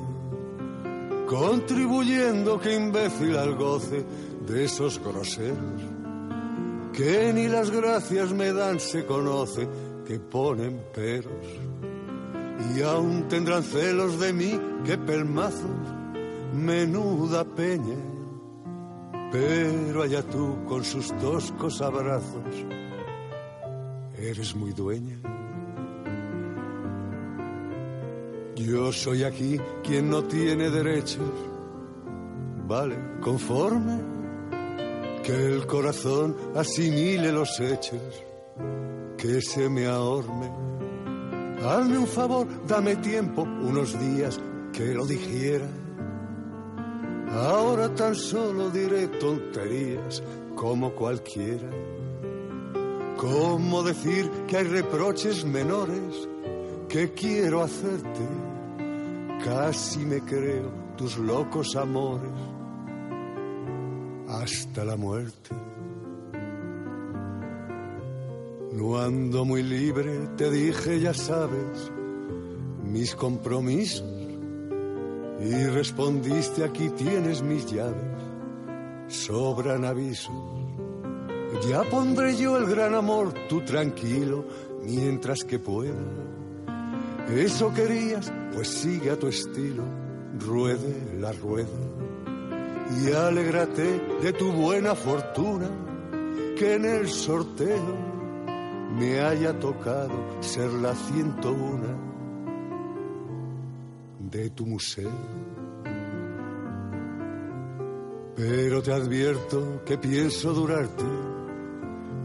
contribuyendo 1.27 2.59
que 2.59 2.75
imbécil 2.75 3.35
al 3.35 3.55
goce 3.55 4.05
de 4.45 4.65
esos 4.65 4.99
groseros 4.99 5.81
que 6.93 7.33
ni 7.33 7.47
las 7.47 7.71
gracias 7.71 8.31
me 8.31 8.53
dan 8.53 8.79
se 8.79 9.07
conoce 9.07 9.67
que 10.05 10.19
ponen 10.19 10.83
peros 10.93 11.47
y 12.75 12.81
aún 12.83 13.27
tendrán 13.27 13.63
celos 13.63 14.19
de 14.19 14.33
mí 14.33 14.59
que 14.85 14.99
pelmazos 14.99 16.00
menuda 16.53 17.43
peña 17.43 17.97
pero 19.31 20.03
allá 20.03 20.23
tú 20.23 20.65
con 20.67 20.83
sus 20.83 21.07
toscos 21.19 21.81
abrazos 21.81 22.65
eres 24.17 24.55
muy 24.55 24.71
dueña 24.71 25.17
yo 28.55 28.91
soy 28.91 29.23
aquí 29.23 29.59
quien 29.83 30.09
no 30.09 30.23
tiene 30.23 30.69
derechos 30.69 31.31
vale 32.67 32.97
conforme 33.21 34.11
que 35.23 35.45
el 35.45 35.67
corazón 35.67 36.35
asimile 36.55 37.31
los 37.31 37.59
hechos, 37.59 38.01
que 39.17 39.41
se 39.41 39.69
me 39.69 39.85
ahorme. 39.85 40.51
Hazme 41.63 41.97
un 41.99 42.07
favor, 42.07 42.47
dame 42.67 42.95
tiempo, 42.97 43.43
unos 43.43 43.99
días 43.99 44.39
que 44.73 44.93
lo 44.93 45.05
dijera. 45.05 45.67
Ahora 47.33 47.93
tan 47.95 48.13
solo 48.13 48.69
diré 48.69 49.07
tonterías 49.07 50.21
como 50.55 50.91
cualquiera. 50.93 51.69
¿Cómo 53.17 53.83
decir 53.83 54.29
que 54.47 54.57
hay 54.57 54.63
reproches 54.65 55.45
menores 55.45 56.27
que 56.89 57.13
quiero 57.13 57.61
hacerte? 57.61 58.27
Casi 59.45 59.99
me 59.99 60.21
creo 60.21 60.71
tus 60.97 61.17
locos 61.17 61.75
amores 61.75 62.31
hasta 64.27 64.83
la 64.83 64.97
muerte. 64.97 65.55
No 68.73 68.97
ando 68.99 69.45
muy 69.45 69.63
libre, 69.63 70.27
te 70.37 70.49
dije, 70.49 70.99
ya 70.99 71.13
sabes, 71.13 71.91
mis 72.83 73.15
compromisos. 73.15 74.20
Y 75.43 75.65
respondiste, 75.65 76.63
aquí 76.63 76.89
tienes 76.89 77.41
mis 77.41 77.65
llaves, 77.71 77.95
sobran 79.07 79.85
avisos. 79.85 80.35
Ya 81.67 81.83
pondré 81.83 82.37
yo 82.37 82.57
el 82.57 82.65
gran 82.65 82.93
amor, 82.95 83.33
tú 83.49 83.61
tranquilo, 83.61 84.45
mientras 84.83 85.43
que 85.43 85.59
pueda. 85.59 85.99
Eso 87.35 87.73
querías, 87.73 88.31
pues 88.53 88.67
sigue 88.67 89.11
a 89.11 89.19
tu 89.19 89.27
estilo, 89.27 89.83
ruede 90.39 91.17
la 91.19 91.31
rueda 91.31 91.67
y 92.99 93.11
alégrate 93.11 93.99
de 94.21 94.33
tu 94.33 94.51
buena 94.51 94.95
fortuna 94.95 95.69
que 96.57 96.75
en 96.75 96.85
el 96.85 97.09
sorteo 97.09 97.95
me 98.97 99.21
haya 99.21 99.57
tocado 99.57 100.41
ser 100.41 100.71
la 100.73 100.93
101 100.93 102.10
de 104.31 104.49
tu 104.49 104.65
museo. 104.65 105.11
Pero 108.35 108.81
te 108.81 108.93
advierto 108.93 109.83
que 109.85 109.97
pienso 109.97 110.53
durarte 110.53 111.03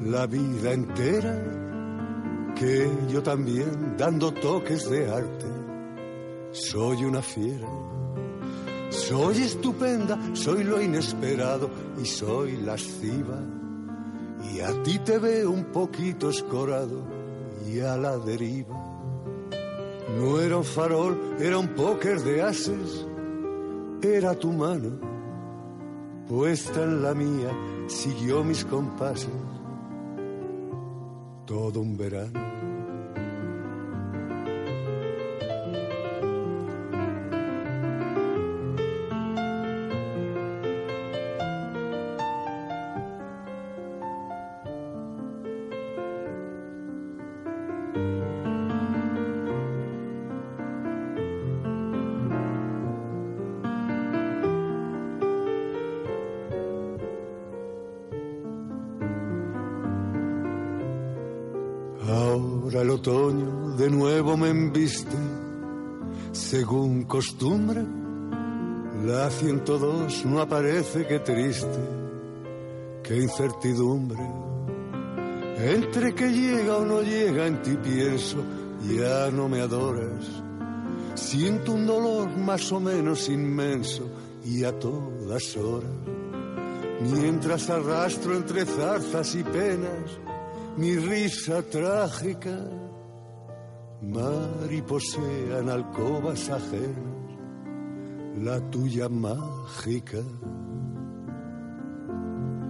la 0.02 0.26
vida 0.26 0.72
entera, 0.72 2.54
que 2.54 2.88
yo 3.10 3.22
también 3.22 3.96
dando 3.98 4.32
toques 4.32 4.88
de 4.88 5.10
arte 5.12 5.56
soy 6.56 7.04
una 7.04 7.20
fiera. 7.20 7.68
Soy 8.88 9.42
estupenda, 9.42 10.18
soy 10.34 10.64
lo 10.64 10.80
inesperado 10.80 11.70
y 12.00 12.06
soy 12.06 12.56
lasciva. 12.56 13.40
Y 14.52 14.60
a 14.60 14.82
ti 14.82 14.98
te 15.00 15.18
veo 15.18 15.50
un 15.50 15.64
poquito 15.66 16.30
escorado 16.30 17.04
y 17.68 17.80
a 17.80 17.96
la 17.96 18.16
deriva. 18.16 18.85
No 20.16 20.40
era 20.40 20.56
un 20.56 20.64
farol, 20.64 21.36
era 21.38 21.58
un 21.58 21.68
póker 21.68 22.20
de 22.22 22.40
ases. 22.42 23.06
Era 24.02 24.34
tu 24.34 24.50
mano, 24.50 24.98
puesta 26.26 26.84
en 26.84 27.02
la 27.02 27.14
mía, 27.14 27.50
siguió 27.86 28.42
mis 28.42 28.64
compases. 28.64 29.28
Todo 31.44 31.80
un 31.80 31.96
verano. 31.98 32.65
Según 66.50 67.06
costumbre, 67.06 67.84
la 69.04 69.28
102 69.28 70.26
no 70.26 70.40
aparece, 70.40 71.04
qué 71.04 71.18
triste, 71.18 71.80
qué 73.02 73.16
incertidumbre. 73.16 74.22
Entre 75.56 76.14
que 76.14 76.28
llega 76.28 76.76
o 76.76 76.84
no 76.84 77.02
llega 77.02 77.48
en 77.48 77.60
ti 77.62 77.76
pienso, 77.82 78.44
ya 78.96 79.28
no 79.32 79.48
me 79.48 79.60
adoras. 79.60 80.24
Siento 81.16 81.72
un 81.72 81.84
dolor 81.84 82.30
más 82.36 82.70
o 82.70 82.78
menos 82.78 83.28
inmenso 83.28 84.08
y 84.44 84.62
a 84.62 84.78
todas 84.78 85.56
horas. 85.56 85.90
Mientras 87.12 87.68
arrastro 87.70 88.36
entre 88.36 88.64
zarzas 88.64 89.34
y 89.34 89.42
penas 89.42 90.20
mi 90.76 90.94
risa 90.94 91.60
trágica, 91.62 92.85
mariposean 94.02 95.68
alcobas 95.68 96.50
ajenas, 96.50 97.36
la 98.42 98.60
tuya 98.70 99.08
mágica, 99.08 100.22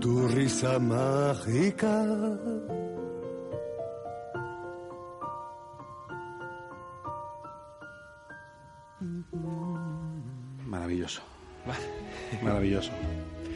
tu 0.00 0.28
risa 0.28 0.78
mágica. 0.78 2.04
Maravilloso. 10.64 11.22
Maravilloso. 12.42 12.92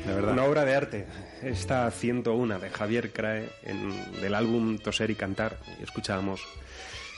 De 0.06 0.14
verdad. 0.14 0.32
Una 0.32 0.44
obra 0.44 0.64
de 0.64 0.74
arte. 0.74 1.06
Esta 1.42 1.90
101 1.90 2.58
de 2.58 2.70
Javier 2.70 3.12
Crae 3.12 3.50
en, 3.62 4.20
del 4.20 4.34
álbum 4.34 4.78
Toser 4.78 5.10
y 5.10 5.14
Cantar. 5.14 5.58
Y 5.78 5.82
escuchábamos 5.82 6.40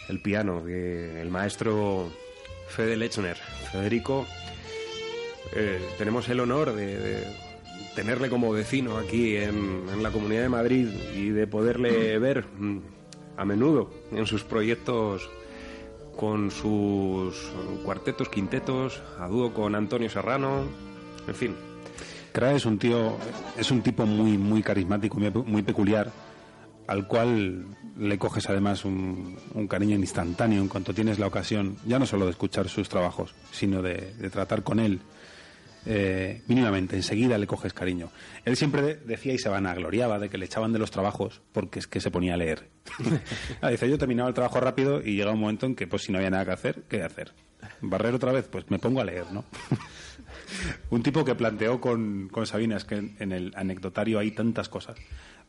el 0.09 0.21
piano 0.21 0.63
del 0.63 1.31
maestro 1.31 2.11
Fede 2.69 2.97
Lechner. 2.97 3.37
Federico, 3.71 4.27
eh, 5.55 5.81
tenemos 5.99 6.29
el 6.29 6.41
honor 6.41 6.75
de, 6.75 6.99
de 6.99 7.27
tenerle 7.95 8.29
como 8.29 8.53
vecino 8.53 8.97
aquí 8.97 9.37
en, 9.37 9.87
en 9.93 10.03
la 10.03 10.11
Comunidad 10.11 10.43
de 10.43 10.49
Madrid 10.49 10.89
y 11.15 11.29
de 11.29 11.47
poderle 11.47 12.19
ver 12.19 12.45
mm, 12.59 12.79
a 13.37 13.45
menudo 13.45 13.91
en 14.13 14.27
sus 14.27 14.45
proyectos 14.45 15.29
con 16.17 16.51
sus 16.51 17.51
cuartetos, 17.85 18.29
quintetos, 18.29 19.03
a 19.19 19.29
dúo 19.29 19.53
con 19.53 19.75
Antonio 19.75 20.11
Serrano, 20.11 20.65
en 21.27 21.35
fin. 21.35 21.57
Crae 22.33 22.57
es 22.57 22.65
un 22.67 22.79
tío, 22.79 23.17
es 23.59 23.71
un 23.71 23.83
tipo 23.83 24.07
muy, 24.07 24.39
muy 24.39 24.63
carismático, 24.63 25.19
muy, 25.19 25.31
muy 25.31 25.63
peculiar, 25.63 26.11
al 26.93 27.07
cual 27.07 27.67
le 27.99 28.19
coges 28.19 28.49
además 28.49 28.85
un, 28.85 29.37
un 29.55 29.67
cariño 29.67 29.97
instantáneo 29.97 30.61
en 30.63 30.69
cuanto 30.69 30.95
tienes 30.95 31.19
la 31.19 31.27
ocasión, 31.27 31.77
ya 31.87 31.99
no 31.99 32.07
solo 32.07 32.25
de 32.27 32.31
escuchar 32.33 32.69
sus 32.69 32.89
trabajos, 32.89 33.35
sino 33.51 33.83
de, 33.83 34.15
de 34.15 34.31
tratar 34.31 34.63
con 34.63 34.79
él 34.81 35.01
eh, 35.85 36.43
mínimamente, 36.47 36.95
enseguida 36.95 37.37
le 37.39 37.47
coges 37.49 37.73
cariño. 37.73 38.11
Él 38.45 38.57
siempre 38.57 38.83
de- 38.83 38.95
decía 38.95 39.33
y 39.35 39.39
se 39.39 39.49
vanagloriaba 39.49 40.19
de 40.21 40.29
que 40.29 40.39
le 40.39 40.45
echaban 40.47 40.73
de 40.73 40.79
los 40.79 40.91
trabajos 40.93 41.41
porque 41.53 41.81
es 41.81 41.87
que 41.89 42.01
se 42.01 42.11
ponía 42.11 42.35
a 42.35 42.37
leer. 42.37 42.69
Ah, 43.61 43.71
dice, 43.71 43.89
yo 43.91 43.99
terminaba 43.99 44.29
el 44.29 44.35
trabajo 44.35 44.61
rápido 44.61 45.01
y 45.03 45.17
llega 45.17 45.33
un 45.33 45.41
momento 45.41 45.67
en 45.67 45.75
que 45.75 45.87
pues 45.87 46.03
si 46.03 46.13
no 46.13 46.19
había 46.19 46.31
nada 46.31 46.45
que 46.45 46.51
hacer, 46.53 46.83
¿qué 46.89 47.03
hacer? 47.03 47.33
¿Barrer 47.81 48.15
otra 48.15 48.33
vez? 48.33 48.47
Pues 48.51 48.71
me 48.71 48.79
pongo 48.79 49.01
a 49.01 49.05
leer, 49.05 49.27
¿no? 49.33 49.45
un 50.91 51.03
tipo 51.03 51.25
que 51.25 51.35
planteó 51.35 51.81
con, 51.81 52.29
con 52.29 52.47
Sabina, 52.47 52.77
es 52.77 52.85
que 52.85 52.97
en, 52.97 53.17
en 53.19 53.33
el 53.33 53.53
anecdotario 53.57 54.19
hay 54.19 54.33
tantas 54.33 54.69
cosas. 54.69 54.97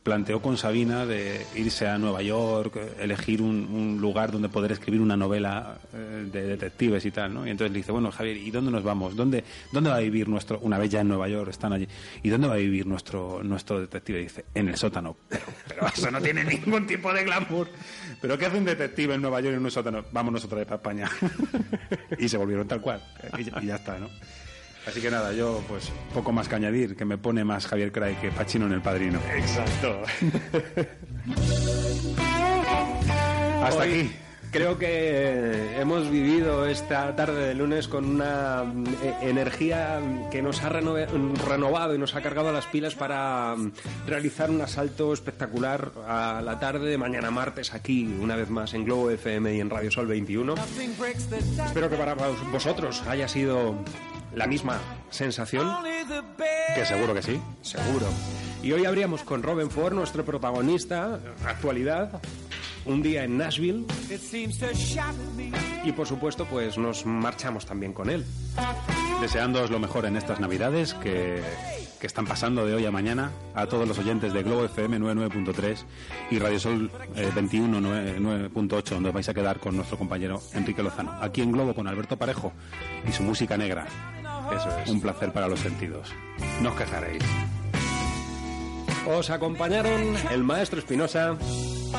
Planteó 0.04 0.42
con 0.42 0.58
Sabina 0.58 1.06
de 1.06 1.46
irse 1.54 1.88
a 1.88 1.96
Nueva 1.96 2.20
York, 2.20 2.76
eh, 2.76 2.94
elegir 3.00 3.40
un, 3.40 3.66
un 3.72 4.00
lugar 4.02 4.30
donde 4.30 4.50
poder 4.50 4.70
escribir 4.70 5.00
una 5.00 5.16
novela 5.16 5.78
eh, 5.94 6.28
de 6.30 6.42
detectives 6.42 7.06
y 7.06 7.10
tal, 7.10 7.32
¿no? 7.32 7.46
Y 7.46 7.50
entonces 7.50 7.72
le 7.72 7.78
dice, 7.78 7.90
bueno, 7.90 8.12
Javier, 8.12 8.36
¿y 8.36 8.50
dónde 8.50 8.70
nos 8.70 8.84
vamos? 8.84 9.16
¿Dónde, 9.16 9.42
dónde 9.72 9.88
va 9.88 9.96
a 9.96 10.00
vivir 10.00 10.28
nuestro, 10.28 10.58
una 10.60 10.76
vez 10.76 10.90
ya 10.90 11.00
en 11.00 11.08
Nueva 11.08 11.26
York, 11.28 11.48
están 11.48 11.72
allí, 11.72 11.88
¿y 12.22 12.28
dónde 12.28 12.48
va 12.48 12.54
a 12.54 12.58
vivir 12.58 12.86
nuestro, 12.86 13.42
nuestro 13.42 13.80
detective? 13.80 14.20
Y 14.20 14.22
dice, 14.24 14.44
en 14.54 14.68
el 14.68 14.76
sótano. 14.76 15.16
Pero, 15.28 15.44
pero 15.66 15.86
eso 15.88 16.10
no 16.10 16.20
tiene 16.20 16.44
ningún 16.44 16.86
tipo 16.86 17.12
de 17.12 17.24
glamour. 17.24 17.68
¿Pero 18.20 18.38
qué 18.38 18.46
hace 18.46 18.58
un 18.58 18.64
detective 18.64 19.14
en 19.14 19.22
Nueva 19.22 19.40
York 19.40 19.56
en 19.56 19.64
un 19.64 19.70
sótano? 19.70 20.04
Vámonos 20.12 20.44
otra 20.44 20.58
vez 20.58 20.66
para 20.66 20.76
España. 20.76 21.10
y 22.18 22.28
se 22.28 22.36
volvieron 22.36 22.68
tal 22.68 22.80
cual. 22.80 23.02
Y 23.38 23.44
ya, 23.44 23.62
y 23.62 23.66
ya 23.66 23.76
está, 23.76 23.98
¿no? 23.98 24.08
Así 24.86 25.00
que 25.00 25.10
nada, 25.10 25.32
yo 25.32 25.62
pues 25.68 25.90
poco 26.12 26.32
más 26.32 26.48
que 26.48 26.54
añadir, 26.56 26.94
que 26.96 27.04
me 27.04 27.16
pone 27.18 27.44
más 27.44 27.66
Javier 27.66 27.90
Craig 27.90 28.16
que 28.20 28.30
Pachino 28.30 28.66
en 28.66 28.72
El 28.72 28.82
Padrino. 28.82 29.18
Exacto. 29.34 30.02
Hasta 33.62 33.82
Hoy 33.82 33.90
aquí. 34.02 34.12
Creo 34.50 34.78
que 34.78 35.80
hemos 35.80 36.08
vivido 36.08 36.64
esta 36.66 37.16
tarde 37.16 37.48
de 37.48 37.54
lunes 37.54 37.88
con 37.88 38.04
una 38.04 38.62
mm, 38.62 38.84
e- 39.02 39.30
energía 39.30 39.98
que 40.30 40.42
nos 40.42 40.62
ha 40.62 40.68
renovado 40.68 41.92
y 41.92 41.98
nos 41.98 42.14
ha 42.14 42.22
cargado 42.22 42.52
las 42.52 42.66
pilas 42.66 42.94
para 42.94 43.56
mm, 43.56 43.72
realizar 44.06 44.50
un 44.50 44.60
asalto 44.60 45.12
espectacular 45.12 45.90
a 46.06 46.40
la 46.40 46.60
tarde 46.60 46.88
de 46.88 46.96
mañana 46.98 47.32
martes 47.32 47.74
aquí, 47.74 48.04
una 48.20 48.36
vez 48.36 48.48
más 48.48 48.74
en 48.74 48.84
Globo 48.84 49.10
FM 49.10 49.56
y 49.56 49.60
en 49.60 49.70
Radio 49.70 49.90
Sol 49.90 50.06
21. 50.06 50.54
Espero 51.66 51.90
que 51.90 51.96
para 51.96 52.14
vos- 52.14 52.52
vosotros 52.52 53.02
haya 53.08 53.26
sido 53.26 53.74
la 54.34 54.46
misma 54.46 54.80
sensación. 55.10 55.68
Que 56.74 56.84
seguro 56.84 57.14
que 57.14 57.22
sí. 57.22 57.40
Seguro. 57.62 58.06
Y 58.62 58.72
hoy 58.72 58.84
abríamos 58.86 59.22
con 59.22 59.42
Robin 59.42 59.70
Ford, 59.70 59.92
nuestro 59.92 60.24
protagonista, 60.24 61.20
actualidad, 61.44 62.20
un 62.86 63.02
día 63.02 63.24
en 63.24 63.36
Nashville. 63.36 63.84
Y 65.84 65.92
por 65.92 66.06
supuesto, 66.06 66.46
pues 66.46 66.78
nos 66.78 67.04
marchamos 67.04 67.66
también 67.66 67.92
con 67.92 68.08
él. 68.10 68.24
Deseándoos 69.20 69.70
lo 69.70 69.78
mejor 69.78 70.06
en 70.06 70.16
estas 70.16 70.40
navidades 70.40 70.94
que, 70.94 71.42
que 72.04 72.06
están 72.06 72.26
pasando 72.26 72.66
de 72.66 72.74
hoy 72.74 72.84
a 72.84 72.90
mañana 72.90 73.30
a 73.54 73.66
todos 73.66 73.88
los 73.88 73.98
oyentes 73.98 74.32
de 74.32 74.42
Globo 74.42 74.64
FM 74.64 74.98
99.3 75.00 75.84
y 76.30 76.38
Radio 76.38 76.60
Sol 76.60 76.90
eh, 77.16 77.30
21 77.34 77.80
9.8 77.80 78.84
donde 78.90 79.08
os 79.08 79.14
vais 79.14 79.28
a 79.28 79.34
quedar 79.34 79.58
con 79.58 79.76
nuestro 79.76 79.96
compañero 79.96 80.42
Enrique 80.52 80.82
Lozano. 80.82 81.12
Aquí 81.22 81.40
en 81.40 81.52
Globo 81.52 81.74
con 81.74 81.88
Alberto 81.88 82.16
Parejo 82.16 82.52
y 83.08 83.12
su 83.12 83.22
música 83.22 83.56
negra. 83.56 83.86
Eso 84.52 84.78
es. 84.78 84.90
Un 84.90 85.00
placer 85.00 85.32
para 85.32 85.48
los 85.48 85.60
sentidos. 85.60 86.12
No 86.60 86.70
os 86.70 86.76
quejaréis. 86.76 87.22
Os 89.06 89.30
acompañaron 89.30 90.14
el 90.30 90.42
maestro 90.44 90.78
Espinosa 90.78 91.36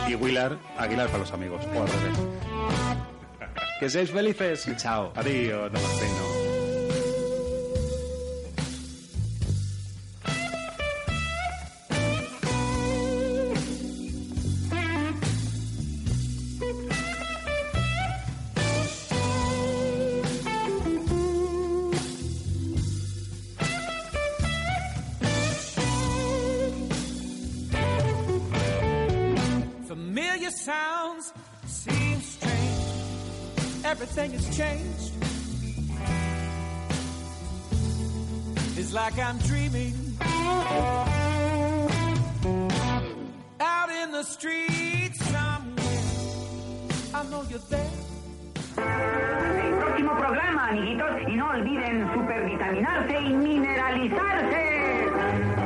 y 0.07 0.15
Willard 0.15 0.57
Aguilar 0.77 1.07
para 1.07 1.19
los 1.19 1.31
amigos. 1.31 1.63
O 1.75 1.81
al 1.81 1.87
revés. 1.87 2.17
Que 3.79 3.89
seáis 3.89 4.09
felices. 4.11 4.67
Chao. 4.77 5.11
Adiós, 5.15 5.71
Damasceno. 5.71 6.54
Like 39.05 39.19
I'm 39.19 39.37
dreaming. 39.37 39.93
Out 43.59 43.89
in 44.01 44.11
the 44.11 44.23
streets 44.23 45.23
somewhere. 45.25 47.13
I 47.13 47.23
know 47.29 47.43
you're 47.47 47.59
there. 47.69 47.91
El 48.77 49.75
próximo 49.77 50.17
programa, 50.17 50.69
amiguitos, 50.69 51.21
y 51.27 51.35
no 51.35 51.49
olviden 51.51 52.11
supervitaminarse 52.15 53.21
y 53.21 53.29
mineralizarse. 53.29 55.64